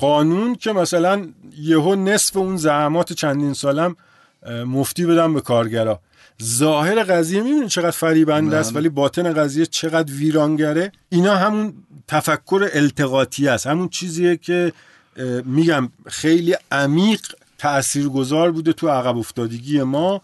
قانون 0.00 0.54
که 0.54 0.72
مثلا 0.72 1.28
یهو 1.58 1.94
نصف 1.94 2.36
اون 2.36 2.56
زحمات 2.56 3.12
چندین 3.12 3.52
سالم 3.52 3.96
مفتی 4.66 5.06
بدم 5.06 5.34
به 5.34 5.40
کارگرا. 5.40 6.00
ظاهر 6.42 7.02
قضیه 7.02 7.42
می‌بینید 7.42 7.68
چقدر 7.68 7.90
فریبنده 7.90 8.56
است 8.56 8.76
ولی 8.76 8.88
باطن 8.88 9.32
قضیه 9.32 9.66
چقدر 9.66 10.12
ویرانگره. 10.12 10.92
اینا 11.08 11.36
همون 11.36 11.74
تفکر 12.08 12.68
التقاطی 12.72 13.48
است. 13.48 13.66
همون 13.66 13.88
چیزیه 13.88 14.36
که 14.36 14.72
میگم 15.44 15.88
خیلی 16.06 16.56
عمیق 16.72 17.20
تاثیرگذار 17.58 18.50
بوده 18.50 18.72
تو 18.72 18.88
عقب 18.88 19.16
افتادگی 19.16 19.82
ما. 19.82 20.22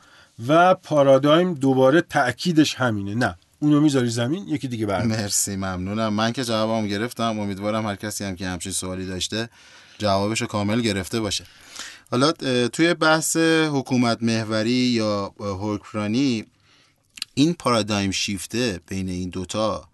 و 0.49 0.75
پارادایم 0.75 1.55
دوباره 1.55 2.01
تاکیدش 2.01 2.75
همینه. 2.75 3.15
نه 3.15 3.37
اونو 3.61 3.81
می‌ذاری 3.81 4.11
زمین 4.11 4.49
یکی 4.49 4.69
دیگه 4.69 4.87
برد 4.87 5.07
مرسی 5.07 5.57
ممنونم. 5.57 6.13
من 6.13 6.33
که 6.33 6.45
جوابم 6.45 6.89
گرفتم 6.89 7.39
امیدوارم 7.39 7.87
هر 7.87 7.97
کسی 7.97 8.25
هم 8.25 8.37
که 8.37 8.49
همچین 8.49 8.73
سوالی 8.73 9.07
داشته 9.07 9.49
جوابش 9.99 10.41
رو 10.41 10.47
کامل 10.47 10.81
گرفته 10.81 11.21
باشه. 11.21 11.45
حالا 12.11 12.33
توی 12.69 12.95
بحث 12.95 13.37
حکومت 13.73 14.23
محوری 14.23 14.71
یا 14.71 15.35
حکمرانی 15.39 16.45
این 17.35 17.55
پارادایم 17.55 18.11
شیفته 18.11 18.81
بین 18.89 19.09
این 19.09 19.31
دوتا 19.31 19.89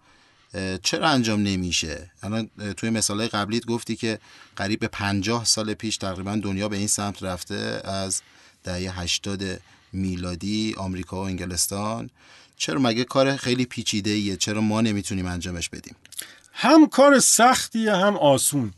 چرا 0.83 1.07
انجام 1.07 1.43
نمیشه؟ 1.43 2.11
الان 2.23 2.49
توی 2.77 2.89
مثال 2.89 3.27
قبلیت 3.27 3.65
گفتی 3.65 3.95
که 3.95 4.19
قریب 4.55 4.79
به 4.79 4.87
پنجاه 4.87 5.45
سال 5.45 5.73
پیش 5.73 5.97
تقریبا 5.97 6.35
دنیا 6.35 6.69
به 6.69 6.77
این 6.77 6.87
سمت 6.87 7.23
رفته 7.23 7.81
از 7.83 8.21
دهه 8.63 8.99
80 8.99 9.43
میلادی 9.93 10.75
آمریکا 10.77 11.17
و 11.17 11.25
انگلستان. 11.25 12.09
چرا 12.57 12.79
مگه 12.79 13.03
کار 13.03 13.35
خیلی 13.35 13.65
پیچیده 13.65 14.09
ایه 14.09 14.35
چرا 14.35 14.61
ما 14.61 14.81
نمی‌تونیم 14.81 15.25
انجامش 15.25 15.69
بدیم؟ 15.69 15.95
هم 16.53 16.87
کار 16.87 17.19
سختیه 17.19 17.95
هم 17.95 18.17
آسون. 18.17 18.73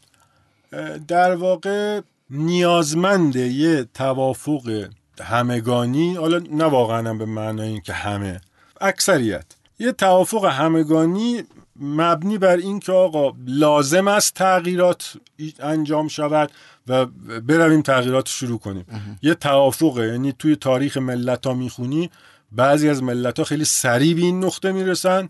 در 1.08 1.36
واقع 1.36 2.02
نیازمنده 2.30 3.48
یه 3.48 3.88
توافق 3.94 4.90
همگانی 5.22 6.16
حالا 6.16 6.40
نه 6.52 6.64
واقعا 6.64 7.14
به 7.14 7.26
معنای 7.26 7.68
این 7.68 7.82
که 7.82 7.94
همه 7.94 8.42
اکثریت. 8.82 9.46
یه 9.80 9.92
توافق 9.92 10.46
همگانی 10.46 11.44
مبنی 11.80 12.38
بر 12.38 12.58
این 12.58 12.80
که 12.80 12.92
آقا 12.92 13.38
لازم 13.48 14.08
است 14.08 14.34
تغییرات 14.34 15.14
انجام 15.60 16.08
شود. 16.08 16.52
و 16.88 17.06
برویم 17.42 17.82
تغییرات 17.82 18.28
شروع 18.28 18.60
کنیم. 18.60 18.86
یه 19.22 19.34
توافقه. 19.34 20.08
یعنی 20.08 20.34
توی 20.40 20.56
تاریخ 20.56 20.98
ملت 20.98 21.48
ها 21.48 21.54
می‌خونی 21.54 22.10
بعضی 22.52 22.90
از 22.90 23.04
ملت 23.04 23.40
ها 23.40 23.46
خیلی 23.46 23.66
سریع 23.66 24.16
به 24.16 24.22
این 24.22 24.44
نقطه 24.44 24.72
می‌رسن. 24.72 25.30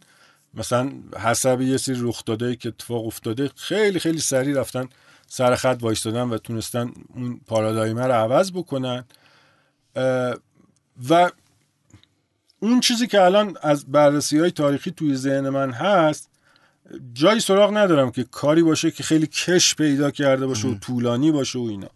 مثلا 0.53 0.91
حسب 1.20 1.62
یه 1.62 1.78
سری 1.78 1.97
رخ 1.99 2.26
داده 2.26 2.56
که 2.56 2.70
اتفاق 2.70 3.06
افتاده 3.06 3.51
خیلی 3.56 3.99
خیلی 3.99 4.20
سریع 4.20 4.60
رفتن 4.60 4.89
سر 5.28 5.56
خط 5.56 5.78
وایستادن 5.82 6.30
و 6.30 6.38
تونستن 6.38 6.91
اون 7.16 7.39
پارادایمه 7.47 8.06
رو 8.06 8.14
عوض 8.14 8.51
بکنن. 8.51 9.06
و 11.10 11.32
اون 12.60 12.80
چیزی 12.80 13.08
که 13.08 13.22
الان 13.22 13.58
از 13.62 13.86
بررسی 13.91 14.39
های 14.39 14.51
تاریخی 14.51 14.91
توی 14.91 15.16
ذهن 15.16 15.49
من 15.49 15.72
هست 15.72 16.30
جایی 17.13 17.39
سراغ 17.39 17.77
ندارم 17.77 18.11
که 18.11 18.23
کاری 18.23 18.63
باشه 18.63 18.91
که 18.91 19.03
خیلی 19.03 19.27
کش 19.27 19.75
پیدا 19.75 20.11
کرده 20.11 20.47
باشه 20.47 20.67
و 20.67 20.75
طولانی 20.75 21.31
باشه 21.31 21.59
و 21.59 21.61
اینا. 21.61 21.88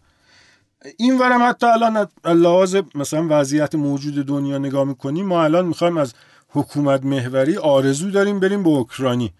این 0.97 1.19
ورم 1.19 1.49
حتی 1.49 1.65
الان 1.65 2.07
لحاظ 2.25 2.77
مثلا 2.95 3.27
وضعیت 3.29 3.75
موجود 3.75 4.25
دنیا 4.25 4.57
نگاه 4.57 4.83
می‌کنیم 4.83 5.25
ما 5.25 5.43
الان 5.43 5.65
می‌خوایم 5.65 5.97
از 5.97 6.13
حکومت 6.49 7.05
محوری 7.05 7.57
آرزو 7.57 8.11
داریم 8.11 8.39
بریم 8.39 8.63
به 8.63 8.69
حکمرانی. 8.69 9.33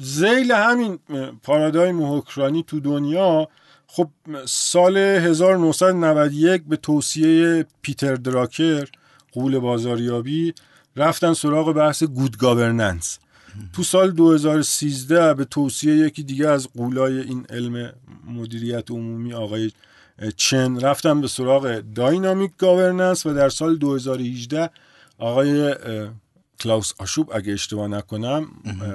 ذیل 0.00 0.52
همین 0.52 0.98
پارادایم 1.42 2.14
حکمرانی 2.16 2.62
تو 2.62 2.80
دنیا 2.80 3.48
خب 3.86 4.08
سال 4.46 4.96
1991 4.96 6.62
به 6.68 6.76
توصیه 6.76 7.66
پیتر 7.82 8.14
دراکر 8.14 8.88
غول 9.32 9.58
بازاریابی 9.58 10.54
رفتن 10.96 11.32
سراغ 11.32 11.72
بحث 11.72 12.02
good 12.02 12.38
governance. 12.38 13.18
تو 13.72 13.82
سال 13.82 14.10
2013 14.10 15.34
به 15.34 15.44
توصیه 15.44 15.96
یکی 15.96 16.22
دیگه 16.22 16.48
از 16.48 16.68
غولای 16.76 17.18
این 17.18 17.46
علم 17.50 17.92
مدیریت 18.26 18.90
عمومی 18.90 19.34
آقای 19.34 19.70
چن 20.36 20.80
رفتن 20.80 21.20
به 21.20 21.28
سراغ 21.28 21.82
dynamic 21.94 22.50
governance 22.58 23.26
و 23.26 23.34
در 23.34 23.48
سال 23.48 23.76
2018 23.76 24.70
آقای 25.18 25.74
کلاوس 26.60 26.92
آشوب 26.98 27.30
اگه 27.34 27.52
اشتباه 27.52 27.88
نکنم 27.88 28.46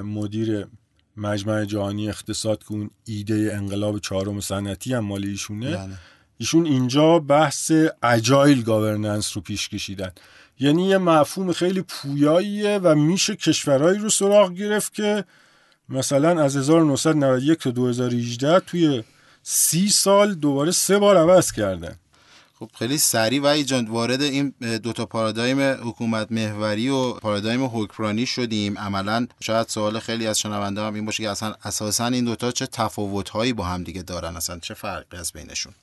مدیر 0.03 0.67
مجمع 1.17 1.65
جهانی 1.65 2.09
اقتصاد 2.09 2.63
که 2.63 2.71
اون 2.71 2.89
ایده 3.05 3.51
انقلاب 3.53 3.99
چهارم 3.99 4.39
صنعتی 4.39 4.93
هم 4.93 5.05
مال 5.05 5.25
ایشونه 5.25 5.77
بله. 5.77 5.97
ایشون 6.37 6.65
اینجا 6.65 7.19
بحث 7.19 7.71
اجایل 8.03 8.63
گاورننس 8.63 9.37
رو 9.37 9.41
پیش 9.41 9.69
کشیدن 9.69 10.11
یعنی 10.59 10.87
یه 10.87 10.97
مفهوم 10.97 11.51
خیلی 11.51 11.81
پویاییه 11.81 12.79
و 12.83 12.95
میشه 12.95 13.35
کشورهایی 13.35 13.99
رو 13.99 14.09
سراغ 14.09 14.53
گرفت 14.53 14.93
که 14.93 15.25
مثلا 15.89 16.43
از 16.43 16.55
1991 16.55 17.59
تا 17.59 17.71
2018 17.71 18.59
توی 18.59 19.03
سی 19.43 19.89
سال 19.89 20.33
دوباره 20.33 20.71
سه 20.71 20.97
بار 20.97 21.17
عوض 21.17 21.51
کردن. 21.51 21.95
خب 22.59 22.69
خیلی 22.79 22.97
سریع 22.97 23.41
و 23.43 23.63
جان 23.63 23.85
وارد 23.85 24.21
این 24.21 24.53
دوتا 24.83 25.05
پارادایم 25.05 25.61
حکومت 25.61 26.31
محوری 26.31 26.89
و 26.89 27.13
پارادایم 27.13 27.63
حکمرانی 27.63 28.25
شدیم. 28.25 28.77
عملا 28.77 29.27
شاید 29.39 29.67
سوال 29.67 29.99
خیلی 29.99 30.27
از 30.27 30.39
شنونده 30.39 30.81
هم 30.81 30.93
این 30.93 31.05
باشه 31.05 31.23
که 31.23 31.29
اصلا 31.29 31.55
اساسا 31.63 32.05
این 32.05 32.25
دوتا 32.25 32.51
چه 32.51 32.65
تفاوت 32.65 33.29
هایی 33.29 33.53
با 33.53 33.63
هم 33.63 33.83
دیگه 33.83 34.01
دارن؟ 34.01 34.35
اصلا 34.35 34.59
چه 34.59 34.73
فرقی 34.73 35.17
از 35.17 35.31
بینشون؟ 35.31 35.73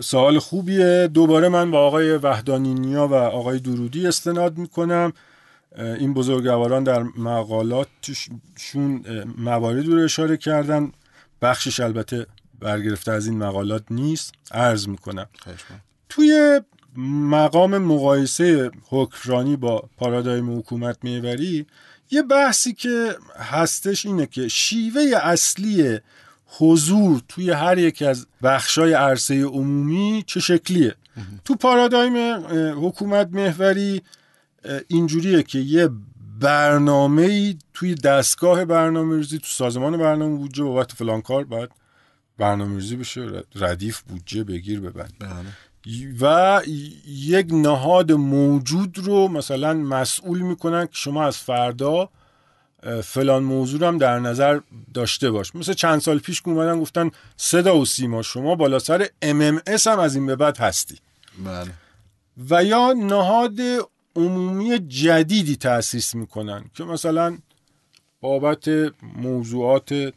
سوال 0.00 0.38
خوبیه. 0.38 1.10
دوباره 1.14 1.48
من 1.48 1.70
با 1.70 1.86
آقای 1.86 2.16
وحدانی 2.16 2.74
نیا 2.74 3.08
و 3.08 3.14
آقای 3.14 3.58
درودی 3.58 4.06
استناد 4.06 4.58
می‌کنم. 4.58 5.12
این 5.78 6.14
بزرگواران 6.14 6.84
در 6.84 7.02
مقالاتشون 7.02 9.04
مواردی 9.38 9.90
رو 9.90 10.04
اشاره 10.04 10.36
کردن. 10.36 10.92
بخشش 11.42 11.80
البته 11.80 12.26
برگرفته 12.60 13.12
از 13.12 13.26
این 13.26 13.38
مقالات 13.38 13.84
نیست. 13.90 14.34
عرض 14.50 14.88
می‌کنم. 14.88 15.26
توی 16.08 16.60
مقام 17.30 17.78
مقایسه 17.78 18.70
حکرانی 18.88 19.56
با 19.56 19.88
پارادایم 19.96 20.58
حکومت 20.58 20.96
میوری 21.02 21.66
یه 22.10 22.22
بحثی 22.22 22.72
که 22.72 23.16
هستش 23.36 24.06
اینه 24.06 24.26
که 24.26 24.48
شیوه 24.48 25.02
اصلی 25.22 25.98
حضور 26.48 27.22
توی 27.28 27.50
هر 27.50 27.78
یک 27.78 28.02
از 28.02 28.26
بخشای 28.42 28.92
عرصه 28.92 29.44
عمومی 29.44 30.24
چه 30.26 30.40
شکلیه 30.40 30.94
تو 31.44 31.54
پارادایم 31.54 32.44
حکومت 32.86 33.28
محوری 33.32 34.02
اینجوریه 34.88 35.42
که 35.42 35.58
یه 35.58 35.90
برنامه 36.40 37.56
توی 37.74 37.94
دستگاه 37.94 38.64
برنامه 38.64 39.16
ریزی 39.16 39.38
تو 39.38 39.46
سازمان 39.46 39.96
برنامه 39.96 40.36
بودجه 40.36 40.64
بابت 40.64 40.92
فلان 40.92 41.22
کار 41.22 41.44
باید 41.44 41.70
برنامه 42.38 42.74
ریزی 42.74 42.96
بشه 42.96 43.42
ردیف 43.54 44.00
بودجه 44.00 44.44
بگیر 44.44 44.80
ببند 44.80 45.12
بله. 45.20 45.32
و 46.20 46.62
یک 47.06 47.46
نهاد 47.52 48.12
موجود 48.12 48.98
رو 48.98 49.28
مثلا 49.28 49.74
مسئول 49.74 50.40
می‌کنن 50.40 50.86
که 50.86 50.92
شما 50.92 51.24
از 51.24 51.36
فردا 51.36 52.10
فلان 53.04 53.42
موضوع 53.42 53.88
هم 53.88 53.98
در 53.98 54.18
نظر 54.18 54.60
داشته 54.94 55.30
باش 55.30 55.54
مثل 55.54 55.72
چند 55.72 56.00
سال 56.00 56.18
پیش 56.18 56.42
که 56.42 56.48
اومدن 56.48 56.80
گفتن 56.80 57.10
صدا 57.36 57.78
و 57.78 57.84
سیما 57.84 58.22
شما 58.22 58.54
بالا 58.54 58.78
سر 58.78 59.04
MMS 59.24 59.86
هم 59.86 59.98
از 59.98 60.14
این 60.14 60.26
به 60.26 60.36
بعد 60.36 60.58
هستی 60.58 60.98
بله. 61.44 61.70
و 62.50 62.64
یا 62.64 62.92
نهاد 62.92 63.58
عمومی 64.16 64.78
جدیدی 64.78 65.56
تأسیس 65.56 66.14
می‌کنن 66.14 66.64
که 66.74 66.84
مثلا 66.84 67.38
بابت 68.20 68.68
موضوعات 69.16 70.12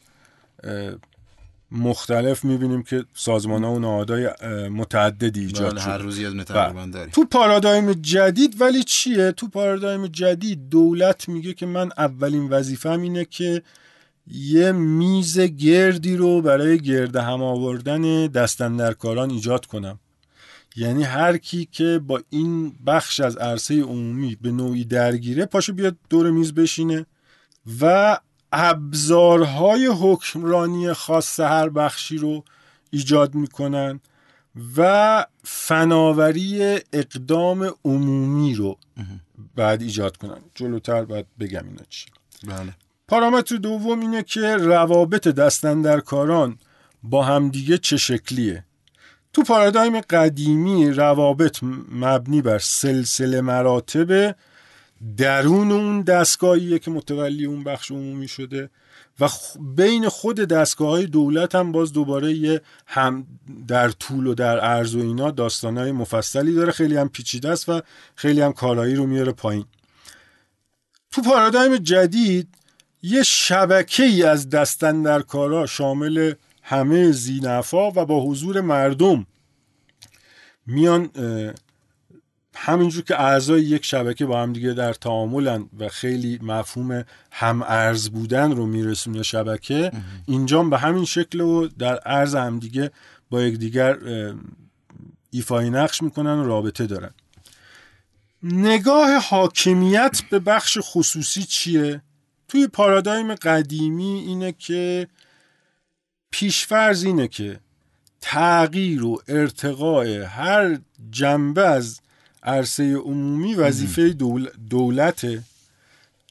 مختلف 1.71 2.45
می‌بینیم 2.45 2.83
که 2.83 3.05
سازمان 3.13 3.63
ها 3.63 3.71
و 3.71 3.79
نهادهای 3.79 4.29
متعددی 4.69 5.39
ایجاد 5.39 5.71
بله، 5.71 5.81
هر 5.81 5.97
روز 5.97 6.19
یه 6.19 6.29
بله. 6.29 7.05
تو 7.05 7.25
پارادایم 7.25 7.93
جدید 7.93 8.61
ولی 8.61 8.83
چیه؟ 8.83 9.31
تو 9.31 9.47
پارادایم 9.47 10.07
جدید 10.07 10.69
دولت 10.69 11.29
میگه 11.29 11.53
که 11.53 11.65
من 11.65 11.89
اولین 11.97 12.49
وظیفم 12.49 13.01
اینه 13.01 13.25
که 13.25 13.61
یه 14.27 14.71
میز 14.71 15.39
گردی 15.39 16.15
رو 16.15 16.41
برای 16.41 16.79
گرد 16.79 17.15
هم 17.15 17.43
آوردن 17.43 18.27
دستندرکاران 18.27 19.29
ایجاد 19.29 19.65
کنم. 19.65 19.99
یعنی 20.75 21.03
هر 21.03 21.37
کی 21.37 21.67
که 21.71 22.01
با 22.07 22.21
این 22.29 22.73
بخش 22.85 23.19
از 23.19 23.37
عرصه 23.37 23.81
عمومی 23.81 24.37
به 24.41 24.51
نوعی 24.51 24.85
درگیره 24.85 25.45
پاشو 25.45 25.73
بیاد 25.73 25.95
دور 26.09 26.31
میز 26.31 26.53
بشینه 26.53 27.05
و 27.81 28.17
ابزارهای 28.51 29.85
حکمرانی 29.85 30.93
خاص 30.93 31.39
هر 31.39 31.69
بخشی 31.69 32.17
رو 32.17 32.43
ایجاد 32.89 33.35
می‌کنن 33.35 33.99
و 34.77 35.25
فناوری 35.43 36.79
اقدام 36.93 37.73
عمومی 37.85 38.55
رو 38.55 38.77
بعد 39.55 39.81
ایجاد 39.81 40.17
کنن. 40.17 40.41
جلوتر 40.55 41.05
باید 41.05 41.25
بگم 41.39 41.63
اینا 41.67 41.83
چی. 41.89 42.05
بله. 42.47 42.73
پارامتر 43.07 43.55
دوم 43.55 43.99
اینه 43.99 44.23
که 44.23 44.55
روابط 44.57 45.27
دستندرکاران 45.27 46.57
با 47.03 47.23
همدیگه 47.23 47.77
چه 47.77 47.97
شکلیه؟ 47.97 48.65
تو 49.33 49.43
پارادایم 49.43 50.01
قدیمی 50.01 50.91
روابط 50.91 51.59
مبنی 51.91 52.41
بر 52.41 52.59
سلسله 52.59 53.41
مراتب 53.41 54.35
درون 55.17 55.71
اون 55.71 56.01
دستگاهیه 56.01 56.79
که 56.79 56.91
متولی 56.91 57.45
اون 57.45 57.63
بخش 57.63 57.91
عمومی 57.91 58.27
شده 58.27 58.69
و 59.19 59.29
بین 59.75 60.09
خود 60.09 60.39
دستگاه 60.39 60.89
های 60.89 61.05
دولت 61.05 61.55
هم 61.55 61.71
باز 61.71 61.93
دوباره 61.93 62.33
یه 62.33 62.61
هم 62.87 63.27
در 63.67 63.89
طول 63.89 64.27
و 64.27 64.33
در 64.33 64.59
عرض 64.59 64.95
و 64.95 64.99
اینا 64.99 65.31
داستان 65.31 65.77
های 65.77 65.91
مفصلی 65.91 66.53
داره. 66.55 66.71
خیلی 66.71 66.97
هم 66.97 67.09
پیچیده 67.09 67.49
است 67.49 67.69
و 67.69 67.81
خیلی 68.15 68.41
هم 68.41 68.53
کارایی 68.53 68.95
رو 68.95 69.05
میاره 69.05 69.31
پایین. 69.31 69.65
تو 71.11 71.21
پارادایم 71.21 71.77
جدید 71.77 72.47
یه 73.03 73.23
شبکه 73.23 74.03
ای 74.03 74.23
از 74.23 74.49
دستن 74.49 75.01
در 75.01 75.21
کارا 75.21 75.65
شامل 75.65 76.33
همه 76.63 77.11
زینفا 77.11 77.91
و 77.91 78.05
با 78.05 78.23
حضور 78.23 78.61
مردم 78.61 79.25
میان 80.65 81.09
همینجور 82.55 83.03
که 83.03 83.21
اعضای 83.21 83.61
یک 83.61 83.85
شبکه 83.85 84.25
با 84.25 84.41
هم 84.41 84.53
دیگه 84.53 84.73
در 84.73 84.93
تعاملن 84.93 85.69
و 85.79 85.89
خیلی 85.89 86.39
مفهوم 86.41 87.03
هم 87.31 87.61
ارز 87.61 88.09
بودن 88.09 88.51
رو 88.51 88.65
میرسونه 88.65 89.23
شبکه 89.23 89.91
اینجا 90.27 90.63
به 90.63 90.77
همین 90.77 91.05
شکل 91.05 91.41
و 91.41 91.67
در 91.67 91.99
ارز 92.05 92.35
هم 92.35 92.59
دیگه 92.59 92.91
با 93.29 93.41
یکدیگر 93.41 93.97
ایفای 95.31 95.69
نقش 95.69 96.01
می‌کنن 96.01 96.39
و 96.39 96.45
رابطه 96.45 96.87
دارن 96.87 97.11
نگاه 98.43 99.17
حاکمیت 99.17 100.21
به 100.29 100.39
بخش 100.39 100.77
خصوصی 100.81 101.43
چیه؟ 101.43 102.01
توی 102.47 102.67
پارادایم 102.67 103.35
قدیمی 103.35 104.19
اینه 104.19 104.51
که 104.51 105.07
پیشفرز 106.31 107.03
اینه 107.03 107.27
که 107.27 107.59
تغییر 108.21 109.03
و 109.03 109.21
ارتقاء 109.27 110.23
هر 110.25 110.79
جنبه 111.11 111.67
از 111.67 112.01
عرصه 112.43 112.95
عمومی 112.95 113.55
وظیفه 113.55 114.09
دول... 114.09 114.49
دولته 114.69 115.43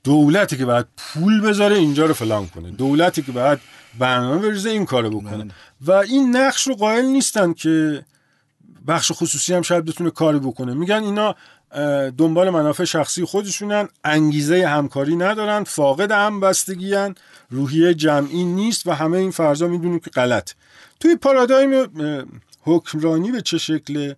دولتی 0.04 0.56
که 0.56 0.64
باید 0.64 0.86
پول 0.96 1.40
بذاره 1.40 1.76
اینجا 1.76 2.06
رو 2.06 2.14
فلان 2.14 2.46
کنه. 2.46 2.70
دولتی 2.70 3.22
که 3.22 3.32
باید 3.32 3.58
برنامه 3.98 4.48
بریزه 4.48 4.70
این 4.70 4.86
کارو 4.86 5.10
بکنه. 5.20 5.44
بله. 5.44 5.52
و 5.86 5.92
این 5.92 6.36
نقش 6.36 6.66
رو 6.66 6.74
قائل 6.74 7.04
نیستن 7.04 7.52
که 7.52 8.04
بخش 8.86 9.12
خصوصی 9.14 9.54
هم 9.54 9.62
شاید 9.62 9.84
بتونه 9.84 10.10
کاری 10.10 10.38
بکنه. 10.38 10.74
میگن 10.74 11.02
اینا 11.02 11.34
دنبال 12.18 12.50
منافع 12.50 12.84
شخصی 12.84 13.24
خودشونن 13.24 13.88
انگیزه 14.04 14.66
همکاری 14.66 15.16
ندارن 15.16 15.64
فاقد 15.64 16.10
همبستگی 16.12 16.94
روحیه 17.50 17.94
جمعی 17.94 18.44
نیست 18.44 18.86
و 18.86 18.90
همه 18.90 19.18
این 19.18 19.30
فرضا 19.30 19.68
می‌دونیم 19.68 19.98
که 19.98 20.10
غلط 20.10 20.52
توی 21.00 21.16
پارادایم 21.16 21.90
حکمرانی 22.60 23.32
به 23.32 23.42
چه 23.42 23.58
شکله؟ 23.58 24.16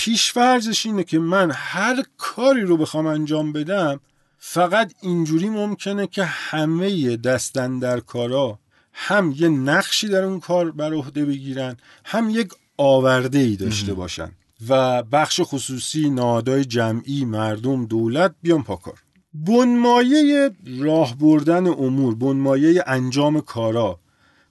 پیشفرزش 0.00 0.86
اینه 0.86 1.04
که 1.04 1.18
من 1.18 1.50
هر 1.54 2.04
کاری 2.18 2.60
رو 2.60 2.76
بخوام 2.76 3.06
انجام 3.06 3.52
بدم 3.52 4.00
فقط 4.38 4.94
اینجوری 5.02 5.48
ممکنه 5.48 6.06
که 6.06 6.24
همه 6.24 7.16
دستن 7.16 7.78
در 7.78 8.00
کارا 8.00 8.58
هم 8.92 9.34
یه 9.36 9.48
نقشی 9.48 10.08
در 10.08 10.24
اون 10.24 10.40
کار 10.40 10.70
بر 10.70 10.92
عهده 10.94 11.24
بگیرن 11.24 11.76
هم 12.04 12.30
یک 12.30 12.48
آورده 12.76 13.38
ای 13.38 13.56
داشته 13.56 13.94
باشن 13.94 14.32
و 14.68 15.02
بخش 15.02 15.40
خصوصی 15.44 16.10
نادای 16.10 16.64
جمعی 16.64 17.24
مردم 17.24 17.86
دولت 17.86 18.34
بیان 18.42 18.62
پاکار. 18.62 19.02
بنمایه 19.34 20.50
راه 20.78 21.16
بردن 21.16 21.66
امور 21.66 22.14
بنمایه 22.14 22.84
انجام 22.86 23.40
کارا 23.40 24.00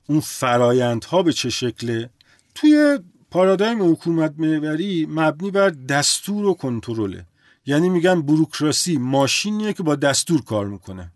اون 0.07 0.19
فرایندها 0.19 1.23
به 1.23 1.33
چه 1.33 1.49
شکله؟ 1.49 2.09
توی 2.55 2.99
پارادایم 3.31 3.91
حکومت 3.91 4.33
محوری 4.37 5.07
مبنی 5.09 5.51
بر 5.51 5.69
دستور 5.69 6.45
و 6.45 6.53
کنترله. 6.53 7.25
یعنی 7.65 7.89
میگن 7.89 8.21
بروکراسی 8.21 8.97
ماشینیه 8.97 9.73
که 9.73 9.83
با 9.83 9.95
دستور 9.95 10.43
کار 10.43 10.67
می‌کنه. 10.67 11.11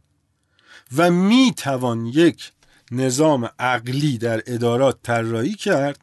و 0.97 1.11
می‌توان 1.11 2.05
یک 2.05 2.51
نظام 2.91 3.49
عقلی 3.59 4.17
در 4.17 4.43
ادارات 4.47 4.97
طراحی 5.03 5.53
کرد 5.53 5.99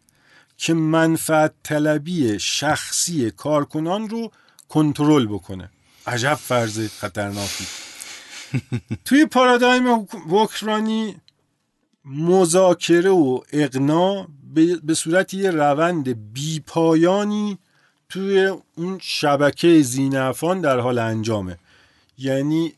که 0.56 0.74
منفعت 0.74 1.52
طلبی 1.62 2.38
شخصی 2.38 3.30
کارکنان 3.30 4.08
رو 4.08 4.30
کنترل 4.68 5.26
بکنه. 5.26 5.70
عجب 6.06 6.34
فرض 6.34 6.88
خطرناکی. 6.88 7.64
توی 9.04 9.26
پارادایم 9.26 10.06
حکمرانی 10.30 11.16
مذاکره 12.04 13.11
و 13.11 13.40
اقنا 13.52 14.28
به 14.82 14.94
صورت 14.94 15.34
یه 15.34 15.51
روند 15.51 16.32
بیپایانی 16.32 17.59
توی 18.09 18.53
اون 18.76 18.98
شبکه 19.03 19.82
زینفان 19.82 20.61
در 20.61 20.78
حال 20.78 20.98
انجامه. 20.98 21.59
یعنی 22.18 22.72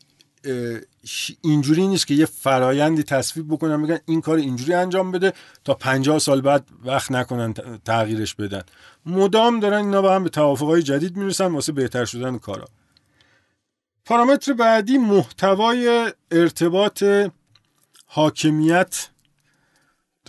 اینجوری 1.41 1.87
نیست 1.87 2.07
که 2.07 2.13
یه 2.13 2.25
فرایندی 2.25 3.03
تصویب 3.03 3.47
بکنن 3.53 3.75
میگن 3.75 3.99
این 4.05 4.21
کار 4.21 4.37
اینجوری 4.37 4.73
انجام 4.73 5.11
بده 5.11 5.33
تا 5.63 5.73
پنجاه 5.73 6.19
سال 6.19 6.41
بعد 6.41 6.67
وقت 6.85 7.11
نکنن 7.11 7.53
تغییرش 7.85 8.35
بدن. 8.35 8.61
مدام 9.05 9.59
دارن 9.59 9.85
اینا 9.85 10.01
با 10.01 10.15
هم 10.15 10.23
به 10.23 10.29
توافقهای 10.29 10.83
جدید 10.83 11.17
می‌رسن 11.17 11.45
واسه 11.45 11.71
بهتر 11.71 12.05
شدن 12.05 12.37
کارا. 12.37 12.67
پارامتر 14.05 14.53
بعدی 14.53 14.97
محتوای 14.97 16.11
ارتباط 16.31 17.03
حاکمیت 18.05 19.07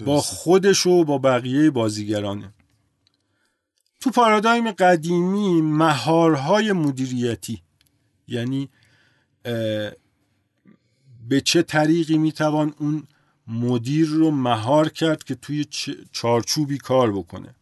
با 0.01 0.21
خودش 0.21 0.87
و 0.87 1.05
با 1.05 1.19
بقیه 1.19 1.71
بازیگرانه. 1.71 2.53
تو 4.01 4.11
پارادایم 4.11 4.71
قدیمی 4.71 5.63
مهارهای 5.63 6.73
مدیریتی 6.73 7.63
یعنی 8.29 8.71
به 11.29 11.41
چه 11.45 11.63
طریقی 11.63 12.19
می‌توان 12.19 12.75
اون 12.79 13.07
مدیر 13.47 14.09
رو 14.09 14.31
مهار 14.31 14.89
کرد 14.89 15.25
که 15.25 15.35
توی 15.35 15.67
چارچوبی 16.13 16.79
کار 16.79 17.13
بکنه؟ 17.13 17.55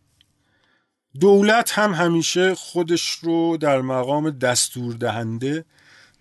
دولت 1.21 1.71
هم 1.71 1.95
همیشه 1.95 2.55
خودش 2.55 3.11
رو 3.11 3.57
در 3.57 3.81
مقام 3.81 4.31
دستور 4.31 4.95
دهنده 4.95 5.65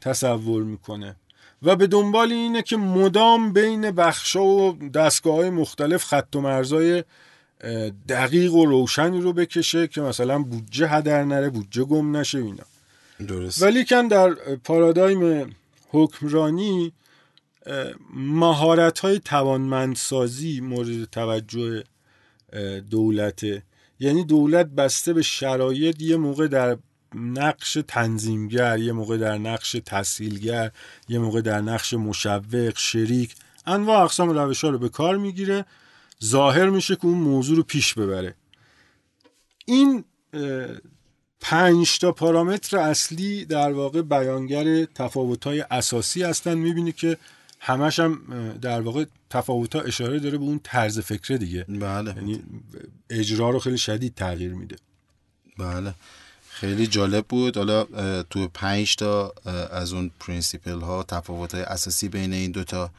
تصور 0.01 0.63
می‌کنه. 0.63 1.15
و 1.63 1.75
به 1.75 1.87
دنبال 1.87 2.31
اینه 2.31 2.61
که 2.61 2.77
مدام 2.77 3.53
بین 3.53 3.91
بخشا 3.91 4.43
و 4.43 4.77
دستگاه 4.93 5.35
های 5.35 5.49
مختلف 5.49 6.05
خط 6.05 6.35
و 6.35 6.41
مرزای 6.41 7.03
دقیق 8.09 8.53
و 8.53 8.65
روشنی 8.65 9.21
رو 9.21 9.33
بکشه 9.33 9.87
که 9.87 10.01
مثلا 10.01 10.39
بودجه 10.39 10.87
هدر 10.87 11.23
نره 11.23 11.49
بودجه 11.49 11.83
گم 11.83 12.17
نشه 12.17 12.37
اینا. 12.37 12.63
درست. 13.27 13.61
ولی 13.61 13.85
کن 13.85 14.07
در 14.07 14.29
پارادایم 14.63 15.55
حکمرانی 15.89 16.91
مهارت 18.13 18.99
های 18.99 19.19
توانمندسازی 19.19 20.61
مورد 20.61 21.05
توجه 21.05 21.83
دولته. 22.89 23.63
یعنی 23.99 24.23
دولت 24.23 24.65
بسته 24.65 25.13
به 25.13 25.21
شرایط 25.21 26.01
یه 26.01 26.17
موقع 26.17 26.47
در 26.47 26.77
نقش 27.15 27.77
تنظیمگر 27.87 28.79
یه 28.79 28.91
موقع 28.91 29.17
در 29.17 29.37
نقش 29.37 29.75
تسهیلگر 29.85 30.71
یه 31.09 31.19
موقع 31.19 31.41
در 31.41 31.61
نقش 31.61 31.93
مشوق 31.93 32.77
شریک 32.77 33.35
انواع 33.65 34.03
اقسام 34.03 34.29
روش 34.29 34.63
ها 34.63 34.69
رو 34.69 34.77
به 34.77 34.89
کار 34.89 35.17
می‌گیره. 35.17 35.65
ظاهر 36.23 36.69
میشه 36.69 36.95
که 36.95 37.05
اون 37.05 37.17
موضوع 37.17 37.57
رو 37.57 37.63
پیش 37.63 37.93
ببره. 37.93 38.35
این 39.65 40.03
پنج 41.41 41.99
تا 41.99 42.11
پارامتر 42.11 42.77
اصلی 42.77 43.45
در 43.45 43.71
واقع 43.71 44.01
بیانگر 44.01 44.85
تفاوت 44.85 45.43
های 45.43 45.65
اساسی 45.71 46.23
هستن. 46.23 46.53
می‌بینی 46.53 46.91
که 46.91 47.17
همش 47.59 47.99
هم 47.99 48.21
در 48.61 48.81
واقع 48.81 49.05
تفاوت 49.29 49.75
ها 49.75 49.81
اشاره 49.81 50.19
داره 50.19 50.37
به 50.37 50.43
اون 50.43 50.59
طرز 50.63 50.99
فکره 50.99 51.37
دیگه. 51.37 51.63
بله. 51.63 52.15
یعنی 52.15 52.43
اجرا 53.09 53.49
رو 53.49 53.59
خیلی 53.59 53.77
شدید 53.77 54.15
تغییر 54.15 54.53
میده. 54.53 54.75
بله. 55.57 55.93
خیلی 56.61 56.87
جالب 56.87 57.25
بود. 57.25 57.57
حالا 57.57 57.83
تو 58.23 58.47
پنج 58.47 58.95
تا 58.95 59.33
از 59.71 59.93
اون 59.93 60.11
principle 60.19 60.81
ها 60.81 61.03
تفاوت 61.03 61.55
های 61.55 61.63
اساسی 61.63 62.09
بین 62.09 62.33
این 62.33 62.51
دوتا 62.51 62.91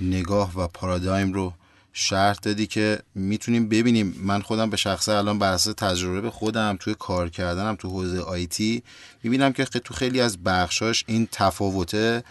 نگاه 0.00 0.58
و 0.58 0.68
پارادایم 0.68 1.32
رو 1.32 1.52
شرح 1.92 2.36
دادی 2.42 2.66
که 2.66 2.98
می‌تونیم 3.14 3.68
ببینیم. 3.68 4.14
من 4.22 4.42
خودم 4.42 4.70
به 4.70 4.76
شخصه 4.76 5.12
الان 5.12 5.38
بر 5.38 5.52
اساس 5.52 5.74
تجربه 5.74 6.30
خودم 6.30 6.76
توی 6.80 6.94
کار 6.98 7.28
کردنم 7.28 7.76
تو 7.76 7.88
حوزه 7.88 8.20
IT 8.20 8.82
می‌بینم 9.22 9.52
که 9.52 9.64
تو 9.64 9.94
خیلی 9.94 10.20
از 10.20 10.38
بخشاش 10.44 11.04
این 11.06 11.28
تفاوته 11.32 12.24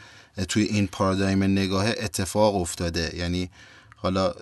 توی 0.48 0.64
این 0.64 0.88
پارادایم 0.88 1.44
نگاه 1.44 1.86
اتفاق 1.88 2.56
افتاده. 2.56 3.16
یعنی 3.16 3.50
حالا 3.96 4.34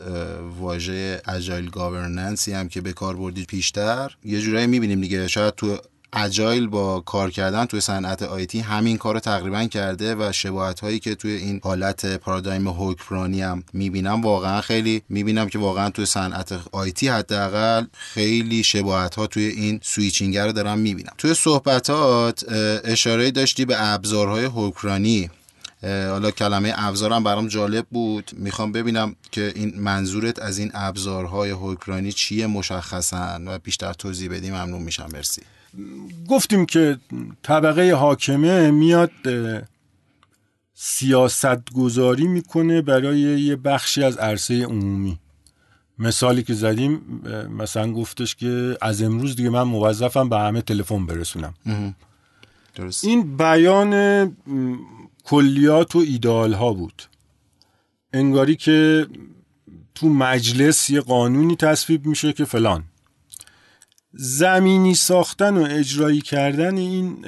واژه 0.59 1.21
agile 1.27 1.69
governance 1.69 2.46
ی 2.46 2.53
هم 2.53 2.69
که 2.69 2.81
به 2.81 2.93
کار 2.93 3.15
بردید 3.15 3.47
پیشتر 3.47 4.15
یه 4.25 4.41
جورایی 4.41 4.67
می‌بینیم 4.67 5.01
دیگه. 5.01 5.27
شاید 5.27 5.55
تو 5.55 5.77
agile 6.15 6.67
با 6.67 6.99
کار 6.99 7.31
کردن 7.31 7.65
توی 7.65 7.81
صنعت 7.81 8.23
IT 8.23 8.59
همین 8.59 8.97
کار 8.97 9.13
رو 9.13 9.19
تقریبا 9.19 9.65
کرده 9.65 10.15
و 10.15 10.31
شباهت 10.31 10.79
هایی 10.79 10.99
که 10.99 11.15
توی 11.15 11.31
این 11.31 11.59
حالت 11.63 12.05
پارادایم 12.05 12.69
حکمرانی 12.69 13.41
هم 13.41 13.63
می‌بینم 13.73 14.21
واقعا 14.21 14.61
خیلی 14.61 15.01
می‌بینم 15.09 15.49
که 15.49 15.59
واقعا 15.59 15.89
توی 15.89 16.05
صنعت 16.05 16.59
IT 16.71 17.07
حداقل 17.07 17.85
خیلی 17.93 18.63
شباهت 18.63 19.15
ها 19.15 19.27
توی 19.27 19.43
این 19.43 19.79
switching 19.83 20.37
رو 20.37 20.51
دارم 20.51 20.79
می‌بینم. 20.79 21.13
توی 21.17 21.33
صحبتات 21.33 22.45
اشاره 22.83 23.31
داشتی 23.31 23.65
به 23.65 23.93
ابزارهای 23.93 24.45
حکمرانی. 24.45 25.29
حالا 25.83 26.31
کلمه 26.31 26.73
ابزارم 26.77 27.23
برام 27.23 27.47
جالب 27.47 27.85
بود. 27.91 28.31
می‌خوام 28.33 28.71
ببینم 28.71 29.15
که 29.31 29.51
این 29.55 29.73
منظورت 29.79 30.39
از 30.39 30.57
این 30.57 30.71
ابزارهای 30.73 31.51
حکمرانی 31.51 32.11
چیه 32.11 32.47
مشخصا 32.47 33.39
و 33.45 33.59
بیشتر 33.59 33.93
توضیح 33.93 34.29
بدی 34.31 34.51
ممنون 34.51 34.81
میشم. 34.81 35.09
مرسی. 35.13 35.41
گفتیم 36.29 36.65
که 36.65 36.97
طبقه 37.43 37.93
حاکمه 37.93 38.71
میاد 38.71 39.11
سیاست 40.73 41.71
گذاری 41.73 42.27
می‌کنه 42.27 42.81
برای 42.81 43.19
یه 43.19 43.55
بخشی 43.55 44.03
از 44.03 44.17
عرصه 44.17 44.63
عمومی. 44.63 45.19
مثالی 45.99 46.43
که 46.43 46.53
زدیم 46.53 47.21
مثلا 47.57 47.93
گفتش 47.93 48.35
که 48.35 48.77
از 48.81 49.01
امروز 49.01 49.35
دیگه 49.35 49.49
من 49.49 49.63
موظفم 49.63 50.29
به 50.29 50.37
همه 50.37 50.61
تلفن 50.61 51.05
برسونم. 51.05 51.53
درست. 52.75 53.05
این 53.05 53.37
بیان 53.37 54.35
کلیات 55.23 55.95
و 55.95 55.99
ایدال 55.99 56.53
ها 56.53 56.73
بود. 56.73 57.03
انگاری 58.13 58.55
که 58.55 59.07
تو 59.95 60.09
مجلس 60.09 60.89
یه 60.89 61.01
قانونی 61.01 61.55
تصویب 61.55 62.05
میشه 62.05 62.33
که 62.33 62.45
فلان. 62.45 62.83
زمینی 64.13 64.95
ساختن 64.95 65.57
و 65.57 65.67
اجرایی 65.69 66.21
کردن 66.21 66.77
این 66.77 67.25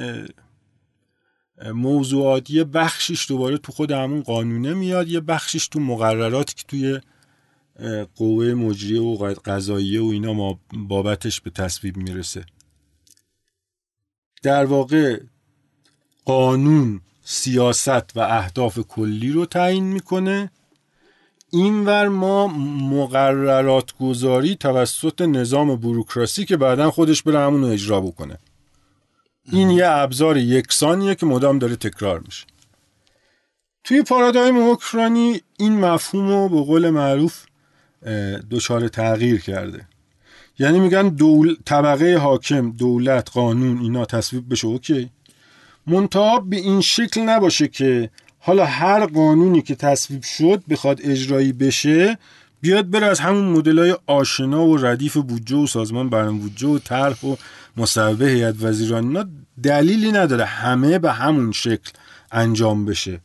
موضوعات 1.73 2.49
یه 2.49 2.63
بخشش 2.63 3.25
دوباره 3.29 3.57
تو 3.57 3.71
خود 3.71 3.91
همون 3.91 4.21
قانونه 4.21 4.73
میاد 4.73 5.07
یه 5.07 5.19
بخشش 5.19 5.67
تو 5.67 5.79
مقرراتی 5.79 6.55
که 6.55 6.63
توی 6.67 6.99
قوه 8.15 8.53
مجریه 8.53 9.01
و 9.01 9.33
قضاییه 9.45 10.01
و 10.01 10.05
اینا 10.05 10.33
ما 10.33 10.59
بابتش 10.73 11.41
به 11.41 11.49
تصویب 11.49 11.97
می‌رسه. 11.97 12.45
در 14.43 14.65
واقع 14.65 15.19
قانون 16.25 17.01
سیاست 17.23 18.17
و 18.17 18.19
اهداف 18.19 18.79
کلی 18.79 19.31
رو 19.31 19.45
تعیین 19.45 19.83
می‌کنه. 19.83 20.51
اینور 21.55 22.07
ما 22.07 22.47
مقررات 22.91 23.97
گذاری 23.99 24.55
توسط 24.55 25.21
نظام 25.21 25.75
بروکراسی 25.75 26.45
که 26.45 26.57
بعدا 26.57 26.91
خودش 26.91 27.23
بره 27.23 27.39
همون 27.39 27.61
رو 27.61 27.67
اجرا 27.67 28.01
بکنه. 28.01 28.37
این 29.51 29.69
یه 29.69 29.87
ابزار 29.87 30.37
یکسانیه 30.37 31.15
که 31.15 31.25
مدام 31.25 31.59
داره 31.59 31.75
تکرار 31.75 32.19
میشه. 32.19 32.45
توی 33.83 34.01
پارادایم 34.01 34.71
حکرانی 34.71 35.41
این 35.59 35.79
مفهوم 35.79 36.27
رو 36.27 36.49
به 36.49 36.61
قول 36.61 36.89
معروف 36.89 37.45
دچار 38.51 38.87
تغییر 38.87 39.41
کرده. 39.41 39.87
یعنی 40.59 40.79
میگن 40.79 41.09
دول... 41.09 41.55
طبقه 41.65 42.17
حاکم 42.17 42.71
دولت 42.71 43.29
قانون 43.31 43.79
اینا 43.79 44.05
تصویب 44.05 44.51
بشه 44.51 44.67
اوکی. 44.67 45.09
منتها 45.87 46.39
به 46.39 46.55
این 46.55 46.81
شکل 46.81 47.21
نباشه 47.21 47.67
که 47.67 48.09
حالا 48.45 48.65
هر 48.65 49.05
قانونی 49.05 49.61
که 49.61 49.75
تصویب 49.75 50.23
شد 50.23 50.63
بخواد 50.69 50.99
اجرایی 51.03 51.53
بشه 51.53 52.17
بیاد 52.61 52.89
بره 52.89 53.05
از 53.05 53.19
همون 53.19 53.45
مدل 53.45 53.79
های 53.79 53.95
آشنا 54.07 54.65
و 54.65 54.77
ردیف 54.77 55.17
بودجه 55.17 55.55
و 55.55 55.67
سازمان 55.67 56.09
برنامه 56.09 56.39
بودجه 56.39 56.67
و 56.67 56.79
طرح 56.79 57.25
و 57.25 57.35
مصوبه 57.77 58.25
هیئت 58.27 58.55
وزیران. 58.61 59.03
اینا 59.03 59.25
دلیلی 59.63 60.11
نداره. 60.11 60.45
همه 60.45 60.99
به 60.99 61.11
همون 61.11 61.51
شکل 61.51 61.91
انجام 62.31 62.85
بشه. 62.85 63.19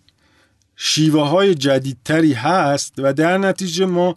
شیوه 0.77 1.29
های 1.29 1.55
جدیدتری 1.55 2.33
هست 2.33 2.95
و 2.99 3.13
در 3.13 3.39
نتیجه 3.39 3.87
ما 3.87 4.15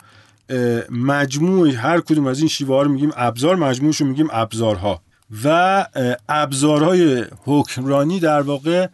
مجموع 0.90 1.70
هر 1.70 2.02
کدوم 2.02 2.28
از 2.28 2.40
این 2.40 2.48
شیوه 2.48 2.76
ها 2.76 2.82
رو 2.82 2.92
میگیم 2.92 3.12
ابزار 3.16 3.56
مجموعش 3.56 4.02
رو 4.02 4.08
میگیم 4.08 4.28
ابزارها. 4.32 5.02
و 5.44 5.86
ابزارهای 6.30 7.26
حکمرانی 7.46 8.20
در 8.20 8.42
واقع 8.42 8.88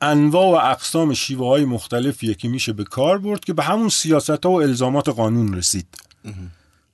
انواع 0.00 0.46
و 0.46 0.70
اقسام 0.70 1.14
شیوه 1.14 1.46
های 1.46 1.64
مختلفیه 1.64 2.34
که 2.34 2.48
میشه 2.48 2.72
به 2.72 2.84
کار 2.84 3.18
برد 3.18 3.44
که 3.44 3.52
به 3.52 3.62
همون 3.62 3.88
سیاست 3.88 4.46
ها 4.46 4.50
و 4.50 4.62
الزامات 4.62 5.08
قانون 5.08 5.54
رسید. 5.54 5.86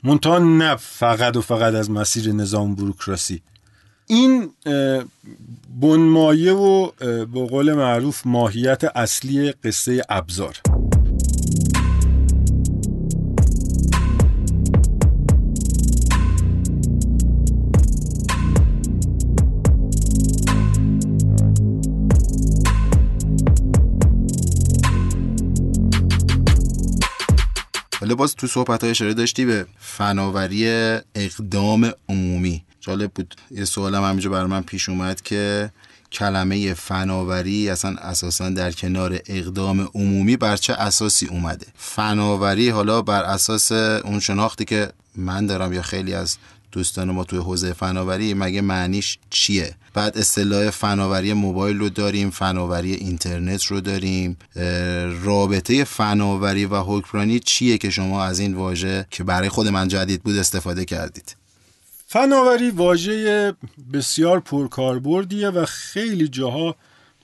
منتها 0.04 0.38
نه 0.38 0.76
فقط 0.76 1.36
و 1.36 1.40
فقط 1.40 1.74
از 1.74 1.90
مسیر 1.90 2.32
نظام 2.32 2.74
بروکراسی. 2.74 3.42
این 4.06 4.50
بنمایه 5.80 6.52
و 6.52 6.90
به 7.26 7.46
قول 7.46 7.72
معروف 7.72 8.26
ماهیت 8.26 8.84
اصلی 8.84 9.52
قصه 9.52 10.02
ابزار. 10.08 10.60
حالا 28.04 28.14
باز 28.14 28.34
تو 28.34 28.46
صحبت 28.46 28.80
های 28.80 28.90
اشاره 28.90 29.14
داشتی 29.14 29.44
به 29.44 29.66
فناوری 29.78 30.68
اقدام 31.14 31.92
عمومی. 32.08 32.64
جالب 32.80 33.10
بود. 33.14 33.34
یه 33.50 33.64
سوالم 33.64 34.04
همینجا 34.04 34.30
بر 34.30 34.46
من 34.46 34.62
پیش 34.62 34.88
اومد 34.88 35.20
که 35.20 35.70
کلمه 36.12 36.74
فناوری 36.74 37.70
اصلا 37.70 37.96
اساسا 37.96 38.50
در 38.50 38.72
کنار 38.72 39.18
اقدام 39.26 39.88
عمومی 39.94 40.36
بر 40.36 40.56
چه 40.56 40.72
اساسی 40.72 41.26
اومده؟ 41.26 41.66
فناوری 41.74 42.68
حالا 42.68 43.02
بر 43.02 43.22
اساس 43.22 43.72
اون 43.72 44.20
شناختی 44.20 44.64
که 44.64 44.92
من 45.16 45.46
دارم 45.46 45.72
یا 45.72 45.82
خیلی 45.82 46.14
از 46.14 46.36
دوستان 46.74 47.10
ما 47.10 47.24
توی 47.24 47.38
حوزه 47.38 47.72
فناوری 47.72 48.34
مگه 48.34 48.60
معنیش 48.60 49.18
چیه؟ 49.30 49.74
بعد 49.94 50.18
اصطلاح 50.18 50.70
فناوری 50.70 51.32
موبایل 51.32 51.78
رو 51.78 51.88
داریم 51.88 52.30
فناوری 52.30 52.94
اینترنت 52.94 53.64
رو 53.64 53.80
داریم. 53.80 54.36
رابطه 55.22 55.84
فناوری 55.84 56.64
و 56.64 56.76
حکمرانی 56.76 57.40
چیه 57.40 57.78
که 57.78 57.90
شما 57.90 58.24
از 58.24 58.38
این 58.38 58.54
واژه 58.54 59.06
که 59.10 59.24
برای 59.24 59.48
خود 59.48 59.68
من 59.68 59.88
جدید 59.88 60.22
بود 60.22 60.36
استفاده 60.36 60.84
کردید؟ 60.84 61.36
فناوری 62.06 62.70
واژه 62.70 63.52
بسیار 63.92 64.40
پرکاربردیه 64.40 65.48
و 65.48 65.64
خیلی 65.64 66.28
جاها 66.28 66.76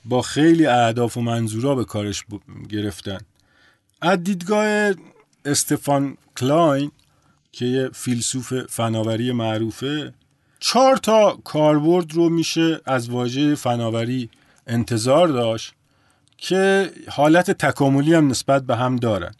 با 0.04 0.22
خیلی 0.22 0.66
اهداف 0.66 1.16
و 1.16 1.20
منظورا 1.20 1.74
به 1.74 1.84
کارش 1.84 2.24
گرفتن. 2.68 3.18
از 4.00 4.24
دیدگاه 4.24 4.94
استفان 5.44 6.16
کلاین 6.36 6.90
که 7.52 7.64
یه 7.64 7.90
فیلسوف 7.94 8.52
فناوری 8.54 9.32
معروفه 9.32 10.14
چهار 10.60 10.96
تا 10.96 11.38
کاربرد 11.44 12.14
رو 12.14 12.28
میشه 12.28 12.80
از 12.84 13.10
واژه 13.10 13.54
فناوری 13.54 14.30
انتظار 14.66 15.28
داشت 15.28 15.72
که 16.36 16.90
حالت 17.08 17.50
تکاملی 17.50 18.14
هم 18.14 18.28
نسبت 18.28 18.62
به 18.62 18.76
هم 18.76 18.96
دارن 18.96 19.34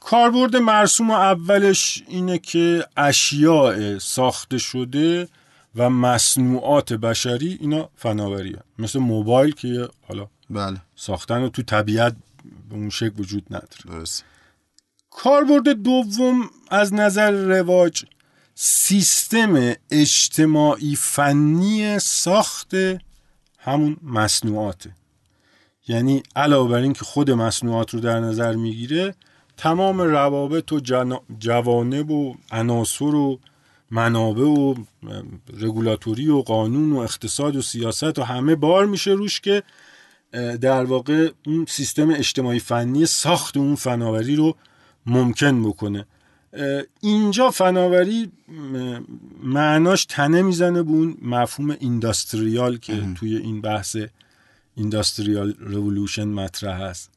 کاربرد 0.00 0.56
مرسوم 0.56 1.10
اولش 1.10 2.02
اینه 2.08 2.38
که 2.38 2.86
اشیاء 2.96 3.98
ساخته 3.98 4.58
شده 4.58 5.28
و 5.76 5.90
مصنوعات 5.90 6.92
بشری 6.92 7.58
اینا 7.60 7.88
فناوری 7.96 8.52
هم. 8.52 8.62
مثل 8.78 8.98
موبایل 8.98 9.54
که 9.54 9.88
حالا 10.08 10.26
بله. 10.50 10.76
ساختن 10.96 11.40
رو 11.40 11.48
تو 11.48 11.62
طبیعت 11.62 12.16
به 12.68 12.74
اون 12.74 12.90
شکل 12.90 13.12
وجود 13.18 13.46
نداره 13.50 13.98
درست. 13.98 14.24
کاربرد 15.10 15.68
دوم 15.68 16.50
از 16.70 16.94
نظر 16.94 17.30
رواج 17.30 18.04
سیستم 18.54 19.72
اجتماعی 19.90 20.96
فنی 20.96 21.98
ساخت 21.98 22.74
همون 23.58 23.96
مصنوعاته 24.02 24.94
یعنی 25.88 26.22
علاوه 26.36 26.70
بر 26.70 26.78
اینکه 26.78 27.04
خود 27.04 27.30
مصنوعات 27.30 27.94
رو 27.94 28.00
در 28.00 28.20
نظر 28.20 28.54
می‌گیره 28.54 29.14
تمام 29.56 30.00
روابط 30.00 30.72
و 30.72 30.80
جوانب 31.38 32.10
و 32.10 32.34
عناصر 32.50 33.04
و 33.04 33.40
منابع 33.90 34.44
و 34.44 34.74
رگولاتوری 35.60 36.28
و 36.28 36.40
قانون 36.40 36.92
و 36.92 36.98
اقتصاد 36.98 37.56
و 37.56 37.62
سیاست 37.62 38.18
و 38.18 38.22
همه 38.22 38.54
بار 38.54 38.86
میشه 38.86 39.10
روش 39.10 39.40
که 39.40 39.62
در 40.60 40.84
واقع 40.84 41.30
اون 41.46 41.66
سیستم 41.68 42.10
اجتماعی 42.10 42.58
فنی 42.58 43.06
ساخت 43.06 43.56
اون 43.56 43.74
فناوری 43.74 44.36
رو 44.36 44.56
ممکن 45.06 45.62
بکنه. 45.62 46.06
اینجا 47.00 47.50
فناوری 47.50 48.32
معناش 49.42 50.04
تنه 50.04 50.42
می‌زنه 50.42 50.82
به 50.82 50.90
اون 50.90 51.16
مفهوم 51.22 51.76
اینداستریال 51.80 52.78
که 52.78 53.02
توی 53.14 53.36
این 53.36 53.60
بحث 53.60 53.96
اینداستریال 54.74 55.54
رولوشن 55.58 56.28
مطرح 56.28 56.80
هست. 56.82 57.10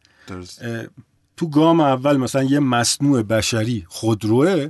تو 1.38 1.50
گام 1.50 1.80
اول 1.80 2.18
مثلا 2.18 2.44
یه 2.44 2.60
مصنوع 2.60 3.22
بشری 3.22 3.86
خودروه 3.88 4.70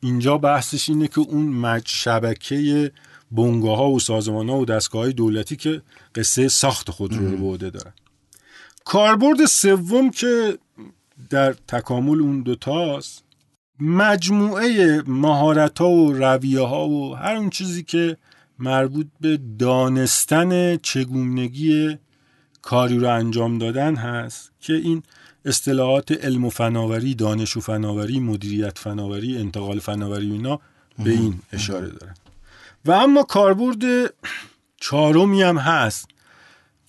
اینجا 0.00 0.38
بحثش 0.38 0.88
اینه 0.88 1.08
که 1.08 1.20
اون 1.20 1.80
شبکه 1.84 2.92
بنگاه 3.30 3.76
ها 3.76 3.90
و 3.90 4.00
سازمان 4.00 4.48
ها 4.48 4.58
و 4.58 4.64
دستگاه 4.64 5.02
های 5.02 5.12
دولتی 5.12 5.56
که 5.56 5.82
قصه 6.14 6.48
ساخت 6.48 6.90
خودرو 6.90 7.30
رو 7.30 7.36
به 7.36 7.44
عهده 7.44 7.70
دارن. 7.70 7.92
کاربرد 8.84 9.44
سوم 9.44 10.10
که 10.10 10.58
در 11.30 11.52
تکامل 11.52 12.20
اون 12.20 12.42
دوتاست 12.42 13.24
مجموعه 13.80 15.02
مهارت 15.06 15.78
ها 15.78 15.90
و 15.90 16.12
رویه 16.12 16.60
ها 16.60 16.88
و 16.88 17.14
هر 17.14 17.36
اون 17.36 17.50
چیزی 17.50 17.82
که 17.82 18.16
مربوط 18.58 19.06
به 19.20 19.38
دانستن 19.58 20.76
چگونگی 20.76 21.98
کاری 22.62 22.98
رو 22.98 23.08
انجام 23.08 23.58
دادن 23.58 23.96
هست 23.96 24.52
که 24.60 24.72
این 24.72 25.02
اصطلاحات 25.44 26.12
علم 26.12 26.44
و 26.44 26.50
فناوری 26.50 27.14
دانش 27.14 27.56
و 27.56 27.60
فناوری 27.60 28.20
مدیریت 28.20 28.78
فناوری 28.78 29.38
انتقال 29.38 29.78
فناوری 29.78 30.30
و 30.30 30.32
اینا 30.32 30.60
به 30.98 31.10
این 31.10 31.40
اشاره 31.52 31.88
دارن. 31.88 32.14
و 32.84 32.90
اما 32.90 33.22
کاربرد 33.22 34.14
چهارمی 34.76 35.42
هم 35.42 35.58
هست. 35.58 36.08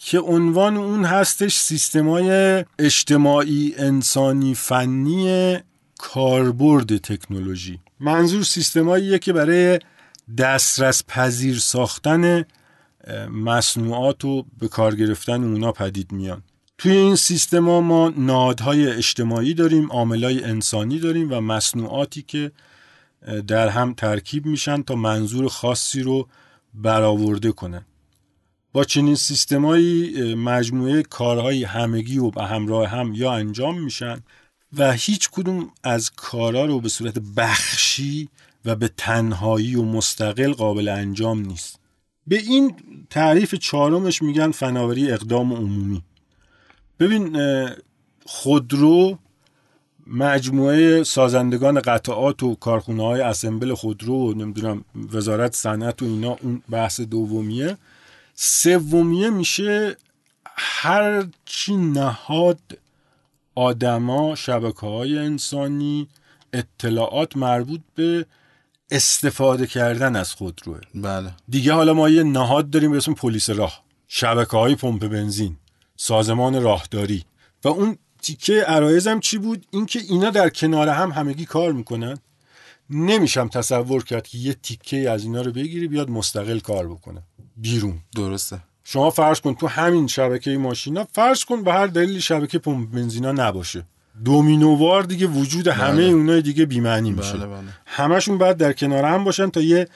که 0.05 0.19
عنوان 0.19 0.77
اون 0.77 1.05
هستش 1.05 1.57
سیستمای 1.57 2.65
اجتماعی 2.79 3.73
انسانی 3.77 4.55
فنی 4.55 5.57
کاربرد 5.97 6.97
تکنولوژی. 6.97 7.79
منظور 7.99 8.43
سیستماییه 8.43 9.19
که 9.19 9.33
برای 9.33 9.79
دسترس 10.37 11.03
پذیر 11.07 11.59
ساختن 11.59 12.45
مصنوعات 13.31 14.25
و 14.25 14.45
به 14.59 14.67
کار 14.67 14.95
گرفتن 14.95 15.43
اونا 15.43 15.71
پدید 15.71 16.11
میان. 16.11 16.43
توی 16.77 16.91
این 16.91 17.15
سیستم 17.15 17.69
ها 17.69 17.81
ما 17.81 18.13
نادهای 18.17 18.87
اجتماعی 18.87 19.53
داریم 19.53 19.91
عاملای 19.91 20.43
انسانی 20.43 20.99
داریم 20.99 21.31
و 21.31 21.41
مصنوعاتی 21.41 22.21
که 22.21 22.51
در 23.47 23.69
هم 23.69 23.93
ترکیب 23.93 24.45
میشن 24.45 24.81
تا 24.81 24.95
منظور 24.95 25.47
خاصی 25.47 26.01
رو 26.01 26.27
برآورده 26.73 27.51
کنن. 27.51 27.85
با 28.73 28.83
چنین 28.83 29.15
سیستمایی 29.15 30.35
مجموعه 30.35 31.03
کارهای 31.03 31.63
همگی 31.63 32.17
و 32.17 32.29
به 32.29 32.43
همراه 32.43 32.87
هم 32.87 33.13
یا 33.13 33.33
انجام 33.33 33.83
میشن 33.83 34.23
و 34.77 34.91
هیچ 34.91 35.29
کدوم 35.29 35.69
از 35.83 36.11
کارها 36.11 36.65
رو 36.65 36.79
به 36.79 36.89
صورت 36.89 37.19
بخشی 37.19 38.29
و 38.65 38.75
به 38.75 38.89
تنهایی 38.97 39.75
و 39.75 39.83
مستقل 39.83 40.53
قابل 40.53 40.87
انجام 40.87 41.39
نیست. 41.39 41.79
به 42.27 42.37
این 42.37 42.75
تعریف 43.09 43.55
چهارمش 43.55 44.21
میگن 44.21 44.51
فناوری 44.51 45.11
اقدام 45.11 45.53
عمومی. 45.53 46.03
ببین 46.99 47.37
خودرو 48.25 49.19
مجموعه 50.07 51.03
سازندگان 51.03 51.79
قطعات 51.79 52.43
و 52.43 52.55
کارخونه 52.55 53.03
های 53.03 53.21
اسمبل 53.21 53.73
خودرو 53.73 54.15
و 54.15 54.33
نمی‌دونم 54.33 54.85
وزارت 55.13 55.55
صنعت 55.55 56.01
و 56.01 56.05
اینا 56.05 56.37
اون 56.41 56.61
بحث 56.69 57.01
دومیه. 57.01 57.77
سومیه 58.35 59.29
میشه 59.29 59.97
هر 60.55 61.27
چی 61.45 61.75
نهاد 61.75 62.59
آدما 63.55 64.35
شبکه 64.35 64.87
های 64.87 65.17
انسانی 65.17 66.07
اطلاعات 66.53 67.37
مربوط 67.37 67.81
به 67.95 68.25
استفاده 68.91 69.67
کردن 69.67 70.15
از 70.15 70.33
خودروه. 70.33 70.79
بله. 70.95 71.33
دیگه 71.49 71.73
حالا 71.73 71.93
ما 71.93 72.09
یه 72.09 72.23
نهاد 72.23 72.69
داریم 72.69 72.91
به 72.91 72.97
اسم 72.97 73.13
پلیس 73.13 73.49
راه. 73.49 73.83
شبکه 74.07 74.57
های 74.57 74.75
پمپ 74.75 75.07
بنزین 75.07 75.57
سازمان 75.95 76.61
راهداری. 76.63 77.23
و 77.63 77.67
اون 77.67 77.97
تیکه 78.21 78.53
عرایزم 78.53 79.19
چی 79.19 79.37
بود؟ 79.37 79.65
اینکه 79.71 79.99
اینا 79.99 80.29
در 80.29 80.49
کنار 80.49 80.89
هم 80.89 81.11
همگی 81.11 81.45
کار 81.45 81.71
می‌کنن. 81.71 82.17
نمیشم 82.89 83.47
تصور 83.47 84.03
کرد 84.03 84.27
که 84.27 84.37
یه 84.37 84.53
تیکه 84.53 85.09
از 85.09 85.23
اینا 85.23 85.41
رو 85.41 85.51
بگیری 85.51 85.87
بیاد 85.87 86.09
مستقل 86.09 86.59
کار 86.59 86.87
بکنه. 86.87 87.23
بیرون. 87.57 87.99
درسته. 88.15 88.59
شما 88.83 89.09
فرض 89.09 89.41
کن 89.41 89.55
تو 89.55 89.67
همین 89.67 90.07
شبکه 90.07 90.57
ماشینا 90.57 91.07
فرض 91.11 91.45
کن 91.45 91.63
به 91.63 91.73
هر 91.73 91.87
دلیل 91.87 92.19
شبکه 92.19 92.59
پمپ 92.59 92.91
بنزینا 92.91 93.31
نباشه. 93.31 93.83
دومینووار 94.25 95.03
دیگه 95.03 95.27
وجود 95.27 95.67
همه 95.67 95.91
بله. 95.91 96.03
اونای 96.03 96.41
دیگه 96.41 96.65
بیمعنی 96.65 97.11
میشه. 97.11 97.37
بله. 97.37 97.45
بله 97.45 97.63
همشون 97.85 98.37
باید 98.37 98.57
در 98.57 98.73
کنار 98.73 99.05
هم 99.05 99.23
باشن 99.23 99.49
تا 99.49 99.61
یه 99.61 99.87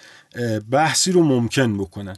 بحثی 0.72 1.12
رو 1.12 1.24
ممکن 1.24 1.78
بکنن. 1.78 2.18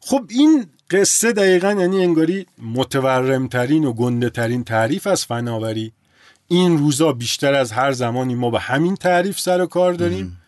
خب 0.00 0.24
این 0.28 0.66
قصه 0.90 1.32
دقیقا 1.32 1.72
یعنی 1.72 2.02
انگاری 2.02 2.46
متورمترین 2.58 3.84
و 3.84 3.92
گنده 3.92 4.30
ترین 4.30 4.64
تعریف 4.64 5.06
از 5.06 5.24
فناوری. 5.24 5.92
این 6.48 6.78
روزا 6.78 7.12
بیشتر 7.12 7.54
از 7.54 7.72
هر 7.72 7.92
زمانی 7.92 8.34
ما 8.34 8.50
به 8.50 8.60
همین 8.60 8.96
تعریف 8.96 9.40
سر 9.40 9.60
و 9.60 9.66
کار 9.66 9.92
داریم. 9.92 10.40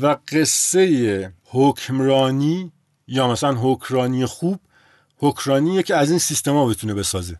و 0.00 0.16
قصه 0.28 1.32
حکمرانی 1.44 2.72
یا 3.12 3.28
مثلا 3.28 3.54
حکرانی 3.54 4.26
خوب 4.26 4.60
حکرانیه 5.16 5.82
که 5.82 5.96
از 5.96 6.10
این 6.10 6.18
سیستما 6.18 6.66
بتونه 6.66 6.94
بسازه. 6.94 7.38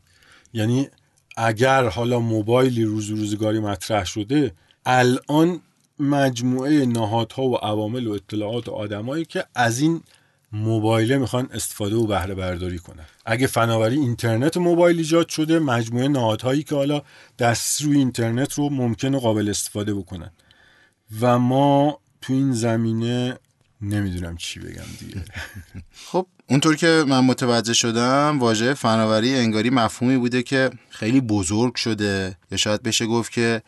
یعنی 0.53 0.89
اگر 1.37 1.89
حالا 1.89 2.21
موبایلی 2.21 2.85
روز 2.85 3.11
روزگاری 3.11 3.59
مطرح 3.59 4.05
شده 4.05 4.55
الان 4.87 5.61
مجموعه 5.99 6.87
نهادها 6.87 7.43
و 7.43 7.57
عوامل 7.57 8.07
و 8.07 8.13
اطلاعات 8.13 8.69
و 8.69 8.73
آدمایی 8.73 9.25
که 9.25 9.45
از 9.55 9.81
این 9.81 10.03
موبایله 10.53 11.19
می‌خوان 11.19 11.49
استفاده 11.53 11.97
و 11.97 12.07
بهره 12.07 12.35
برداری 12.35 12.79
کنن. 12.79 13.07
اگه 13.27 13.47
فناوری 13.47 13.99
اینترنت 13.99 14.57
موبایل 14.57 14.99
ایجاد 14.99 15.29
شده 15.29 15.59
مجموعه 15.59 16.09
نهادهایی 16.09 16.63
که 16.63 16.75
حالا 16.75 17.03
دست 17.39 17.83
روی 17.83 17.99
اینترنت 17.99 18.53
رو 18.53 18.71
ممکن 18.71 19.15
و 19.15 19.19
قابل 19.19 19.49
استفاده 19.49 19.95
بکنن. 19.95 20.31
و 21.21 21.39
ما 21.39 21.99
تو 22.23 22.33
این 22.33 22.53
زمینه 22.53 23.39
نمی‌دونم 23.83 24.37
چی 24.37 24.61
بگم 24.61 24.85
دیگه. 25.01 25.25
خب 26.11 26.27
اونطور 26.47 26.77
که 26.77 27.05
من 27.09 27.21
متوجه 27.21 27.73
شدم 27.73 28.39
واژه 28.41 28.75
فناوری 28.75 29.35
انگاری 29.35 29.71
مفهومی 29.71 30.19
بوده 30.19 30.43
که 30.43 30.71
خیلی 30.91 31.21
بزرگ 31.21 31.75
شده. 31.75 32.37
یا 32.51 32.57
شاید 32.59 32.83
بشه 32.83 33.07
گفت 33.07 33.33
که 33.33 33.63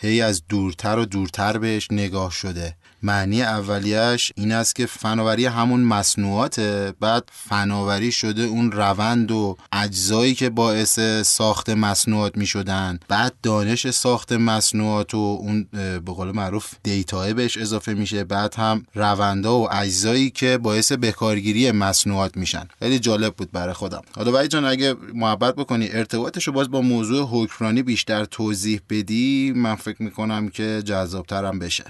هی 0.00 0.20
از 0.20 0.42
دورتر 0.48 0.98
و 0.98 1.04
دورتر 1.04 1.58
بهش 1.58 1.88
نگاه 1.90 2.30
شده. 2.30 2.76
معنی 3.02 3.42
اولیش 3.42 4.32
این 4.36 4.52
است 4.52 4.76
که 4.76 4.86
فناوری 4.86 5.46
همون 5.46 5.80
مصنوعاته. 5.80 6.92
بعد 7.00 7.28
فناوری 7.32 8.12
شده 8.12 8.42
اون 8.42 8.72
روند 8.72 9.30
و 9.30 9.56
اجزایی 9.72 10.34
که 10.34 10.50
باعث 10.50 11.00
ساخت 11.22 11.70
مصنوعات 11.70 12.36
می 12.36 12.46
شدن 12.46 12.98
بعد 13.08 13.34
دانش 13.42 13.90
ساخت 13.90 14.32
مصنوعات 14.32 15.14
و 15.14 15.38
اون 15.40 15.66
به 15.72 16.12
قول 16.12 16.32
معروف 16.32 16.74
دیتا 16.82 17.34
بهش 17.34 17.56
اضافه 17.56 17.94
میشه. 17.94 18.24
بعد 18.24 18.54
هم 18.54 18.86
روندا 18.94 19.58
و 19.58 19.74
اجزایی 19.74 20.30
که 20.30 20.58
باعث 20.58 20.92
بکارگیری 20.92 21.70
مصنوعات 21.70 22.36
میشن. 22.36 22.68
خیلی 22.78 22.98
جالب 22.98 23.34
بود 23.34 23.52
برای 23.52 23.74
خودم. 23.74 24.02
حالا 24.16 24.32
وحید 24.32 24.50
جان 24.50 24.64
اگه 24.64 24.94
محبت 25.14 25.54
بکنی 25.54 25.88
ارتباطش 25.92 26.46
رو 26.46 26.52
باز 26.52 26.70
با 26.70 26.80
موضوع 26.80 27.28
حکمرانی 27.30 27.82
بیشتر 27.82 28.24
توضیح 28.24 28.80
بدی 28.90 29.52
من 29.56 29.74
فکر 29.74 30.02
می‌کنم 30.02 30.48
که 30.48 30.82
جذابترم 30.84 31.58
بشه. 31.58 31.84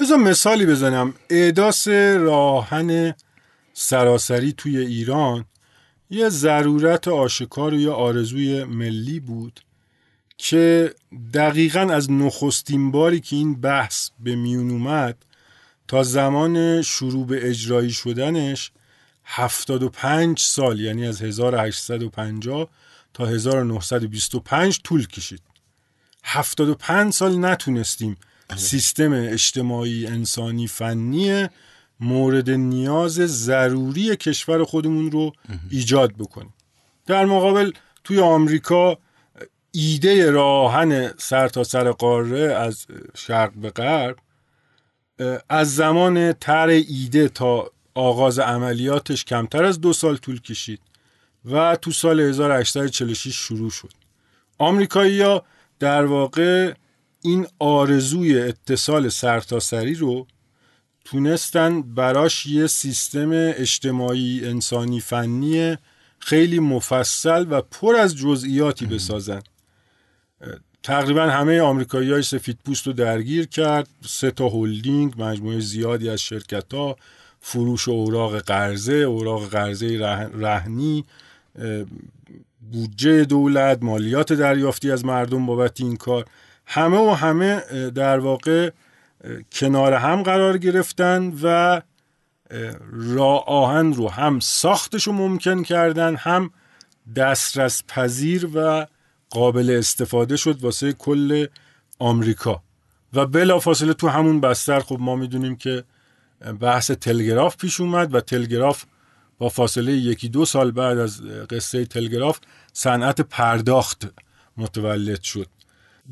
بذار 0.00 0.18
مثالی 0.18 0.66
بزنم. 0.66 1.14
اعداس 1.30 1.88
راهن 1.88 3.14
سراسری 3.72 4.52
توی 4.52 4.78
ایران 4.78 5.44
یه 6.10 6.28
ضرورت 6.28 7.08
آشکار 7.08 7.74
و 7.74 7.80
یه 7.80 7.90
آرزوی 7.90 8.64
ملی 8.64 9.20
بود 9.20 9.60
که 10.38 10.94
دقیقا 11.34 11.80
از 11.80 12.10
نخستین 12.10 12.90
باری 12.90 13.20
که 13.20 13.36
این 13.36 13.60
بحث 13.60 14.10
به 14.20 14.36
میون 14.36 14.70
اومد 14.70 15.24
تا 15.88 16.02
زمان 16.02 16.82
شروع 16.82 17.26
به 17.26 17.50
اجرایی 17.50 17.90
شدنش 17.90 18.72
75 19.24 20.40
سال 20.40 20.80
یعنی 20.80 21.06
از 21.06 21.22
1850 21.22 22.68
تا 23.14 23.26
1925 23.26 24.80
طول 24.84 25.06
کشید. 25.06 25.42
75 26.24 27.12
سال 27.12 27.44
نتونستیم 27.44 28.16
سیستم 28.56 29.12
اجتماعی 29.12 30.06
انسانی 30.06 30.66
فنی 30.66 31.48
مورد 32.00 32.50
نیاز 32.50 33.12
ضروری 33.14 34.16
کشور 34.16 34.64
خودمون 34.64 35.10
رو 35.10 35.32
ایجاد 35.70 36.12
بکنیم. 36.12 36.54
در 37.06 37.24
مقابل 37.24 37.72
توی 38.04 38.20
آمریکا 38.20 38.98
ایده 39.72 40.30
راهن 40.30 41.12
سر 41.18 41.48
تا 41.48 41.64
سر 41.64 41.90
قاره 41.90 42.54
از 42.54 42.86
شرق 43.14 43.52
به 43.52 43.70
غرب 43.70 44.16
از 45.48 45.74
زمان 45.74 46.32
تر 46.32 46.66
ایده 46.66 47.28
تا 47.28 47.70
آغاز 47.94 48.38
عملیاتش 48.38 49.24
کمتر 49.24 49.64
از 49.64 49.80
دو 49.80 49.92
سال 49.92 50.16
طول 50.16 50.40
کشید 50.40 50.80
و 51.44 51.76
تو 51.76 51.90
سال 51.92 52.20
1846 52.20 53.34
شروع 53.34 53.70
شد. 53.70 53.92
آمریکایی 54.58 55.22
ها 55.22 55.44
در 55.78 56.04
واقع 56.04 56.72
این 57.24 57.46
آرزوی 57.58 58.38
اتصال 58.38 59.08
سرتاسری 59.08 59.94
رو 59.94 60.26
تونستن 61.04 61.82
براش 61.82 62.46
یه 62.46 62.66
سیستم 62.66 63.30
اجتماعی 63.32 64.40
انسانی 64.44 65.00
فنی 65.00 65.76
خیلی 66.18 66.58
مفصل 66.58 67.46
و 67.50 67.60
پر 67.60 67.96
از 67.96 68.16
جزئیاتی 68.16 68.86
بسازن. 68.86 69.42
تقریبا 70.82 71.22
همه 71.22 71.60
آمریکایی 71.60 72.12
های 72.12 72.22
سفید 72.22 72.58
پوست 72.64 72.86
رو 72.86 72.92
درگیر 72.92 73.46
کرد. 73.46 73.88
سه 74.06 74.30
تا 74.30 74.48
هلدینگ 74.48 75.22
مجموعه 75.22 75.60
زیادی 75.60 76.08
از 76.08 76.20
شرکت 76.20 76.74
ها 76.74 76.96
فروش 77.40 77.88
اوراق 77.88 78.38
قرضه 78.38 78.94
اوراق 78.94 79.48
قرضه 79.48 79.98
رهنی 80.34 81.04
بودجه 82.72 83.24
دولت 83.24 83.82
مالیات 83.82 84.32
دریافتی 84.32 84.90
از 84.90 85.04
مردم 85.04 85.46
بابت 85.46 85.80
این 85.80 85.96
کار. 85.96 86.24
همه 86.66 86.96
و 86.96 87.10
همه 87.10 87.60
در 87.90 88.18
واقع 88.18 88.70
کنار 89.52 89.92
هم 89.92 90.22
قرار 90.22 90.58
گرفتن 90.58 91.32
و 91.42 91.80
راه 92.92 93.44
آهن 93.46 93.92
رو 93.92 94.08
هم 94.08 94.40
ساختش 94.40 95.06
رو 95.06 95.12
ممکن 95.12 95.62
کردن 95.62 96.16
هم 96.16 96.50
دسترس 97.16 97.82
پذیر 97.88 98.48
و 98.54 98.86
قابل 99.30 99.76
استفاده 99.78 100.36
شد 100.36 100.64
واسه 100.64 100.92
کل 100.92 101.46
آمریکا. 101.98 102.62
و 103.12 103.26
بلافاصله 103.26 103.92
تو 103.94 104.08
همون 104.08 104.40
بستر 104.40 104.80
خب 104.80 104.96
ما 105.00 105.16
می‌دونیم 105.16 105.56
که 105.56 105.84
بحث 106.60 106.90
تلگراف 106.90 107.56
پیش 107.56 107.80
اومد 107.80 108.14
و 108.14 108.20
تلگراف 108.20 108.84
با 109.38 109.48
فاصله 109.48 109.92
یکی 109.92 110.28
دو 110.28 110.44
سال 110.44 110.70
بعد 110.70 110.98
از 110.98 111.22
قصه 111.22 111.84
تلگراف 111.84 112.38
صنعت 112.72 113.20
پرداخت 113.20 114.06
متولد 114.56 115.22
شد. 115.22 115.46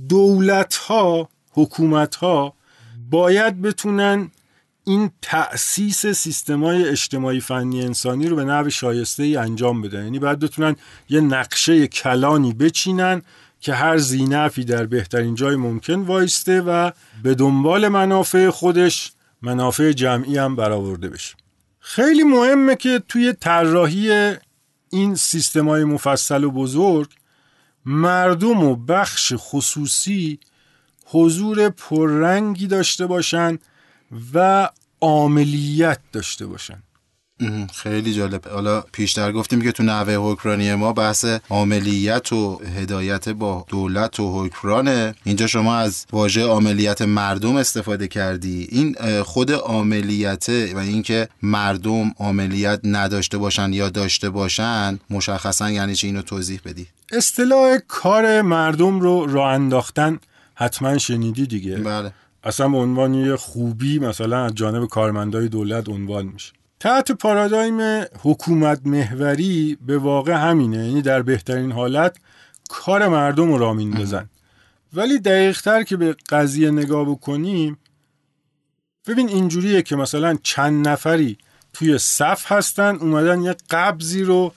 دولت 0.08 0.74
ها 0.74 1.28
حکومت 1.52 2.14
ها 2.14 2.54
باید 3.10 3.62
بتونن 3.62 4.30
این 4.84 5.10
تأسیس 5.22 6.06
سیستمای 6.06 6.88
اجتماعی 6.88 7.40
فنی 7.40 7.82
انسانی 7.82 8.28
رو 8.28 8.36
به 8.36 8.44
نحو 8.44 8.70
شایسته 8.70 9.22
ای 9.22 9.36
انجام 9.36 9.82
بدن. 9.82 10.04
یعنی 10.04 10.18
باید 10.18 10.38
بتونن 10.38 10.76
یه 11.08 11.20
نقشه 11.20 11.86
کلانی 11.86 12.52
بچینن 12.52 13.22
که 13.60 13.74
هر 13.74 13.98
زینفی 13.98 14.64
در 14.64 14.86
بهترین 14.86 15.34
جای 15.34 15.56
ممکن 15.56 15.94
وایسته 15.94 16.60
و 16.60 16.90
به 17.22 17.34
دنبال 17.34 17.88
منافع 17.88 18.50
خودش 18.50 19.12
منافع 19.42 19.92
جمعی 19.92 20.38
هم 20.38 20.56
برآورده 20.56 21.08
بشه. 21.08 21.34
خیلی 21.80 22.22
مهمه 22.22 22.76
که 22.76 23.02
توی 23.08 23.32
طراحی 23.32 24.34
این 24.90 25.14
سیستمای 25.14 25.84
مفصل 25.84 26.44
و 26.44 26.50
بزرگ 26.50 27.08
مردم 27.84 28.64
و 28.64 28.76
بخش 28.76 29.32
خصوصی 29.36 30.40
حضور 31.04 31.68
پررنگی 31.68 32.66
داشته 32.66 33.06
باشن 33.06 33.58
و 34.34 34.68
عاملیت 35.00 36.00
داشته 36.12 36.46
باشن. 36.46 36.82
خیلی 37.74 38.14
جالب 38.14 38.48
حالا 38.48 38.80
پیشتر 38.80 39.32
گفتیم 39.32 39.62
که 39.62 39.72
تو 39.72 39.82
نحوه 39.82 40.14
حکمرانی 40.14 40.74
ما 40.74 40.92
بحث 40.92 41.24
عاملیت 41.50 42.32
و 42.32 42.60
هدایت 42.76 43.28
با 43.28 43.64
دولت 43.68 44.20
و 44.20 44.44
حکمرانه 44.44 45.14
اینجا 45.24 45.46
شما 45.46 45.76
از 45.76 46.06
واژه 46.12 46.42
عاملیت 46.42 47.02
مردم 47.02 47.56
استفاده 47.56 48.08
کردی. 48.08 48.68
این 48.70 49.22
خود 49.22 49.52
عاملیت 49.52 50.48
و 50.48 50.78
اینکه 50.78 51.28
مردم 51.42 52.14
عاملیت 52.18 52.80
نداشته 52.84 53.38
باشن 53.38 53.72
یا 53.72 53.88
داشته 53.88 54.30
باشن 54.30 54.98
مشخصا 55.10 55.70
یعنی 55.70 55.94
چی؟ 55.94 56.06
اینو 56.06 56.22
توضیح 56.22 56.60
بدی. 56.64 56.86
اصطلاح 57.12 57.78
کار 57.88 58.42
مردم 58.42 59.00
رو 59.00 59.26
راه 59.26 59.52
انداختن 59.52 60.18
حتما 60.54 60.98
شنیدی 60.98 61.46
دیگه. 61.46 61.76
بله. 61.76 62.12
اصلا 62.44 62.68
به 62.68 62.76
عنوان 62.76 63.14
یه 63.14 63.36
خوبی 63.36 63.98
مثلا 63.98 64.44
از 64.44 64.54
جانب 64.54 64.88
کارمندای 64.88 65.48
دولت 65.48 65.88
عنوان 65.88 66.26
میشه. 66.26 66.52
تحت 66.82 67.12
پارادایم 67.12 68.06
حکومت 68.22 68.80
محوری 68.84 69.78
به 69.86 69.98
واقع 69.98 70.32
همینه 70.32 70.76
یعنی 70.76 71.02
در 71.02 71.22
بهترین 71.22 71.72
حالت 71.72 72.16
کار 72.70 73.08
مردم 73.08 73.52
رو 73.52 73.58
را 73.58 73.72
میندازن. 73.72 74.28
ولی 74.92 75.18
دقیقتر 75.18 75.82
که 75.82 75.96
به 75.96 76.16
قضیه 76.28 76.70
نگاه 76.70 77.04
بکنیم 77.04 77.78
ببین 79.06 79.28
اینجوریه 79.28 79.82
که 79.82 79.96
مثلا 79.96 80.38
چند 80.42 80.88
نفری 80.88 81.38
توی 81.72 81.98
صف 81.98 82.52
هستن 82.52 82.96
اومدن 82.96 83.42
یه 83.42 83.56
قبضی 83.70 84.24
رو 84.24 84.52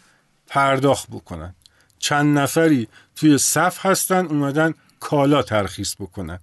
پرداخت 0.47 1.07
بکنن. 1.09 1.55
چند 1.99 2.37
نفری 2.37 2.87
توی 3.15 3.37
صف 3.37 3.85
هستن 3.85 4.25
اومدن 4.25 4.73
کالا 4.99 5.41
ترخیص 5.41 5.95
بکنن. 5.99 6.39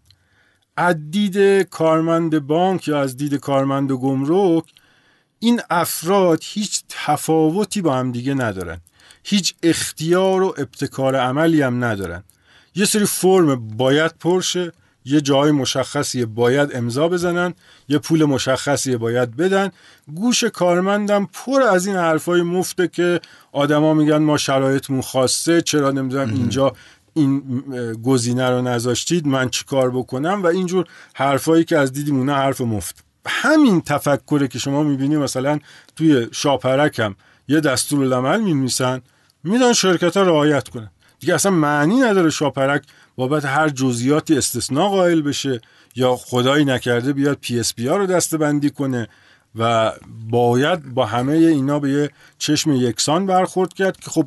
از 0.77 0.97
دید 1.11 1.63
کارمند 1.63 2.39
بانک 2.39 2.89
یا 2.89 3.01
از 3.01 3.17
دید 3.17 3.35
کارمند 3.35 3.93
گمرک 3.93 4.65
این 5.45 5.61
افراد 5.71 6.41
هیچ 6.43 6.83
تفاوتی 6.89 7.83
با 7.83 7.95
هم 7.95 8.13
دیگه 8.13 8.35
ندارن. 8.35 8.81
هیچ 9.25 9.55
اختیار 9.63 10.43
و 10.43 10.55
ابتکار 10.59 11.17
عملی 11.17 11.63
هم 11.63 11.85
ندارن. 11.85 12.25
یه 12.75 12.85
سری 12.85 13.05
فرم 13.05 13.69
باید 13.69 14.13
پرشه 14.21 14.73
یه 15.05 15.21
جای 15.21 15.51
مشخصی 15.51 16.25
باید 16.25 16.77
امضا 16.77 17.09
بزنن 17.09 17.55
یه 17.89 17.99
پول 17.99 18.25
مشخصی 18.25 18.97
باید 18.97 19.37
بدن. 19.37 19.71
گوش 20.15 20.45
کارمندم 20.45 21.29
پر 21.33 21.63
از 21.63 21.87
این 21.87 21.97
حرفای 21.97 22.43
مفته 22.43 22.89
که 22.89 23.21
آدما 23.53 23.95
میگن 23.95 24.19
ما 24.19 24.37
شرایطمون 24.37 25.03
خاصه 25.03 25.61
چرا 25.61 25.91
نمی‌دونم 25.91 26.35
اینجا 26.35 26.77
این 27.15 27.43
گزینه 28.03 28.51
رو 28.51 28.63
نذاشتید 28.63 29.27
من 29.27 29.49
چیکار 29.49 29.91
بکنم؟ 29.91 30.43
و 30.43 30.47
اینجور 30.47 30.87
حرفایی 31.15 31.65
که 31.65 31.79
از 31.79 31.93
دیدیمونه 31.93 32.33
حرف 32.33 32.61
مفت. 32.61 33.12
همین 33.27 33.81
تفکره 33.81 34.49
که 34.49 34.59
شما 34.59 34.83
می‌بینی 34.83 35.17
مثلا 35.17 35.59
توی 35.97 36.27
شاپرکم 36.33 37.15
یه 37.49 37.61
دستور 37.61 38.05
العمل 38.05 38.41
می‌نویسن 38.41 39.01
میدن 39.45 39.73
شرکت 39.73 40.17
ها 40.17 40.23
رعایت 40.23 40.69
کنن. 40.69 40.91
دیگه 41.21 41.35
اصلا 41.35 41.53
معنی 41.53 42.01
نداره 42.01 42.31
شاپرک 42.31 42.83
بابت 43.17 43.45
هر 43.45 43.69
جزئیاتی 43.69 44.39
استثناء 44.39 44.89
قائل 44.89 45.23
بشه 45.23 45.61
یا 45.97 46.17
خدایی 46.17 46.65
نکرده 46.65 47.13
بیاد 47.13 47.39
PSP 47.41 47.87
ها 47.87 47.97
رو 47.97 48.07
دسته 48.07 48.39
بندی 48.39 48.71
کنه 48.71 49.09
و 49.59 49.93
باید 50.31 50.95
با 50.95 51.07
همه 51.07 51.33
اینا 51.33 51.79
به 51.79 51.91
یه 51.91 52.11
چشم 52.39 52.73
یکسان 52.73 53.27
برخورد 53.27 53.75
کرد 53.75 53.97
که 53.97 54.11
خب 54.11 54.27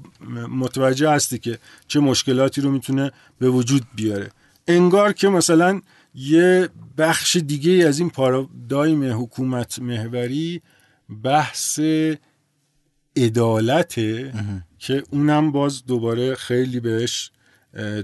متوجه 0.49 1.09
هستی 1.09 1.39
که 1.39 1.59
چه 1.87 1.99
مشکلاتی 1.99 2.61
رو 2.61 2.71
می‌تونه 2.71 3.11
به 3.39 3.49
وجود 3.49 3.83
بیاره. 3.95 4.31
انگار 4.67 5.13
که 5.13 5.29
مثلا 5.29 5.81
یه 6.15 6.69
بخش 6.97 7.35
دیگه 7.35 7.87
از 7.87 7.99
این 7.99 8.09
پارادایم 8.09 9.21
حکومت 9.21 9.79
محوری 9.79 10.61
بحث 11.23 11.79
عدالته 13.17 14.33
که 14.79 15.03
اونم 15.11 15.51
باز 15.51 15.85
دوباره 15.85 16.35
خیلی 16.35 16.79
بهش 16.79 17.31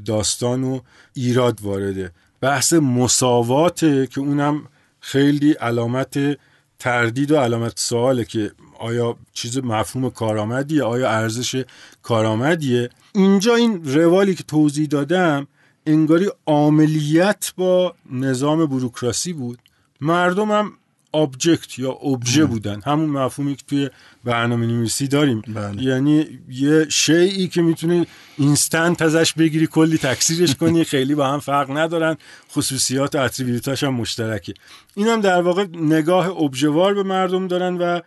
داستان 0.05 0.63
و 0.63 0.79
ایراد 1.13 1.61
وارده. 1.61 2.11
بحث 2.41 2.73
مساواته 2.73 4.07
که 4.07 4.19
اونم 4.21 4.63
خیلی 4.99 5.51
علامت 5.51 6.37
تردید 6.79 7.31
و 7.31 7.37
علامت 7.37 7.79
سواله 7.79 8.25
که 8.25 8.51
آیا 8.79 9.17
چیز 9.33 9.57
مفهوم 9.57 10.09
کارآمدیه 10.09 10.83
آیا 10.83 11.09
ارزش 11.09 11.63
کارآمدیه. 12.01 12.89
اینجا 13.15 13.55
این 13.55 13.93
روالی 13.93 14.35
که 14.35 14.43
توضیح 14.43 14.87
دادم 14.87 15.47
انگاری 15.85 16.29
عاملیت 16.45 17.53
با 17.57 17.95
نظام 18.11 18.65
بروکراسی 18.65 19.33
بود. 19.33 19.59
مردم 20.01 20.51
هم 20.51 20.73
object 21.11 21.79
یا 21.79 21.91
ابژه 21.91 22.45
بودن. 22.45 22.81
همون 22.85 23.09
مفهومی 23.09 23.55
که 23.55 23.63
توی 23.67 23.89
برنامه 24.23 24.65
نویسی 24.65 25.07
داریم. 25.07 25.41
بله. 25.47 25.83
یعنی 25.83 26.39
یه 26.49 26.85
شیئی 26.89 27.47
که 27.47 27.61
می‌تونی 27.61 28.07
instance 28.37 29.01
ازش 29.01 29.33
بگیری 29.33 29.67
کلی 29.67 29.97
تکثیرش 29.97 30.55
کنی 30.55 30.83
خیلی 30.93 31.15
با 31.15 31.27
هم 31.27 31.39
فرق 31.39 31.77
ندارن. 31.77 32.17
خصوصیات 32.51 33.15
و 33.15 33.17
attribute 33.17 33.71
اش 33.71 33.83
هم 33.83 33.93
مشترکه. 33.93 34.53
این 34.95 35.07
هم 35.07 35.21
در 35.21 35.41
واقع 35.41 35.65
نگاه 35.73 36.27
ابژوار 36.27 36.93
به 36.93 37.03
مردم 37.03 37.47
دارن 37.47 37.77
و 37.77 37.99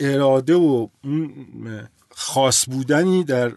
اراده 0.00 0.54
و 0.54 0.88
اون 1.04 1.32
خاص 2.10 2.64
بودنی 2.70 3.24
در 3.24 3.52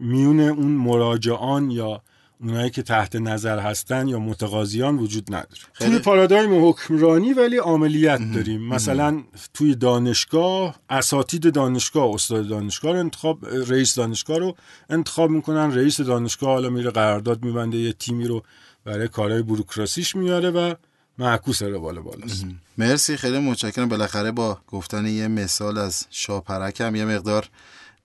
میون 0.00 0.40
اون 0.40 0.72
مراجعان 0.72 1.70
یا 1.70 2.02
اونایی 2.42 2.70
که 2.70 2.82
تحت 2.82 3.16
نظر 3.16 3.58
هستن 3.58 4.08
یا 4.08 4.18
متقاضیان 4.18 4.98
وجود 4.98 5.24
نداره. 5.34 5.62
خیلی- 5.72 5.90
توی 5.90 5.98
پارادایم 5.98 6.68
حکمرانی 6.68 7.32
ولی 7.32 7.56
عملیت 7.58 8.20
داریم. 8.34 8.62
مثلا 8.62 9.22
توی 9.54 9.74
دانشگاه 9.74 10.74
اساتید 10.90 11.52
دانشگاه 11.54 12.14
استاد 12.14 12.48
دانشگاه 12.48 12.92
رو 12.92 12.98
انتخاب 12.98 13.46
رئیس 13.46 13.94
دانشگاه 13.94 14.38
رو 14.38 14.56
انتخاب 14.90 15.30
می‌کنن. 15.30 15.74
رئیس 15.74 16.00
دانشگاه 16.00 16.50
حالا 16.50 16.70
میره 16.70 16.90
قرارداد 16.90 17.44
میبنده 17.44 17.78
یه 17.78 17.92
تیمی 17.92 18.26
رو 18.26 18.42
برای 18.84 19.08
کارهای 19.08 19.42
بروکراسیش 19.42 20.16
میاره 20.16 20.50
و 20.50 20.74
معکوس 21.18 21.62
رو 21.62 21.80
بالا 21.80 22.02
بالاست. 22.02 22.46
مرسی 22.78 23.16
خیلی 23.16 23.38
متشکرم. 23.38 23.88
بالاخره 23.88 24.30
با 24.32 24.58
گفتن 24.68 25.06
یه 25.06 25.28
مثال 25.28 25.78
از 25.78 26.06
شاپرک 26.10 26.80
هم 26.80 26.94
یه 26.96 27.04
مقدار 27.04 27.48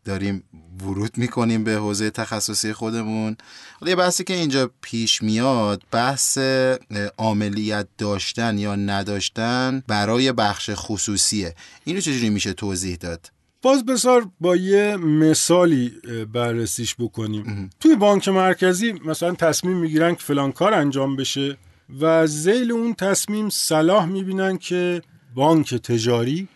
داریم 0.07 0.43
ورود 0.83 1.17
می‌کنیم 1.17 1.63
به 1.63 1.71
حوزه 1.71 2.09
تخصصی 2.09 2.73
خودمون. 2.73 3.37
یه 3.85 3.95
بحثی 3.95 4.23
که 4.23 4.33
اینجا 4.33 4.71
پیش 4.81 5.23
میاد 5.23 5.83
بحث 5.91 6.37
اه، 6.37 6.77
عاملیت 7.17 7.87
داشتن 7.97 8.57
یا 8.57 8.75
نداشتن 8.75 9.83
برای 9.87 10.31
بخش 10.31 10.69
خصوصیه. 10.73 11.55
اینو 11.85 11.99
چجوری 11.99 12.29
میشه 12.29 12.53
توضیح 12.53 12.95
داد؟ 12.95 13.31
باز 13.61 13.85
بسار 13.85 14.29
با 14.39 14.55
یه 14.55 14.95
مثالی 14.97 15.91
اه، 16.09 16.25
بررسیش 16.25 16.95
بکنیم. 16.99 17.69
توی 17.79 17.95
بانک 17.95 18.27
مرکزی 18.27 18.93
مثلا 19.05 19.33
تصمیم 19.33 19.77
می‌گیرن 19.77 20.15
که 20.15 20.21
فلان 20.21 20.51
کار 20.51 20.73
انجام 20.73 21.15
بشه 21.15 21.57
و 22.01 22.27
زیل 22.27 22.71
اون 22.71 22.93
تصمیم 22.93 23.49
صلاح 23.49 24.05
می‌بینن 24.05 24.57
که 24.57 25.01
بانک 25.35 25.75
تجاری 25.75 26.47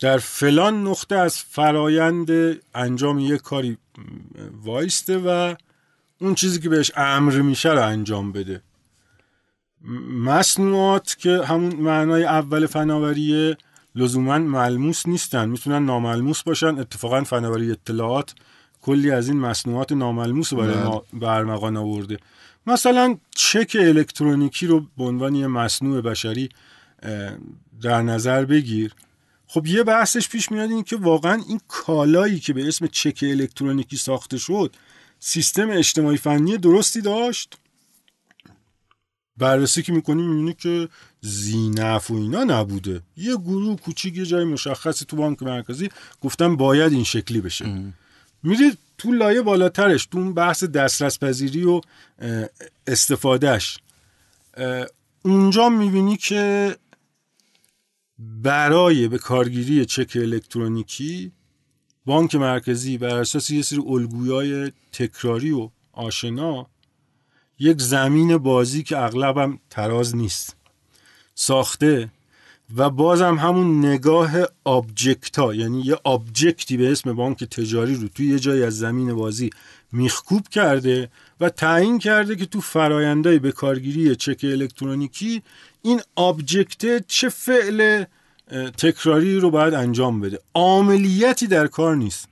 در 0.00 0.18
فلان 0.18 0.86
نقطه 0.86 1.16
از 1.16 1.38
فرایند 1.38 2.30
انجام 2.74 3.18
یه 3.18 3.38
کاری 3.38 3.78
وایسته 4.62 5.18
و 5.18 5.54
اون 6.20 6.34
چیزی 6.34 6.60
که 6.60 6.68
بهش 6.68 6.92
امر 6.96 7.40
میشه 7.40 7.72
رو 7.72 7.86
انجام 7.86 8.32
بده. 8.32 8.62
مصنوعات 10.10 11.16
که 11.18 11.42
همون 11.44 11.76
معنای 11.76 12.24
اول 12.24 12.66
فناوریه 12.66 13.56
لزوما 13.94 14.38
ملموس 14.38 15.06
نیستن. 15.06 15.48
می‌تونن 15.48 15.84
ناملموس 15.84 16.42
باشن. 16.42 16.78
اتفاقا 16.78 17.24
فناوری 17.24 17.70
اطلاعات 17.70 18.34
کلی 18.82 19.10
از 19.10 19.28
این 19.28 19.40
مصنوعات 19.40 19.92
ناملموس 19.92 20.52
رو 20.52 20.58
برای 20.58 20.74
بله. 20.74 20.84
ما 20.84 21.04
برمغان 21.12 21.76
آورده. 21.76 22.16
مثلا 22.66 23.18
چک 23.34 23.76
الکترونیکی 23.80 24.66
رو 24.66 24.86
به 24.98 25.04
عنوان 25.04 25.34
یه 25.34 25.46
مصنوع 25.46 26.00
بشری 26.00 26.48
در 27.82 28.02
نظر 28.02 28.44
بگیر. 28.44 28.92
خب 29.46 29.66
یه 29.66 29.82
بحثش 29.82 30.28
پیش 30.28 30.52
میاد 30.52 30.70
این 30.70 30.84
که 30.84 30.96
واقعا 30.96 31.42
این 31.48 31.60
کالایی 31.68 32.40
که 32.40 32.52
به 32.52 32.68
اسم 32.68 32.86
چک 32.86 33.18
الکترونیکی 33.22 33.96
ساخته 33.96 34.38
شد 34.38 34.76
سیستم 35.20 35.70
اجتماعی 35.70 36.16
فنی 36.16 36.58
درستی 36.58 37.00
داشت؟ 37.00 37.56
بررسی 39.36 39.82
که 39.82 39.92
می‌کنی 39.92 40.22
می‌بینی 40.22 40.54
که 40.54 40.88
زینف 41.20 42.10
و 42.10 42.14
اینا 42.14 42.44
نبوده. 42.44 43.02
یه 43.16 43.36
گروه 43.36 43.76
کوچیک 43.76 44.16
یه 44.16 44.26
جای 44.26 44.44
مشخصی 44.44 45.04
تو 45.04 45.16
بانک 45.16 45.42
مرکزی 45.42 45.88
گفتن 46.20 46.56
باید 46.56 46.92
این 46.92 47.04
شکلی 47.04 47.40
بشه. 47.40 47.92
میرید 48.42 48.78
تو 48.98 49.12
لایه 49.12 49.42
بالاترش 49.42 50.06
تو 50.06 50.18
اون 50.18 50.34
بحث 50.34 50.64
دسترس 50.64 51.18
پذیری 51.18 51.64
و 51.64 51.80
استفادهش 52.86 53.78
اونجا 55.22 55.68
می‌بینی 55.68 56.16
که 56.16 56.76
برای 58.18 59.08
به 59.08 59.18
کارگیری 59.18 59.84
چک 59.84 60.12
الکترونیکی 60.20 61.32
بانک 62.06 62.34
مرکزی 62.34 62.98
بر 62.98 63.16
اساس 63.16 63.50
یه 63.50 63.62
سری 63.62 63.82
الگوهای 63.86 64.72
تکراری 64.92 65.50
و 65.50 65.70
آشنا 65.92 66.66
یک 67.58 67.80
زمین 67.80 68.38
بازی 68.38 68.82
که 68.82 68.98
اغلبم 68.98 69.58
تراز 69.70 70.16
نیست. 70.16 70.56
ساخته 71.34 72.12
و 72.76 72.90
بازم 72.90 73.34
همون 73.34 73.86
نگاه 73.86 74.30
object 74.64 75.41
ا 75.41 75.54
یعنی 75.54 75.80
یه 75.80 75.96
object 76.04 76.66
ی 76.66 76.76
به 76.76 76.92
اسم 76.92 77.12
بانک 77.12 77.44
تجاری 77.44 77.94
رو 77.94 78.08
توی 78.08 78.26
یه 78.26 78.38
جایی 78.38 78.62
از 78.62 78.78
زمین 78.78 79.14
بازی 79.14 79.50
میخکوب 79.92 80.48
کرده 80.48 81.10
و 81.40 81.48
تعیین 81.48 81.98
کرده 81.98 82.36
که 82.36 82.46
تو 82.46 82.60
فرایندهای 82.60 83.38
به 83.38 83.52
کارگیری 83.52 84.16
چک 84.16 84.40
الکترونیکی 84.42 85.42
این 85.82 86.00
object 86.16 87.06
چه 87.06 87.28
فعل 87.28 88.04
تکراری 88.78 89.40
رو 89.40 89.50
باید 89.50 89.74
انجام 89.74 90.20
بده. 90.20 90.38
عاملیتی 90.54 91.46
در 91.46 91.66
کار 91.66 91.96
نیست. 91.96 92.28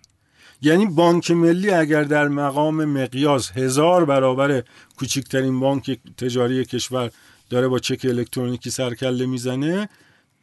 یعنی 0.62 0.86
بانک 0.86 1.30
ملی 1.30 1.70
اگر 1.70 2.04
در 2.04 2.28
مقام 2.28 2.84
مقیاس 2.84 3.50
هزار 3.50 4.04
برابر 4.04 4.62
کوچکترین 4.96 5.60
بانک 5.60 5.98
تجاری 6.16 6.64
کشور 6.64 7.10
داره 7.50 7.68
با 7.68 7.78
چک 7.78 8.00
الکترونیکی 8.04 8.70
سرکله 8.70 9.26
می‌زنه 9.26 9.88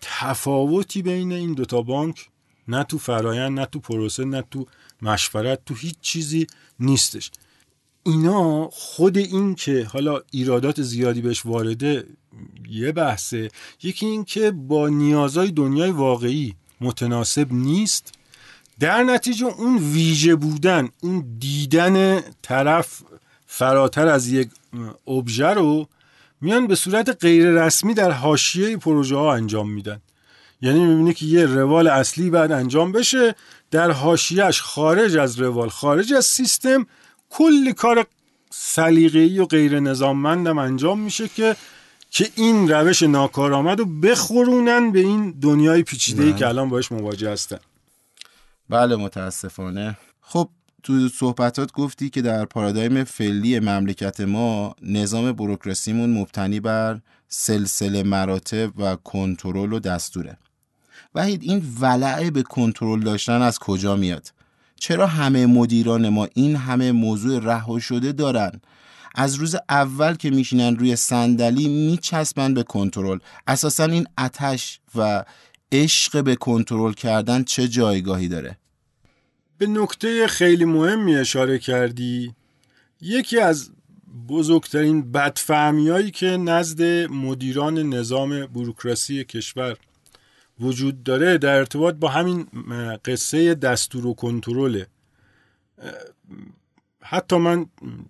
تفاوتی 0.02 1.02
بین 1.02 1.32
این 1.32 1.54
دوتا 1.54 1.82
بانک 1.82 2.30
نه 2.68 2.84
تو 2.84 2.98
فرایند 2.98 3.60
نه 3.60 3.66
تو 3.66 3.80
پروسه 3.80 4.26
نه 4.26 4.44
تو 4.52 4.66
مشورت 5.02 5.66
تو 5.66 5.76
هیچ 5.76 5.96
چیزی 6.02 6.48
نیستش. 6.80 7.32
اینا 8.04 8.70
خود 8.72 9.18
این 9.18 9.56
که 9.56 9.88
حالا 9.94 10.22
ایرادات 10.32 10.82
زیادی 10.82 11.22
بهش 11.22 11.46
وارده 11.46 12.08
یه 12.70 12.92
بحثه. 12.92 13.50
یکی 13.84 14.06
این 14.06 14.24
که 14.26 14.52
با 14.52 14.90
نیازهای 14.90 15.52
دنیای 15.52 15.92
واقعی 15.92 16.56
متناسب 16.82 17.54
نیست. 17.54 18.14
در 18.80 19.18
netice 19.18 19.42
اون 19.42 19.78
ویژه 19.78 20.36
بودن 20.36 20.90
اون 21.02 21.38
دیدن 21.40 22.22
طرف 22.42 23.04
فراتر 23.46 24.08
از 24.08 24.28
یک 24.28 24.50
ابژه 25.08 25.48
رو 25.48 25.88
میان 26.42 26.68
به 26.68 26.76
صورت 26.76 27.18
غیر 27.22 27.52
رسمی 27.52 27.94
در 27.94 28.12
حاشیه 28.12 28.78
پروژه 28.78 29.16
ها 29.16 29.34
انجام 29.34 29.70
میدن. 29.70 30.02
یعنی 30.62 30.86
می‌بینی 30.86 31.14
که 31.14 31.26
یه 31.26 31.46
روال 31.46 31.88
اصلی 31.88 32.30
بعد 32.30 32.52
انجام 32.52 32.92
بشه 32.92 33.36
در 33.72 33.92
حاشیهش 33.92 34.62
خارج 34.62 35.18
از 35.18 35.40
روال 35.40 35.70
خارج 35.70 36.14
از 36.14 36.26
سیستم 36.26 36.86
کلی 37.30 37.74
کار 37.74 38.06
سلیقه‌ای 38.50 39.40
و 39.40 39.46
غیر 39.46 39.80
نظاممندم 39.80 40.58
انجام 40.58 41.00
میشه 41.00 41.28
که 41.28 41.56
که 42.12 42.30
این 42.36 42.72
روش 42.72 43.04
ناکارآمد 43.04 43.80
رو 43.80 43.86
بخورونن 43.86 44.92
به 44.92 45.00
این 45.00 45.32
دنیای 45.42 45.84
پیچیده 45.84 46.24
ای 46.24 46.34
که 46.34 46.48
الان 46.48 46.70
باش 46.70 46.92
مواجه 46.92 47.32
هستن. 47.32 47.60
بله 48.70 48.96
متاسفانه. 48.96 49.98
خب 50.22 50.50
تو 50.84 51.10
صحبتات 51.10 51.72
گفتی 51.72 52.10
که 52.10 52.22
در 52.22 52.46
پارادایم 52.46 53.04
فعلی 53.04 53.60
مملکت 53.60 54.22
ما 54.22 54.76
نظام 54.82 55.32
بروکراسیمون 55.32 56.10
مبتنی 56.10 56.60
بر 56.60 57.00
سلسله 57.28 58.04
مراتب 58.04 58.72
و 58.78 58.96
کنترل 58.96 59.74
و 59.74 59.80
دستوره. 59.80 60.38
وحید 61.16 61.44
این 61.44 61.64
ولعه 61.80 62.32
به 62.32 62.44
کنترل 62.44 63.00
داشتن 63.00 63.42
از 63.42 63.60
کجا 63.60 63.96
میاد؟ 63.96 64.34
چرا 64.80 65.08
همه 65.08 65.46
مدیران 65.46 66.10
ما 66.10 66.28
این 66.34 66.56
همه 66.56 66.92
موضوع 66.92 67.40
رها 67.44 67.80
شده 67.80 68.12
دارن؟ 68.12 68.52
از 69.16 69.36
روز 69.36 69.56
اول 69.70 70.16
که 70.16 70.30
میشینن 70.30 70.76
روی 70.76 70.96
صندلی 70.96 71.68
میچسبن 71.68 72.54
به 72.54 72.64
کنترل. 72.64 73.20
اساسا 73.48 73.86
این 73.86 74.08
اتش 74.18 74.80
و 74.96 75.26
عشق 75.72 76.24
به 76.24 76.36
کنترل 76.36 76.94
کردن 76.94 77.44
چه 77.44 77.68
جایگاهی 77.68 78.28
داره؟ 78.28 78.58
به 79.62 79.68
نکته 79.68 80.28
خیلی 80.28 80.66
مهمی 80.66 81.16
اشاره 81.16 81.60
کردی. 81.60 82.34
یکی 83.02 83.40
از 83.40 83.72
بزرگترین 84.28 85.12
بدفهمی 85.12 86.12
که 86.12 86.26
نزد 86.28 86.82
مدیران 87.12 87.80
نظام 87.80 88.46
بروکراسی 88.46 89.24
کشور 89.24 89.78
وجود 90.60 91.04
داره 91.04 91.38
در 91.38 91.56
ارتباط 91.56 91.96
با 91.96 92.08
همین 92.08 92.48
قصه 93.06 93.56
دستور 93.56 94.08
و 94.08 94.14
کنترله 94.14 94.88
حتی 97.02 97.38
من 97.38 97.66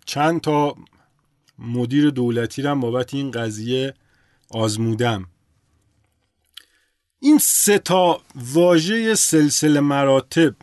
چند 0.05 0.41
تا 0.41 0.75
مدیر 1.59 2.09
دولتی 2.09 2.61
رم 2.61 2.79
بابت 2.79 3.13
این 3.13 3.31
قضیه 3.31 3.93
آزمودم. 4.49 5.27
این 7.19 7.37
سه 7.37 7.79
تا 7.79 8.21
واژه 8.35 9.15
سلسله 9.15 9.79
مراتب 9.79 10.55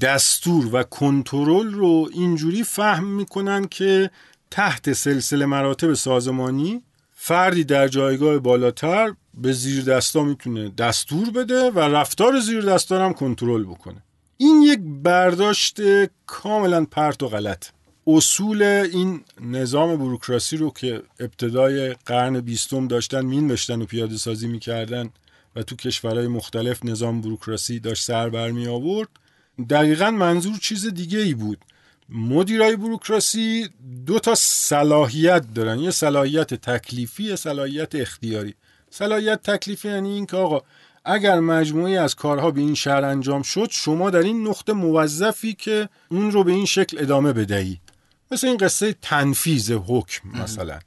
دستور 0.00 0.74
و 0.74 0.82
کنترل 0.82 1.72
رو 1.72 2.08
اینجوری 2.12 2.62
فهم 2.62 3.04
می‌کنن 3.04 3.66
که 3.66 4.10
تحت 4.50 4.92
سلسله 4.92 5.46
مراتب 5.46 5.94
سازمانی 5.94 6.82
فردی 7.14 7.64
در 7.64 7.88
جایگاه 7.88 8.38
بالاتر 8.38 9.14
به 9.34 9.52
زیر 9.52 9.84
دستا 9.84 10.22
می‌تونه 10.22 10.68
دستور 10.68 11.30
بده 11.30 11.70
و 11.70 11.78
رفتار 11.78 12.40
زیر 12.40 12.60
دستا 12.60 13.04
هم 13.04 13.12
کنترل 13.12 13.64
بکنه. 13.64 14.02
این 14.36 14.62
یک 14.62 14.80
برداشت 15.02 15.80
کاملا 16.26 16.84
پرت 16.84 17.22
و 17.22 17.28
غلط. 17.28 17.66
اصول 18.06 18.62
این 18.62 19.24
نظام 19.40 19.96
بروکراسی 19.96 20.56
رو 20.56 20.70
که 20.70 21.02
ابتدای 21.20 21.94
قرن 22.06 22.40
بیستم 22.40 22.88
داشتن 22.88 23.24
مینوشتن 23.24 23.82
و 23.82 23.84
پیاده 23.84 24.16
سازی 24.16 24.48
می‌کردن 24.48 25.10
و 25.56 25.62
تو 25.62 25.76
کشورهای 25.76 26.28
مختلف 26.28 26.84
نظام 26.84 27.20
بروکراسی 27.20 27.80
داشت 27.80 28.04
سر 28.04 28.28
برمی 28.28 28.66
آورد 28.66 29.08
دقیقا 29.70 30.10
منظور 30.10 30.58
چیز 30.58 30.86
دیگه 30.86 31.18
ای 31.18 31.34
بود. 31.34 31.58
مدیرای 32.08 32.76
بروکراسی 32.76 33.68
دو 34.06 34.18
تا 34.18 34.34
صلاحیت 34.34 35.54
دارن. 35.54 35.78
یه 35.78 35.90
صلاحیت 35.90 36.54
تکلیفی 36.54 37.24
یه 37.24 37.36
صلاحیت 37.36 37.94
اختیاری. 37.94 38.54
صلاحیت 38.90 39.42
تکلیفی 39.42 39.88
یعنی 39.88 40.08
این 40.08 40.26
که 40.26 40.36
آقا 40.36 40.60
اگر 41.04 41.40
مجموعی 41.40 41.96
از 41.96 42.14
کارها 42.14 42.50
به 42.50 42.60
این 42.60 42.74
شهر 42.74 43.04
انجام 43.04 43.42
شد 43.42 43.68
شما 43.70 44.10
در 44.10 44.18
این 44.18 44.48
نقطه 44.48 44.72
موظفی 44.72 45.54
که 45.54 45.88
اون 46.08 46.32
رو 46.32 46.44
به 46.44 46.52
این 46.52 46.66
شکل 46.66 46.98
ادامه 47.00 47.32
بدهی. 47.32 47.80
مثل 48.30 48.46
این 48.46 48.56
قصه 48.56 48.96
تنفیذ 49.02 49.70
حکم 49.70 50.28
مثلا. 50.28 50.78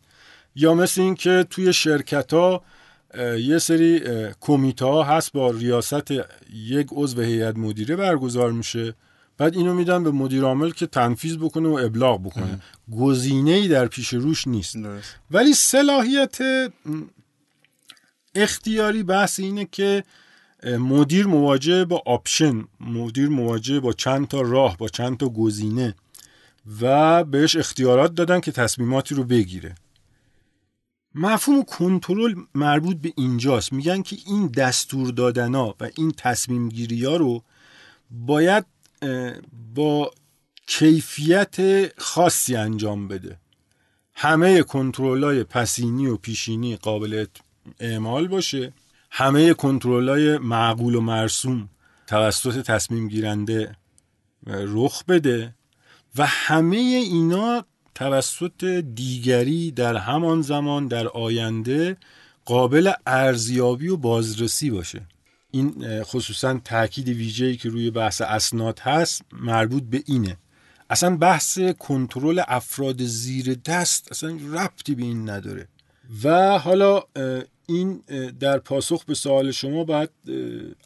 یا 0.55 0.73
مثل 0.73 1.01
این 1.01 1.15
که 1.15 1.45
توی 1.49 1.73
شرکت 1.73 2.33
ها 2.33 2.63
یه 3.39 3.57
سری 3.57 4.01
کمیته 4.39 4.85
ها 4.85 5.03
هست 5.03 5.31
با 5.31 5.51
ریاست 5.51 6.11
یک 6.53 6.87
عضو 6.91 7.21
هیئت 7.21 7.57
مدیره 7.57 7.95
برگزار 7.95 8.51
میشه. 8.51 8.93
بعد 9.37 9.55
اینو 9.55 9.73
میدن 9.73 10.03
به 10.03 10.11
مدیر 10.11 10.43
عامل 10.43 10.71
که 10.71 10.87
تنفیذ 10.87 11.37
بکنه 11.37 11.69
و 11.69 11.73
ابلاغ 11.73 12.23
بکنه. 12.23 12.59
گزینه 12.97 13.51
ای 13.51 13.67
در 13.67 13.87
پیش 13.87 14.13
روش 14.13 14.47
نیست. 14.47 14.75
ولی 15.31 15.53
صلاحیت 15.53 16.37
اختیاری 18.35 19.03
بحث 19.03 19.39
اینه 19.39 19.67
که 19.71 20.03
مدیر 20.63 21.27
مواجه 21.27 21.85
با 21.85 22.03
option 22.05 22.63
مدیر 22.79 23.29
مواجه 23.29 23.79
با 23.79 23.93
چند 23.93 24.27
تا 24.27 24.41
راه 24.41 24.77
با 24.77 24.87
چند 24.87 25.17
تا 25.17 25.29
گزینه 25.29 25.95
و 26.81 27.23
بهش 27.23 27.55
اختیارات 27.55 28.15
دادن 28.15 28.39
که 28.39 28.51
تصمیماتی 28.51 29.15
رو 29.15 29.23
بگیره. 29.23 29.75
مفهوم 31.15 31.63
کنترل 31.63 32.35
مربوط 32.55 32.97
به 32.97 33.13
اینجاست. 33.17 33.73
میگن 33.73 34.01
که 34.01 34.17
این 34.25 34.47
دستور 34.47 35.11
دادنا 35.11 35.75
و 35.79 35.89
این 35.97 36.11
تصمیم 36.17 36.69
گیری 36.69 37.05
ها 37.05 37.15
رو 37.15 37.43
باید 38.11 38.65
با 39.75 40.11
کیفیت 40.67 41.55
خاصی 42.01 42.55
انجام 42.55 43.07
بده. 43.07 43.37
همه 44.13 44.63
کنترل 44.63 45.23
های 45.23 45.43
پسینی 45.43 46.07
و 46.07 46.17
پیشینی 46.17 46.75
قابل 46.75 47.25
اعمال 47.79 48.27
باشه. 48.27 48.73
همه 49.11 49.53
کنترل 49.53 50.09
های 50.09 50.37
معقول 50.37 50.95
و 50.95 51.01
مرسوم 51.01 51.69
توسط 52.07 52.61
تصمیم 52.61 53.07
گیرنده 53.07 53.75
رخ 54.47 55.05
بده 55.05 55.55
و 56.15 56.25
همه 56.25 56.77
اینا 56.77 57.65
توسط 58.01 58.63
دیگری 58.95 59.71
در 59.71 59.97
همان 59.97 60.41
زمان 60.41 60.87
در 60.87 61.07
آینده 61.07 61.97
قابل 62.45 62.91
ارزیابی 63.07 63.87
و 63.87 63.97
بازرسی 63.97 64.69
باشه. 64.69 65.01
این 65.51 65.85
خصوصا 66.03 66.61
تاکید 66.65 67.07
ویژه‌ای 67.07 67.55
که 67.57 67.69
روی 67.69 67.91
بحث 67.91 68.21
اسناد 68.21 68.79
هست 68.79 69.21
مربوط 69.33 69.83
به 69.83 70.03
اینه. 70.05 70.37
اصلا 70.89 71.17
بحث 71.17 71.59
کنترل 71.59 72.41
افراد 72.47 73.03
زیر 73.03 73.53
دست 73.65 74.11
اصلا 74.11 74.37
ربطی 74.53 74.95
به 74.95 75.03
این 75.03 75.29
نداره. 75.29 75.67
و 76.23 76.59
حالا 76.59 77.03
این 77.65 78.01
در 78.39 78.57
پاسخ 78.57 79.05
به 79.05 79.13
سوال 79.13 79.51
شما 79.51 79.83
باید 79.83 80.09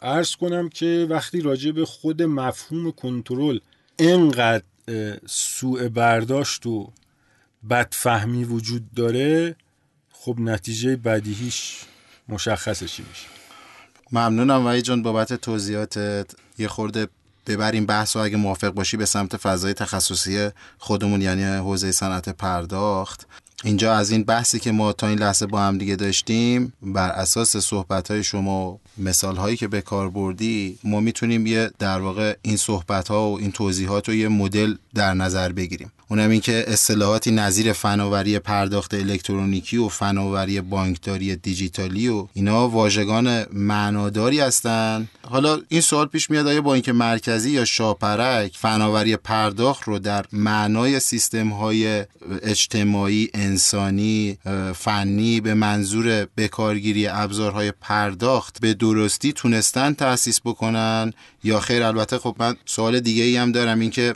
عرض 0.02 0.36
کنم 0.36 0.70
که 0.70 1.08
وقتی 1.10 1.42
راجع 1.42 1.72
به 1.72 1.86
خود 1.86 2.22
مفهوم 2.22 2.92
کنترل 2.92 3.60
انقدر 4.00 4.64
سوء 5.26 5.90
برداشت 5.90 6.66
و 6.66 6.92
بدفهمی 7.70 8.44
وجود 8.44 8.92
داره 8.92 9.56
خب 10.12 10.36
نتیجه 10.40 10.96
بدیهیش 10.96 11.82
مشخصه 12.30 12.88
چی 12.88 13.04
میشه. 13.10 13.28
ممنونم 14.12 14.66
وحید 14.66 14.84
جان 14.84 15.04
بابت 15.04 15.34
توضیحاتت. 15.34 16.32
یه 16.58 16.68
خورده 16.68 17.08
ببریم 17.48 17.86
بحث 17.86 18.16
و 18.16 18.20
اگه 18.20 18.38
موافق 18.38 18.70
باشی 18.70 18.98
به 18.98 19.06
سمت 19.06 19.38
فضای 19.38 19.74
تخصصی 19.74 20.50
خودمون 20.78 21.22
یعنی 21.22 21.44
حوزه 21.44 21.92
صنعت 21.92 22.30
پرداخت. 22.30 23.28
اینجا 23.64 23.96
از 23.96 24.12
این 24.12 24.24
بحثی 24.24 24.60
که 24.60 24.72
ما 24.72 24.94
تا 24.94 25.08
این 25.08 25.20
لحظه 25.20 25.46
با 25.46 25.62
هم 25.62 25.78
دیگه 25.78 25.96
داشتیم 25.96 26.74
بر 26.82 27.10
اساس 27.10 27.58
صحبت 27.58 28.12
های 28.12 28.24
شما 28.24 28.80
مثال 28.98 29.36
هایی 29.36 29.58
که 29.58 29.68
به 29.68 29.82
کار 29.82 30.10
بردی 30.10 30.78
ما 30.84 31.00
می‌تونیم 31.00 31.48
یه 31.48 31.72
در 31.80 32.00
واقع 32.00 32.36
این 32.42 32.58
صحبت 32.58 33.08
ها 33.08 33.32
و 33.32 33.40
این 33.40 33.52
توضیحات 33.52 34.10
رو 34.10 34.16
یه 34.16 34.28
مدل 34.28 34.76
در 34.96 35.14
نظر 35.14 35.52
بگیریم. 35.52 35.92
اونم 36.08 36.30
این 36.30 36.42
که 36.42 36.66
اصطلاحاتی 36.68 37.32
نظیر 37.32 37.74
فناوری 37.74 38.40
پرداخت 38.40 38.94
الکترونیکی 38.94 39.78
و 39.78 39.88
فناوری 39.88 40.62
بانکداری 40.62 41.36
دیجیتالی 41.36 42.08
و 42.08 42.28
اینا 42.34 42.70
واژگان 42.70 43.46
معناداری 43.54 44.40
هستند 44.40 45.10
حالا 45.22 45.60
این 45.70 45.82
سوال 45.82 46.06
پیش 46.06 46.30
میاد 46.30 46.48
آیا 46.48 46.62
بانک 46.62 46.90
مرکزی 46.90 47.52
یا 47.52 47.66
شاپرک 47.66 48.58
فناوری 48.58 49.18
پرداخت 49.18 49.84
رو 49.84 50.00
در 50.00 50.26
معنای 50.32 51.00
سیستم 51.00 51.50
های 51.50 52.06
اجتماعی 52.42 53.30
انسانی 53.34 54.38
فنی 54.76 55.42
به 55.42 55.54
منظور 55.54 56.28
بکارگیری 56.38 57.08
ابزارهای 57.08 57.72
پرداخت 57.82 58.62
به 58.62 58.74
درستی 58.86 59.34
تونستن 59.34 59.94
تأسیس 59.94 60.42
بکنن 60.46 61.14
یا 61.44 61.60
خیر؟ 61.60 61.84
البته 61.84 62.18
خب 62.18 62.36
من 62.40 62.56
سوال 62.66 63.00
دیگه 63.00 63.24
ای 63.24 63.38
هم 63.38 63.52
دارم 63.52 63.80
اینکه 63.80 64.14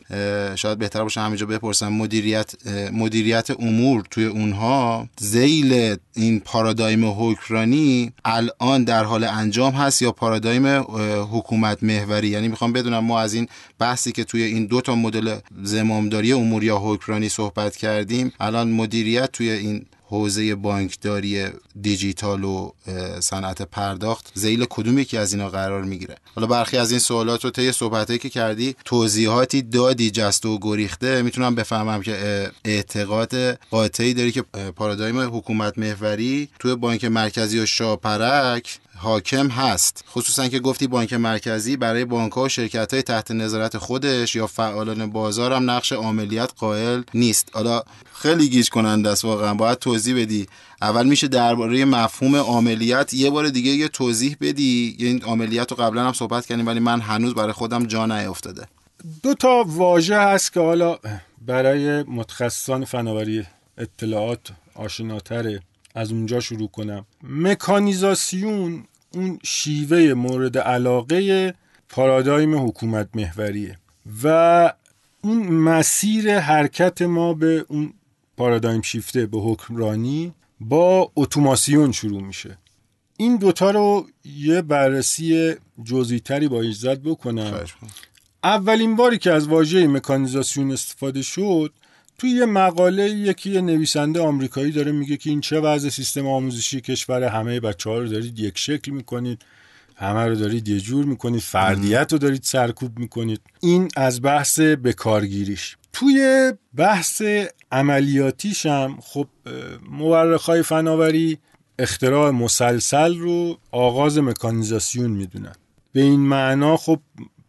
شاید 0.56 0.78
بهتر 0.78 1.04
باشه 1.04 1.22
همینجا 1.22 1.46
بپرسم 1.46 1.88
مدیریت 1.88 2.54
مدیریت 2.92 3.52
امور 3.60 4.04
توی 4.12 4.26
اونها 4.26 5.08
زیل 5.20 5.96
این 6.16 6.40
پارادایم 6.40 7.06
حکمرانی 7.06 8.12
الان 8.26 8.84
در 8.84 9.04
حال 9.04 9.24
انجام 9.24 9.74
هست 9.74 10.02
یا 10.02 10.12
پارادایم 10.12 10.68
حکومت 11.32 11.84
محوری؟ 11.84 12.28
یعنی 12.28 12.48
می‌خوام 12.48 12.74
بدونم 12.74 13.00
ما 13.00 13.20
از 13.20 13.34
این 13.34 13.48
بحثی 13.80 14.12
که 14.12 14.24
توی 14.24 14.44
این 14.44 14.66
دو 14.66 14.82
تا 14.82 14.96
مدل 14.96 15.38
زمامداری 15.64 16.34
امور 16.34 16.64
یا 16.64 16.78
حکمرانی 16.78 17.30
صحبت 17.30 17.76
کردیم 17.76 18.32
الان 18.40 18.72
مدیریت 18.72 19.32
توی 19.32 19.50
این 19.50 19.86
حوزه 20.10 20.56
بانکداری 20.56 21.46
دیجیتال 21.82 22.44
و 22.44 22.72
صنعت 23.20 23.62
پرداخت 23.62 24.32
زیل 24.34 24.66
کدوم 24.70 25.00
یکی 25.00 25.18
از 25.18 25.34
اینا 25.34 25.50
قرار 25.50 25.84
می‌گیره؟ 25.84 26.16
حالا 26.36 26.48
برخی 26.48 26.78
از 26.78 26.92
این 26.92 27.00
سوالات 27.00 27.44
رو 27.44 27.52
طی 27.52 27.72
صحبتایی 27.72 28.20
که 28.20 28.30
کردی 28.30 28.76
توضیحاتی 28.86 29.62
دادی 29.62 30.12
جست 30.12 30.46
و 30.46 30.60
گریخته. 30.62 31.22
می‌تونم 31.22 31.56
بفهمم 31.56 32.02
که 32.02 32.52
اعتقاد 32.66 33.54
قاطعی 33.54 34.14
داری 34.14 34.32
که 34.32 34.42
پارادایم 34.76 35.20
حکومت 35.20 35.78
محوری 35.78 36.50
توی 36.60 36.76
بانک 36.76 37.06
مرکزی 37.06 37.60
و 37.60 37.66
شاپرک 37.66 38.80
حاکم 39.02 39.48
هست. 39.48 40.04
خصوصا 40.12 40.48
که 40.48 40.60
گفتی 40.60 40.88
بانک 40.88 41.14
مرکزی 41.14 41.78
برای 41.78 42.06
بانک 42.06 42.32
ها 42.32 42.44
و 42.44 42.50
شرکت 42.50 42.94
های 42.94 43.04
تحت 43.04 43.32
نظارت 43.32 43.78
خودش 43.78 44.36
یا 44.36 44.48
فعالان 44.48 45.12
بازار 45.12 45.54
هم 45.54 45.70
نقش 45.70 45.92
عملیات 45.92 46.54
قائل 46.58 47.02
نیست. 47.14 47.50
حالا 47.54 47.84
خیلی 48.14 48.50
گیج 48.50 48.70
کننده 48.70 49.10
است 49.10 49.26
واقعا. 49.26 49.54
باید 49.54 49.78
توضیح 49.78 50.22
بدی. 50.22 50.48
اول 50.82 51.08
میشه 51.08 51.28
درباره 51.28 51.86
مفهوم 51.86 52.36
عملیات 52.36 53.14
یه 53.14 53.30
بار 53.30 53.50
دیگه 53.50 53.72
یه 53.72 53.88
توضیح 53.88 54.38
بدی. 54.42 54.96
این 55.00 55.24
عملیات 55.24 55.72
رو 55.72 55.78
قبلا 55.78 56.04
هم 56.08 56.14
صحبت 56.14 56.46
کردیم 56.46 56.68
ولی 56.68 56.80
من 56.80 57.02
هنوز 57.02 57.36
برای 57.36 57.54
خودم 57.54 57.86
جا 57.86 58.06
نیافتاده 58.06 58.68
دو 59.24 59.34
تا 59.34 59.64
واژه 59.68 60.20
هست 60.20 60.54
که 60.54 60.60
حالا 60.60 61.00
برای 61.46 62.04
متخصصان 62.04 62.86
فناوری 62.86 63.46
اطلاعات 63.78 64.40
آشناتره. 64.76 65.62
از 65.96 66.12
اونجا 66.12 66.40
شروع 66.40 66.68
کنم. 66.68 67.06
مکانیزاسیون 67.24 68.84
اون 69.14 69.40
شیوه 69.44 70.14
مورد 70.14 70.58
علاقه 70.58 71.54
پارادایم 71.90 72.68
حکومت 72.68 73.10
محوریه 73.16 73.78
و 74.24 74.74
اون 75.22 75.48
مسیر 75.48 76.40
حرکت 76.40 77.02
ما 77.02 77.34
به 77.34 77.66
اون 77.68 77.94
پارادایم 78.38 78.82
شیفته 78.82 79.26
به 79.26 79.38
حکمرانی 79.38 80.34
با 80.60 81.12
اتوماسیون 81.16 81.92
شروع 81.92 82.22
میشه. 82.22 82.58
این 83.18 83.38
دوتا 83.38 83.72
رو 83.72 84.08
یه 84.26 84.62
بررسی 84.62 85.56
جزئی 85.84 86.22
با 86.50 86.62
اجازت 86.62 87.00
بکنم. 87.00 87.60
اولین 88.44 88.96
باری 88.96 89.18
که 89.18 89.32
از 89.32 89.48
واژه 89.48 89.88
مکانیزاسیون 89.88 90.72
استفاده 90.72 91.22
شد 91.22 91.74
توی 92.20 92.30
یه 92.30 92.46
مقاله 92.46 93.10
یکی 93.10 93.52
یه 93.52 93.62
نویسنده 93.62 94.22
آمریکایی 94.22 94.72
داره 94.72 94.92
میگه 94.92 95.18
که 95.18 95.30
این 95.30 95.42
چه 95.42 95.60
وضع 95.60 95.90
سیستم 95.90 96.28
آموزشی 96.28 96.82
کشور 96.82 97.24
همه 97.24 97.60
بچه 97.60 97.90
ها 97.90 97.98
رو 97.98 98.08
دارید 98.08 98.40
یک 98.40 98.58
شکل 98.58 98.92
می‌کنید 98.92 99.42
همه 99.96 100.26
رو 100.26 100.36
دارید 100.36 100.68
یه 100.68 100.80
جور 100.80 101.06
می‌کنید 101.06 101.42
فردیت 101.42 102.14
رو 102.14 102.18
دارید 102.20 102.44
سرکوب 102.44 103.00
می‌کنید. 103.00 103.42
این 103.60 103.88
از 103.96 104.22
بحث 104.22 104.60
بکارگیریش. 104.60 105.78
توی 105.94 106.54
بحث 106.76 107.22
عملیاتیش 107.72 108.66
هم 108.66 108.98
خب 109.02 109.28
مورخای 109.90 110.64
فناوری 110.64 111.38
اختراع 111.80 112.32
مسلسل 112.32 113.18
رو 113.18 113.58
آغاز 113.72 114.18
مکانیزاسیون 114.18 115.12
می‌دونن. 115.12 115.56
به 115.92 116.02
این 116.02 116.20
معنا 116.20 116.78
خب 116.78 117.00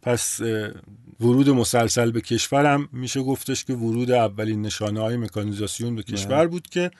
پس 0.03 0.41
ورود 1.21 1.51
مسلسل 1.51 2.11
به 2.11 2.21
کشورم. 2.21 2.89
میشه 2.93 3.23
گفتش 3.23 3.65
که 3.65 3.73
ورود 3.73 4.11
اولین 4.11 4.63
نشانه 4.63 5.01
های 5.01 5.17
مکانیزاسیون 5.17 5.97
به 5.97 6.03
کشور 6.03 6.47
بود 6.47 6.69
که 6.69 6.91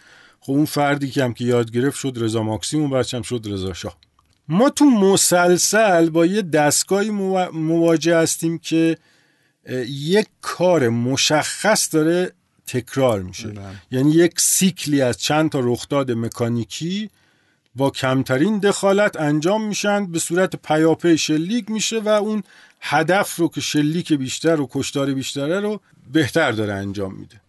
خب 0.41 0.53
اون 0.53 0.65
فردی 0.65 1.11
که 1.11 1.25
هم 1.25 1.35
که 1.35 1.45
یاد 1.45 1.71
گرفت 1.71 1.99
شد 1.99 2.13
رضا 2.17 2.43
ماکسیم 2.43 2.93
و 2.93 3.05
هم 3.13 3.23
شد 3.23 3.47
رضا 3.47 3.73
شاه. 3.73 3.97
ما 4.49 4.71
تو 4.71 4.85
مسلسل 4.85 6.11
با 6.11 6.27
یه 6.27 6.43
دستگاهی 6.43 7.11
مواجه 7.53 8.17
هستیم 8.17 8.59
که 8.59 8.97
یک 9.89 10.27
کار 10.41 10.89
مشخص 10.89 11.95
داره 11.95 12.33
تکرار 12.67 13.23
میشه. 13.23 13.49
بله. 13.49 13.65
یعنی 13.91 14.11
یک 14.11 14.41
سیکلی 14.41 15.01
از 15.01 15.19
چند 15.19 15.51
تا 15.51 15.61
رخداد 15.63 16.11
مکانیکی 16.11 17.11
با 17.75 17.91
کمترین 17.91 18.59
دخالت 18.59 19.21
انجام 19.21 19.67
میشن 19.67 20.13
به 20.13 20.19
صورت 20.19 20.57
پیاپی 20.57 21.19
شلیک 21.19 21.71
میشه 21.71 22.01
و 22.01 22.09
اون 22.09 22.43
هدف 22.81 23.37
رو 23.37 23.49
که 23.49 23.61
شلیک 23.61 24.13
بیشتر 24.13 24.61
و 24.61 24.69
کشتار 24.71 25.15
بیشتره 25.15 25.61
رو 25.61 25.81
بهتر 26.13 26.53
داره 26.53 26.73
انجام 26.73 27.15
میده. 27.15 27.41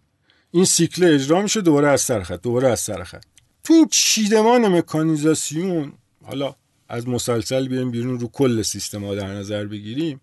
این 0.50 0.64
سیکل 0.64 1.04
اجرا 1.04 1.42
میشه 1.42 1.60
دوباره 1.60 1.88
از 1.88 2.00
سرخط 2.00 2.42
دوباره 2.42 2.68
از 2.68 2.80
سرخط 2.80 3.24
تو 3.64 3.74
این 3.74 3.88
چیدمان 3.90 4.68
مکانیزاسیون 4.68 5.92
حالا 6.24 6.54
از 6.88 7.08
مسلسل 7.08 7.68
بیایم 7.68 7.90
بیرون 7.90 8.20
رو 8.20 8.28
کل 8.28 8.62
سیستم 8.62 9.04
ها 9.04 9.14
در 9.14 9.26
نظر 9.26 9.64
بگیریم 9.64 10.20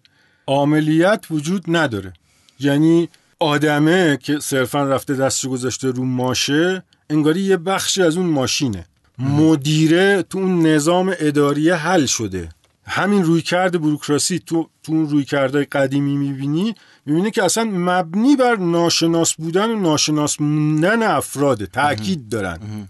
عملیت 0.47 1.25
وجود 1.31 1.63
نداره. 1.67 2.13
یعنی 2.59 3.09
آدمه 3.39 4.17
که 4.17 4.39
صرفا 4.39 4.83
رفته 4.83 5.13
دستش 5.15 5.45
گذاشته 5.45 5.87
رو 5.87 6.05
ماشه 6.05 6.83
انگاری 7.09 7.41
یه 7.41 7.57
بخشی 7.57 8.01
از 8.01 8.17
اون 8.17 8.25
ماشینه. 8.25 8.85
مدیره 9.19 10.23
تو 10.23 10.37
اون 10.37 10.67
نظام 10.67 11.15
اداری 11.19 11.69
حل 11.69 12.05
شده. 12.05 12.49
همین 12.89 13.23
روی 13.23 13.41
کرده 13.41 13.77
بروکراسی 13.77 14.39
تو, 14.39 14.69
تو 14.83 14.91
اون 14.91 15.09
روی 15.09 15.25
کرده 15.25 15.65
قدیمی 15.65 16.17
می‌بینی 16.17 16.75
می‌بینی 17.05 17.31
که 17.31 17.43
اصلا 17.43 17.63
مبنی 17.63 18.35
بر 18.35 18.55
ناشناس 18.55 19.33
بودن 19.33 19.69
و 19.69 19.79
ناشناس 19.79 20.41
موندن 20.41 21.03
افراده 21.03 21.65
تاکید 21.65 22.29
دارن. 22.29 22.87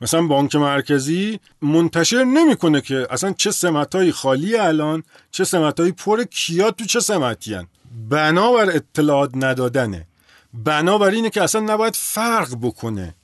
مثلا 0.00 0.22
بانک 0.22 0.56
مرکزی 0.56 1.40
منتشر 1.62 2.24
نمی‌کنه 2.24 2.80
که 2.80 3.06
اصلا 3.10 3.32
چه 3.32 3.50
سمتایی 3.50 4.12
خالی 4.12 4.56
الان 4.56 5.02
چه 5.30 5.44
سمتایی 5.44 5.92
پر 5.92 6.24
کیا 6.24 6.70
تو 6.70 6.84
چه 6.84 7.00
سمتی 7.00 7.54
هن. 7.54 7.66
بنابر 8.08 8.70
اطلاعات 8.76 9.30
ندادنه. 9.34 10.06
بنابر 10.54 11.10
اینه 11.10 11.30
که 11.30 11.42
اصلا 11.42 11.60
نباید 11.60 11.96
فرق 11.96 12.56
بکنه. 12.62 13.14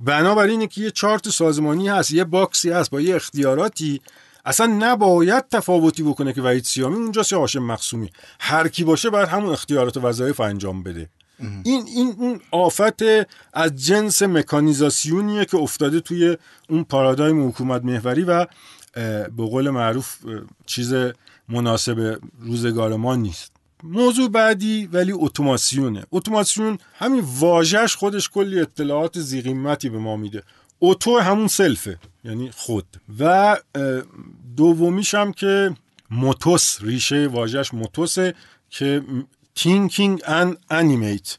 بنابر 0.00 0.46
اینه 0.46 0.66
که 0.66 0.80
یه 0.80 0.90
چارت 0.90 1.28
سازمانی 1.28 1.88
هست 1.88 2.10
یه 2.10 2.24
باکسی 2.24 2.70
هست 2.70 2.90
با 2.90 3.00
یه 3.00 3.16
اختیاراتی 3.16 4.00
اصلا 4.44 4.66
نباید 4.66 5.48
تفاوتی 5.48 6.02
بکنه 6.02 6.32
که 6.32 6.42
وحید 6.42 6.64
سیامی 6.64 6.96
اونجاست 6.96 7.32
یا 7.32 7.38
هاشم 7.38 7.62
مقصومی 7.62 8.10
هر 8.40 8.68
کی 8.68 8.84
باشه 8.84 9.10
باید 9.10 9.28
همون 9.28 9.52
اختیارات 9.52 9.96
و 9.96 10.00
وظایف 10.00 10.40
انجام 10.40 10.82
بده. 10.82 11.08
این 11.64 11.84
این 11.86 12.14
اون 12.18 12.40
آفت 12.50 13.02
از 13.52 13.76
جنس 13.86 14.22
مکانیزاسیونیه 14.22 15.44
که 15.44 15.56
افتاده 15.56 16.00
توی 16.00 16.36
اون 16.68 16.84
پارادایم 16.84 17.48
حکومت 17.48 17.84
محوری 17.84 18.24
و 18.24 18.46
به 19.36 19.46
قول 19.50 19.70
معروف 19.70 20.16
چیز 20.66 20.94
مناسب 21.48 22.18
روزگار 22.40 22.96
ما 22.96 23.16
نیست. 23.16 23.52
موضوع 23.82 24.28
بعدی 24.28 24.86
ولی 24.92 25.12
اتوماسیونه. 25.12 26.04
اتوماسیون 26.12 26.78
همین 26.94 27.24
واژهش 27.38 27.96
خودش 27.96 28.30
کلی 28.30 28.60
اطلاعات 28.60 29.20
زیقیمتی 29.20 29.88
به 29.88 29.98
ما 29.98 30.16
میده. 30.16 30.42
اوتو 30.82 31.18
همون 31.18 31.48
سلفه 31.48 31.98
یعنی 32.24 32.50
خود. 32.50 32.86
و 33.18 33.56
دومیش 34.56 35.14
هم 35.14 35.32
که 35.32 35.74
موتوس 36.10 36.78
ریشه 36.82 37.26
واژهش 37.26 37.74
موتوسه 37.74 38.34
که 38.70 39.02
thinking 39.58 40.20
and 40.22 40.54
animate 40.72 41.36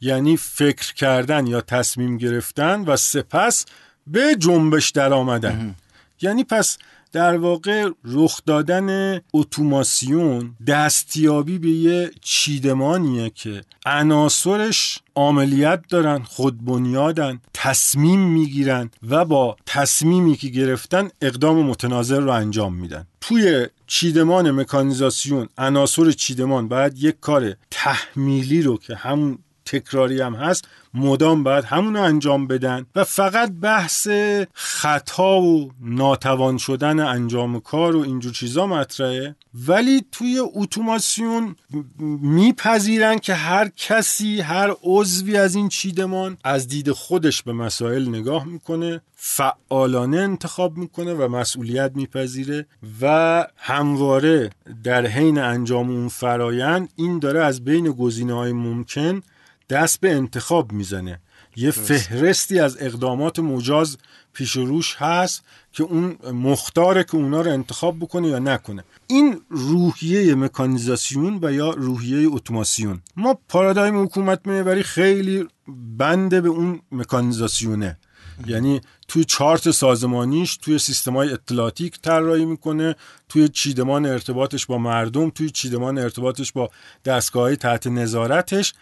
یعنی 0.00 0.36
فکر 0.36 0.94
کردن 0.94 1.46
یا 1.46 1.60
تصمیم 1.60 2.18
گرفتن 2.18 2.80
و 2.80 2.96
سپس 2.96 3.66
به 4.06 4.36
جنبش 4.38 4.90
در 4.90 5.12
آمدن 5.12 5.74
یعنی 6.20 6.44
پس 6.44 6.78
در 7.14 7.36
واقع 7.36 7.90
رخ 8.04 8.40
دادن 8.46 9.20
اتوماسیون 9.32 10.56
دستیابی 10.66 11.58
به 11.58 11.68
یه 11.68 12.10
چیدمانیه 12.20 13.30
که 13.30 13.60
عناصرش 13.86 14.98
عملیات 15.16 15.80
دارن 15.88 16.22
خودبنیادن 16.22 17.40
تصمیم 17.54 18.20
می‌گیرن 18.20 18.90
و 19.08 19.24
با 19.24 19.56
تصمیمی 19.66 20.36
که 20.36 20.48
گرفتن 20.48 21.08
اقدام 21.22 21.66
متناظر 21.66 22.20
رو 22.20 22.30
انجام 22.30 22.74
میدن. 22.74 23.06
توی 23.20 23.66
چیدمان 23.86 24.50
مکانیزاسیون 24.50 25.48
عناصر 25.58 26.10
چیدمان 26.10 26.68
باید 26.68 26.98
یک 26.98 27.20
کار 27.20 27.54
تحمیلی 27.70 28.62
رو 28.62 28.76
که 28.78 28.94
همون 28.94 29.38
تکراری 29.66 30.20
هم 30.20 30.34
هست 30.34 30.68
مدام 30.94 31.42
باید 31.42 31.64
همونو 31.64 32.00
انجام 32.02 32.46
بدن 32.46 32.86
و 32.94 33.04
فقط 33.04 33.50
بحث 33.50 34.08
خطا 34.54 35.40
و 35.40 35.70
ناتوان 35.80 36.58
شدن 36.58 37.00
انجام 37.00 37.60
کار 37.60 37.96
و 37.96 38.00
اینجور 38.00 38.32
چیزا 38.32 38.66
مطرحه. 38.66 39.36
ولی 39.54 40.04
توی 40.12 40.42
اتوماسیون 40.54 41.56
میپذیرن 42.20 43.18
که 43.18 43.34
هر 43.34 43.68
کسی 43.76 44.40
هر 44.40 44.74
عضوی 44.82 45.36
از 45.36 45.54
این 45.54 45.68
چیدمان 45.68 46.36
از 46.44 46.68
دید 46.68 46.92
خودش 46.92 47.42
به 47.42 47.52
مسائل 47.52 48.08
نگاه 48.08 48.44
می‌کنه 48.44 49.00
فعالانه 49.16 50.16
انتخاب 50.16 50.76
می‌کنه 50.76 51.14
و 51.14 51.28
مسئولیت 51.28 51.90
میپذیره 51.94 52.66
و 53.00 53.46
همواره 53.56 54.50
در 54.84 55.06
حین 55.06 55.38
انجام 55.38 55.90
اون 55.90 56.08
فرایند 56.08 56.88
این 56.96 57.18
داره 57.18 57.44
از 57.44 57.64
بین 57.64 57.90
گزینه 57.90 58.34
های 58.34 58.52
ممکن 58.52 59.22
دست 59.70 60.00
به 60.00 60.14
انتخاب 60.14 60.72
می‌زنه. 60.72 61.20
یه 61.56 61.70
فهرستی 61.70 62.60
از 62.60 62.76
اقدامات 62.80 63.38
مجاز 63.38 63.96
پیش 64.32 64.50
روش 64.52 64.96
هست 64.98 65.44
که 65.72 65.82
اون 65.82 66.18
مختاره 66.32 67.04
که 67.04 67.14
اونا 67.14 67.40
رو 67.40 67.50
انتخاب 67.50 67.98
بکنه 67.98 68.28
یا 68.28 68.38
نکنه. 68.38 68.84
این 69.06 69.40
روحیه 69.48 70.34
مکانیزاسیون 70.34 71.38
و 71.42 71.52
یا 71.52 71.70
روحیه 71.70 72.28
اتوماسیون. 72.30 73.00
ما 73.16 73.38
پارادایم 73.48 74.02
حکومت 74.02 74.40
محوری 74.46 74.82
خیلی 74.82 75.48
بنده 75.98 76.40
به 76.40 76.48
اون 76.48 76.80
مکانیزاسیونه. 76.92 77.98
یعنی 78.46 78.80
توی 79.08 79.24
چارت 79.24 79.70
سازمانیش 79.70 80.56
توی 80.56 80.78
سیستمای 80.78 81.32
اطلاعاتی 81.32 81.90
طراحی 81.90 82.44
می‌کنه 82.44 82.96
توی 83.28 83.48
چیدمان 83.48 84.06
ارتباطش 84.06 84.66
با 84.66 84.78
مردم 84.78 85.30
توی 85.30 85.50
چیدمان 85.50 85.98
ارتباطش 85.98 86.52
با 86.52 86.70
دستگاه 87.04 87.56
تحت 87.56 87.86
نظارتش. 87.86 88.74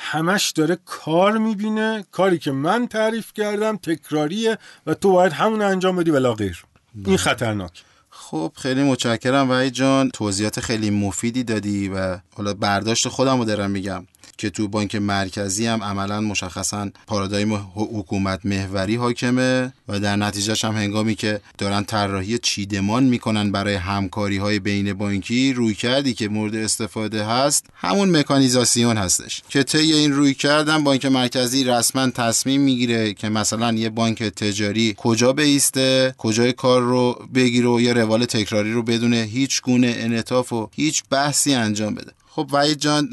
همش 0.00 0.50
داره 0.50 0.78
کار 0.84 1.38
می‌بینه 1.38 2.04
کاری 2.12 2.38
که 2.38 2.52
من 2.52 2.86
تعریف 2.86 3.32
کردم 3.32 3.76
تکراریه 3.76 4.58
و 4.86 4.94
تو 4.94 5.12
باید 5.12 5.32
همون 5.32 5.62
انجام 5.62 5.96
بدی 5.96 6.10
ولا 6.10 6.34
غیر. 6.34 6.64
این. 7.06 7.16
خطرناک. 7.16 7.84
خب 8.10 8.52
خیلی 8.56 8.82
متشکرم 8.82 9.50
وحید 9.50 9.72
جان. 9.72 10.10
توضیحات 10.10 10.60
خیلی 10.60 10.90
مفیدی 10.90 11.44
دادی 11.44 11.88
و 11.88 12.18
حالا 12.34 12.54
برداشت 12.54 13.08
خودم 13.08 13.38
رو 13.38 13.44
دارم 13.44 13.70
میگم. 13.70 14.06
که 14.38 14.50
تو 14.50 14.68
بانک 14.68 14.94
مرکزی 14.94 15.66
هم 15.66 15.82
عملا 15.82 16.20
مشخصا 16.20 16.90
پارادایم 17.06 17.54
حکومت 17.74 18.46
محوری 18.46 18.96
حاکمه 18.96 19.72
و 19.88 20.00
در 20.00 20.16
نتیجهش 20.16 20.64
هم 20.64 20.76
هنگامی 20.76 21.14
که 21.14 21.40
دارن 21.58 21.84
طراحی 21.84 22.38
چیدمان 22.38 23.04
می‌کنن 23.04 23.52
برای 23.52 23.74
همکاری 23.74 24.36
های 24.36 24.58
بین 24.58 24.92
بانکی 24.92 25.52
روی 25.52 25.74
کردی 25.74 26.14
که 26.14 26.28
مورد 26.28 26.54
استفاده 26.54 27.24
هست 27.24 27.66
همون 27.74 28.16
مکانیزاسیون 28.16 28.96
هستش 28.96 29.42
که 29.48 29.62
طی 29.62 29.92
این 29.92 30.12
روی 30.12 30.34
کردن 30.34 30.84
بانک 30.84 31.06
مرکزی 31.06 31.64
رسما 31.64 32.10
تصمیم 32.10 32.60
می‌گیره 32.60 33.14
که 33.14 33.28
مثلا 33.28 33.72
یه 33.72 33.90
بانک 33.90 34.22
تجاری 34.22 34.94
کجا 34.96 35.32
بیسته 35.32 36.14
کجای 36.18 36.52
کار 36.52 36.82
رو 36.82 37.26
بگیره 37.34 37.68
و 37.68 37.80
یه 37.80 37.92
روال 37.92 38.24
تکراری 38.24 38.72
رو 38.72 38.82
بدون 38.82 39.14
هیچ 39.14 39.62
گونه 39.62 39.94
انعطاف 39.98 40.52
و 40.52 40.68
هیچ 40.72 41.02
بحثی 41.10 41.54
انجام 41.54 41.94
بده. 41.94 42.17
خب 42.30 42.48
وحید 42.52 42.78
جان 42.78 43.08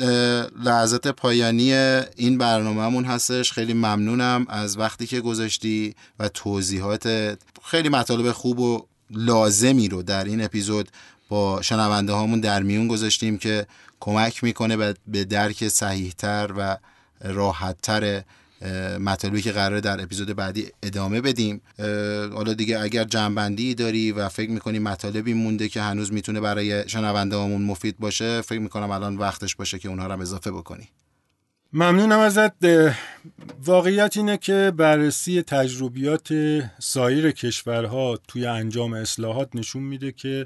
لحظات 0.63 1.07
پایانی 1.07 1.73
این 1.73 2.37
برنامهمون 2.37 3.05
هستش. 3.05 3.51
خیلی 3.51 3.73
ممنونم 3.73 4.45
از 4.49 4.77
وقتی 4.77 5.07
که 5.07 5.21
گذاشتی 5.21 5.95
و 6.19 6.29
توضیحات 6.29 7.37
خیلی 7.63 7.89
مطالب 7.89 8.31
خوب 8.31 8.59
و 8.59 8.85
لازمی 9.11 9.87
رو 9.87 10.03
در 10.03 10.23
این 10.23 10.43
اپیزود 10.43 10.89
با 11.29 11.61
شنونده 11.61 12.13
هامون 12.13 12.39
در 12.39 12.63
میون 12.63 12.87
گذاشتیم 12.87 13.37
که 13.37 13.67
کمک 13.99 14.43
می‌کنه 14.43 14.93
به 15.07 15.23
درک 15.23 15.67
صحیحتر 15.67 16.53
و 16.57 16.77
راحتتر 17.21 18.23
مطالبی 18.99 19.41
که 19.41 19.51
قراره 19.51 19.81
در 19.81 20.03
اپیزود 20.03 20.35
بعدی 20.35 20.67
ادامه 20.83 21.21
بدیم. 21.21 21.61
حالا 22.33 22.53
دیگه 22.53 22.79
اگر 22.79 23.03
جنبندی 23.03 23.75
داری 23.75 24.11
و 24.11 24.29
فکر 24.29 24.49
می‌کنی 24.49 24.79
مطالبی 24.79 25.33
مونده 25.33 25.69
که 25.69 25.81
هنوز 25.81 26.13
می‌تونه 26.13 26.39
برای 26.39 26.89
شنونده 26.89 27.35
مفید 27.37 27.97
باشه 27.99 28.41
فکر 28.41 28.59
می‌کنم 28.59 28.91
الان 28.91 29.17
وقتش 29.17 29.55
باشه 29.55 29.79
که 29.79 29.89
اونها 29.89 30.07
رو 30.07 30.21
اضافه 30.21 30.51
بکنی. 30.51 30.89
ممنونم 31.73 32.19
ازت. 32.19 32.53
واقعیت 33.65 34.17
اینه 34.17 34.37
که 34.37 34.71
بررسی 34.77 35.41
تجربیات 35.41 36.27
سایر 36.79 37.31
کشورها 37.31 38.19
توی 38.27 38.45
انجام 38.45 38.93
اصلاحات 38.93 39.49
نشون 39.55 39.83
میده 39.83 40.11
که 40.11 40.45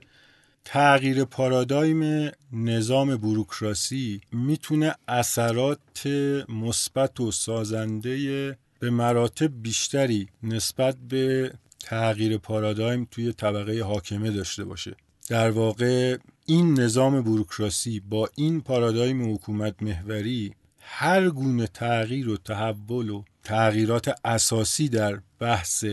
تغییر 0.71 1.25
پارادایم 1.25 2.31
نظام 2.53 3.17
بروکراسی 3.17 4.21
می‌تونه 4.31 4.95
اثرات 5.07 6.07
مثبت 6.49 7.19
و 7.19 7.31
سازنده 7.31 8.57
به 8.79 8.89
مراتب 8.89 9.61
بیشتری 9.61 10.27
نسبت 10.43 10.97
به 11.09 11.53
تغییر 11.79 12.37
پارادایم 12.37 13.07
توی 13.11 13.33
طبقه 13.33 13.83
حاکمه 13.83 14.31
داشته 14.31 14.63
باشه. 14.63 14.95
در 15.29 15.51
واقع 15.51 16.17
این 16.45 16.79
نظام 16.79 17.21
بروکراسی 17.21 17.99
با 17.99 18.29
این 18.35 18.61
پارادایم 18.61 19.33
حکومت 19.33 19.83
محوری 19.83 20.53
هر 20.79 21.29
گونه 21.29 21.67
تغییر 21.67 22.29
و 22.29 22.37
تحول 22.37 23.09
و 23.09 23.23
تغییرات 23.43 24.15
اساسی 24.25 24.89
در 24.89 25.19
بحث 25.39 25.85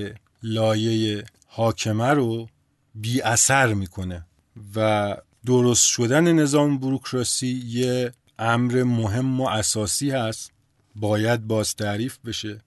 لایه 0.43 1.25
حاکمه 1.47 2.11
رو 2.11 2.49
بی 2.95 3.21
اثر 3.21 3.75
می‌کنه. 3.75 4.27
و 4.77 5.17
درست 5.47 5.87
شدن 5.87 6.33
نظام 6.33 6.79
بروکراسی 6.79 7.63
یه 7.67 8.13
امر 8.39 8.83
مهم 8.83 9.41
و 9.41 9.49
اساسی 9.49 10.11
هست. 10.11 10.53
باید 10.97 11.47
باز 11.47 11.75
تعریف 11.75 12.19
بشه 12.19 12.61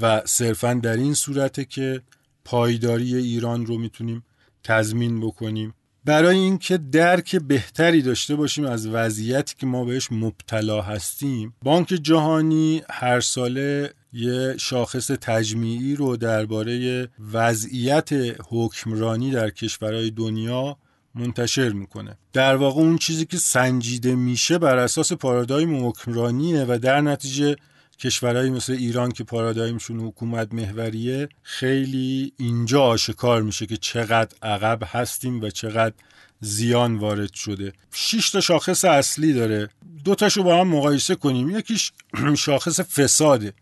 و 0.00 0.22
صرفا 0.24 0.74
در 0.74 0.96
این 0.96 1.14
صورته 1.14 1.64
که 1.64 2.02
پایداری 2.44 3.14
ایران 3.14 3.66
رو 3.66 3.78
می‌تونیم 3.78 4.24
تضمین 4.64 5.20
بکنیم. 5.20 5.74
برای 6.04 6.38
اینکه 6.38 6.78
درک 6.78 7.36
بهتری 7.36 8.02
داشته 8.02 8.36
باشیم 8.36 8.64
از 8.64 8.86
وضعیتی 8.86 9.54
که 9.58 9.66
ما 9.66 9.84
بهش 9.84 10.12
مبتلا 10.12 10.82
هستیم 10.82 11.54
بانک 11.62 11.88
جهانی 11.88 12.82
هر 12.90 13.20
ساله 13.20 13.92
یه 14.12 14.54
شاخص 14.58 15.06
تجمیعی 15.06 15.96
رو 15.96 16.16
درباره 16.16 17.08
وضعیت 17.32 18.08
حکمرانی 18.48 19.30
در 19.30 19.50
کشورهای 19.50 20.10
دنیا 20.10 20.76
منتشر 21.14 21.68
می‌کنه. 21.68 22.18
در 22.32 22.56
واقع 22.56 22.80
اون 22.80 22.98
چیزی 22.98 23.26
که 23.26 23.36
سنجیده 23.36 24.14
میشه 24.14 24.58
بر 24.58 24.76
اساس 24.76 25.12
پارادایم 25.12 25.86
حکمرانیه 25.88 26.64
و 26.68 26.78
در 26.82 27.00
نتیجه 27.00 27.56
کشورهایی 27.98 28.50
مثل 28.50 28.72
ایران 28.72 29.10
که 29.12 29.24
پارادایمشون 29.24 30.00
حکومت 30.00 30.54
محوریه 30.54 31.28
خیلی 31.42 32.32
اینجا 32.36 32.82
آشکار 32.82 33.42
میشه 33.42 33.66
که 33.66 33.76
چقدر 33.76 34.36
عقب 34.42 34.78
هستیم 34.86 35.40
و 35.42 35.50
چقدر 35.50 35.94
زیان 36.40 36.96
وارد 36.96 37.34
شده. 37.34 37.72
6 37.92 38.30
تا 38.30 38.40
شاخص 38.40 38.84
اصلی 38.84 39.32
داره. 39.32 39.68
دو 40.04 40.14
تاشو 40.14 40.42
با 40.42 40.60
هم 40.60 40.68
مقایسه 40.68 41.14
کنیم. 41.14 41.50
یکیش 41.50 41.92
شاخص 42.46 42.80
فساده. 42.80 43.52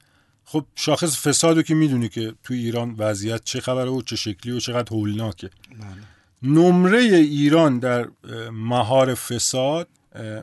خب 0.45 0.67
شاخص 0.75 1.27
فسادو 1.27 1.63
که 1.63 1.75
می‌دونی 1.75 2.09
که 2.09 2.35
تو 2.45 2.55
ایران 2.55 2.95
وضعیت 2.99 3.45
چه 3.45 3.61
خبره 3.61 3.91
و 3.91 4.03
چه 4.03 4.17
شکلی 4.17 4.53
و 4.53 4.61
چقدر 4.61 4.89
هولناکه. 4.93 5.51
بله. 5.81 6.16
نمره 6.43 6.99
ایران 6.99 7.79
در 7.79 8.09
مهار 8.53 9.15
فساد 9.15 9.89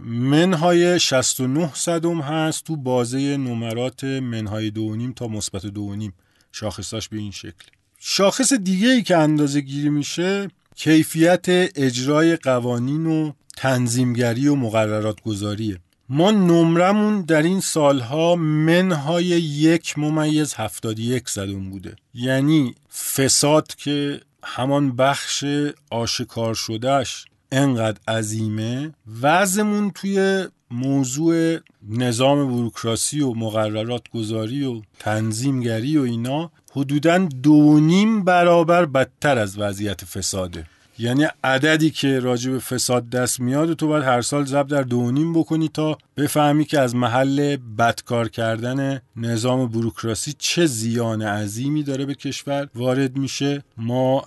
منهای 0.02 1.00
69 1.00 1.72
صدم 1.74 2.22
هست 2.22 2.64
تو 2.64 2.76
بازه 2.76 3.38
نمرات 3.38 4.04
منهای 4.04 4.72
دونیم 4.72 5.14
تا 5.14 5.28
مثبت 5.28 5.66
دونیم 5.66 6.14
شاخصاش 6.52 7.10
به 7.10 7.18
این 7.18 7.32
شکل. 7.32 7.66
شاخص 8.00 8.54
دیگه 8.54 8.90
ای 8.90 9.04
که 9.04 9.18
اندازه 9.18 9.62
گیری 9.62 9.90
میشه 9.90 10.48
کیفیت 10.76 11.46
اجرای 11.76 12.36
قوانین 12.36 13.06
و 13.06 13.32
تنظیمگری 13.58 14.48
و 14.48 14.56
مقررات 14.56 15.22
گذاریه. 15.22 15.78
ما 16.10 16.32
نمرمون 16.32 17.22
در 17.22 17.42
این 17.42 17.60
سالها 17.60 18.36
منهای 18.36 19.26
یک 19.42 20.00
ممیز 20.00 20.54
هفتاد 20.54 21.00
یک 21.00 21.30
زدون 21.30 21.70
بوده. 21.70 21.96
یعنی 22.14 22.76
فساد 23.16 23.76
که 23.76 24.22
همان 24.44 24.96
بخش 24.96 25.46
آشکار 25.92 26.54
شدهش 26.54 27.26
انقدر 27.52 28.00
عظیمه. 28.08 28.94
وضعمون 29.22 29.92
توی 29.92 30.48
موضوع 30.72 31.60
نظام 31.90 32.48
بروکراسی 32.48 33.22
و 33.22 33.34
مقررات 33.34 34.10
گذاری 34.14 34.66
و 34.66 34.82
تنظیمگری 35.00 35.98
و 35.98 36.02
اینا 36.02 36.52
حدوداً 36.72 37.18
دو 37.18 37.80
نیم 37.80 38.24
برابر 38.24 38.86
بدتر 38.86 39.38
از 39.38 39.60
وضعیت 39.60 40.06
فساده. 40.06 40.66
یعنی 41.00 41.28
عددی 41.44 41.90
که 41.90 42.20
راجع 42.20 42.52
به 42.52 42.60
فساد 42.60 43.10
دست 43.10 43.40
میاد 43.40 43.74
تو 43.74 43.88
باید 43.88 44.04
هر 44.04 44.22
سال 44.22 44.46
ضرب 44.46 44.68
در 44.68 44.82
دو 44.82 45.12
نیم 45.12 45.34
بکنی 45.34 45.68
تا 45.68 45.98
بفهمی 46.18 46.66
که 46.66 46.80
از 46.80 46.96
محل 46.96 47.56
بدکار 47.56 48.30
کردن 48.30 49.02
نظام 49.16 49.68
بروکراسی 49.68 50.34
چه 50.38 50.66
زیان 50.66 51.22
عظیمی 51.22 51.84
داره 51.84 52.06
به 52.06 52.16
کشور. 52.16 52.68
وارد 52.76 53.18
میشه 53.18 53.64
ما 53.78 54.26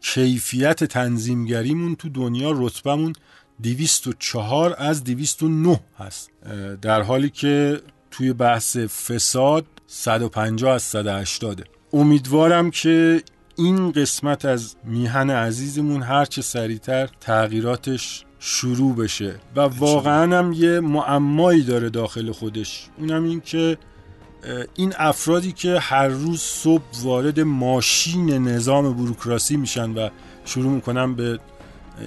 کیفیت 0.00 0.84
تنظیمگریمون 0.84 1.96
تو 1.96 2.08
دنیا 2.08 2.52
رتبمون 2.56 3.12
204 3.62 4.74
از 4.78 5.04
209 5.04 5.80
هست. 5.98 6.30
در 6.82 7.02
حالی 7.02 7.30
که 7.30 7.80
توی 8.10 8.32
بحث 8.32 8.76
فساد 8.76 9.66
150 9.86 10.74
از 10.74 10.82
180 10.82 11.66
امیدوارم 11.92 12.70
که 12.70 13.22
این 13.62 13.92
قسمت 13.92 14.44
از 14.44 14.76
میهن 14.84 15.30
عزیزمون 15.30 16.02
هرچه 16.02 16.42
سریعتر 16.42 17.08
تغییراتش 17.20 18.24
شروع 18.38 18.96
بشه. 18.96 19.34
و 19.56 19.60
واقعا 19.60 20.38
هم 20.38 20.52
یه 20.52 20.80
معمایی 20.80 21.62
داره 21.62 21.90
داخل 21.90 22.32
خودش. 22.32 22.86
اونم 22.98 23.24
این 23.24 23.40
که 23.40 23.78
این 24.74 24.92
افرادی 24.96 25.52
که 25.52 25.78
هر 25.78 26.08
روز 26.08 26.40
صبح 26.40 26.82
وارد 27.02 27.40
ماشین 27.40 28.48
نظام 28.48 28.94
بروکراسی 28.94 29.56
میشن 29.56 29.90
و 29.90 30.08
شروع 30.44 30.72
می‌کنن 30.72 31.14
به 31.14 31.38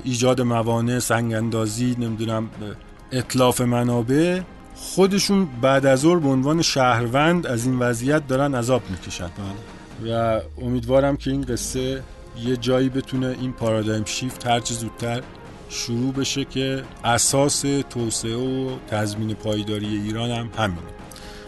ایجاد 0.03 0.41
موانع 0.41 0.99
سنگاندازی 0.99 1.95
نمی‌دونم 1.99 2.49
اطلاف 3.11 3.61
منابع 3.61 4.41
خودشون 4.75 5.47
بعد 5.61 5.85
از 5.85 5.99
ظهر 5.99 6.19
به 6.19 6.27
عنوان 6.27 6.61
شهروند 6.61 7.47
از 7.47 7.65
این 7.65 7.79
وضعیت 7.79 8.27
دارن 8.27 8.55
عذاب 8.55 8.81
می‌کشن. 8.89 9.29
و 10.07 10.39
امیدوارم 10.61 11.17
که 11.17 11.31
این 11.31 11.41
قصه 11.41 12.03
یه 12.43 12.57
جایی 12.57 12.89
بتونه 12.89 13.35
این 13.41 13.53
پارادایم 13.53 14.05
شیفت 14.05 14.47
هرچه 14.47 14.73
زودتر 14.73 15.23
شروع 15.69 16.13
بشه 16.13 16.45
که 16.45 16.83
اساس 17.03 17.65
توسعه 17.89 18.35
و 18.35 18.69
تضمین 18.87 19.33
پایداری 19.33 19.87
ایران 19.87 20.31
هم 20.31 20.49
همینه. 20.57 20.81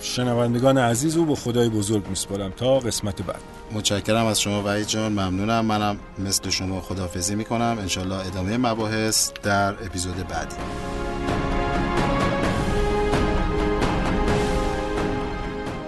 شنوندگان 0.01 0.77
عزیز 0.77 1.17
و 1.17 1.25
به 1.25 1.35
خدای 1.35 1.69
بزرگ 1.69 2.07
میسپارم 2.07 2.51
تا 2.51 2.79
قسمت 2.79 3.21
بعد. 3.21 3.41
متشکرم 3.71 4.25
از 4.25 4.41
شما 4.41 4.63
وحید 4.63 4.87
جان 4.87 5.11
ممنونم. 5.11 5.65
منم 5.65 5.97
مثل 6.19 6.49
شما 6.49 6.81
خدافزی 6.81 7.35
می‌کنم. 7.35 7.77
انشالله 7.81 8.27
ادامه 8.27 8.57
مباحث 8.57 9.31
در 9.43 9.69
اپیزود 9.69 10.27
بعدی. 10.27 10.55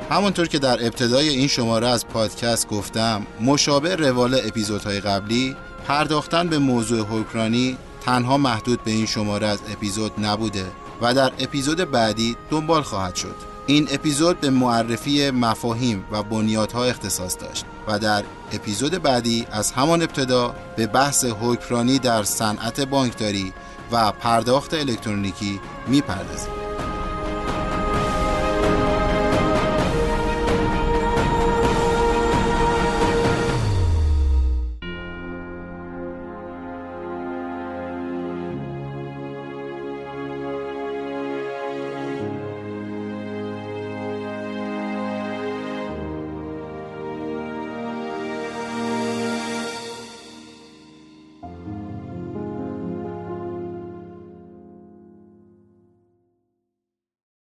همونطور 0.09 0.47
که 0.47 0.59
در 0.59 0.85
ابتدای 0.85 1.29
این 1.29 1.47
شماره 1.47 1.87
از 1.87 2.07
پادکست 2.07 2.67
گفتم 2.67 3.27
مشابه 3.41 3.95
روال 3.95 4.33
اپیزودهای 4.33 4.99
قبلی 4.99 5.55
پرداختن 5.87 6.47
به 6.47 6.57
موضوع 6.57 7.05
حکرانی 7.05 7.77
تنها 8.01 8.37
محدود 8.37 8.83
به 8.83 8.91
این 8.91 9.05
شماره 9.05 9.47
از 9.47 9.59
اپیزود 9.71 10.11
نبوده 10.17 10.65
و 11.01 11.13
در 11.13 11.31
اپیزود 11.39 11.91
بعدی 11.91 12.35
دنبال 12.49 12.81
خواهد 12.81 13.15
شد. 13.15 13.35
این 13.67 13.87
اپیزود 13.91 14.39
به 14.39 14.49
معرفی 14.49 15.31
مفاهیم 15.31 16.05
و 16.11 16.23
بنیادها 16.23 16.85
اختصاص 16.85 17.37
داشت 17.39 17.65
و 17.87 17.99
در 17.99 18.23
اپیزود 18.51 18.91
بعدی 18.91 19.47
از 19.51 19.71
همان 19.71 20.01
ابتدا 20.01 20.55
به 20.75 20.87
بحث 20.87 21.25
حکرانی 21.25 21.99
در 21.99 22.23
صنعت 22.23 22.81
بانکداری 22.81 23.53
و 23.91 24.11
پرداخت 24.11 24.73
الکترونیکی 24.73 25.59
می‌پردازیم. 25.87 26.88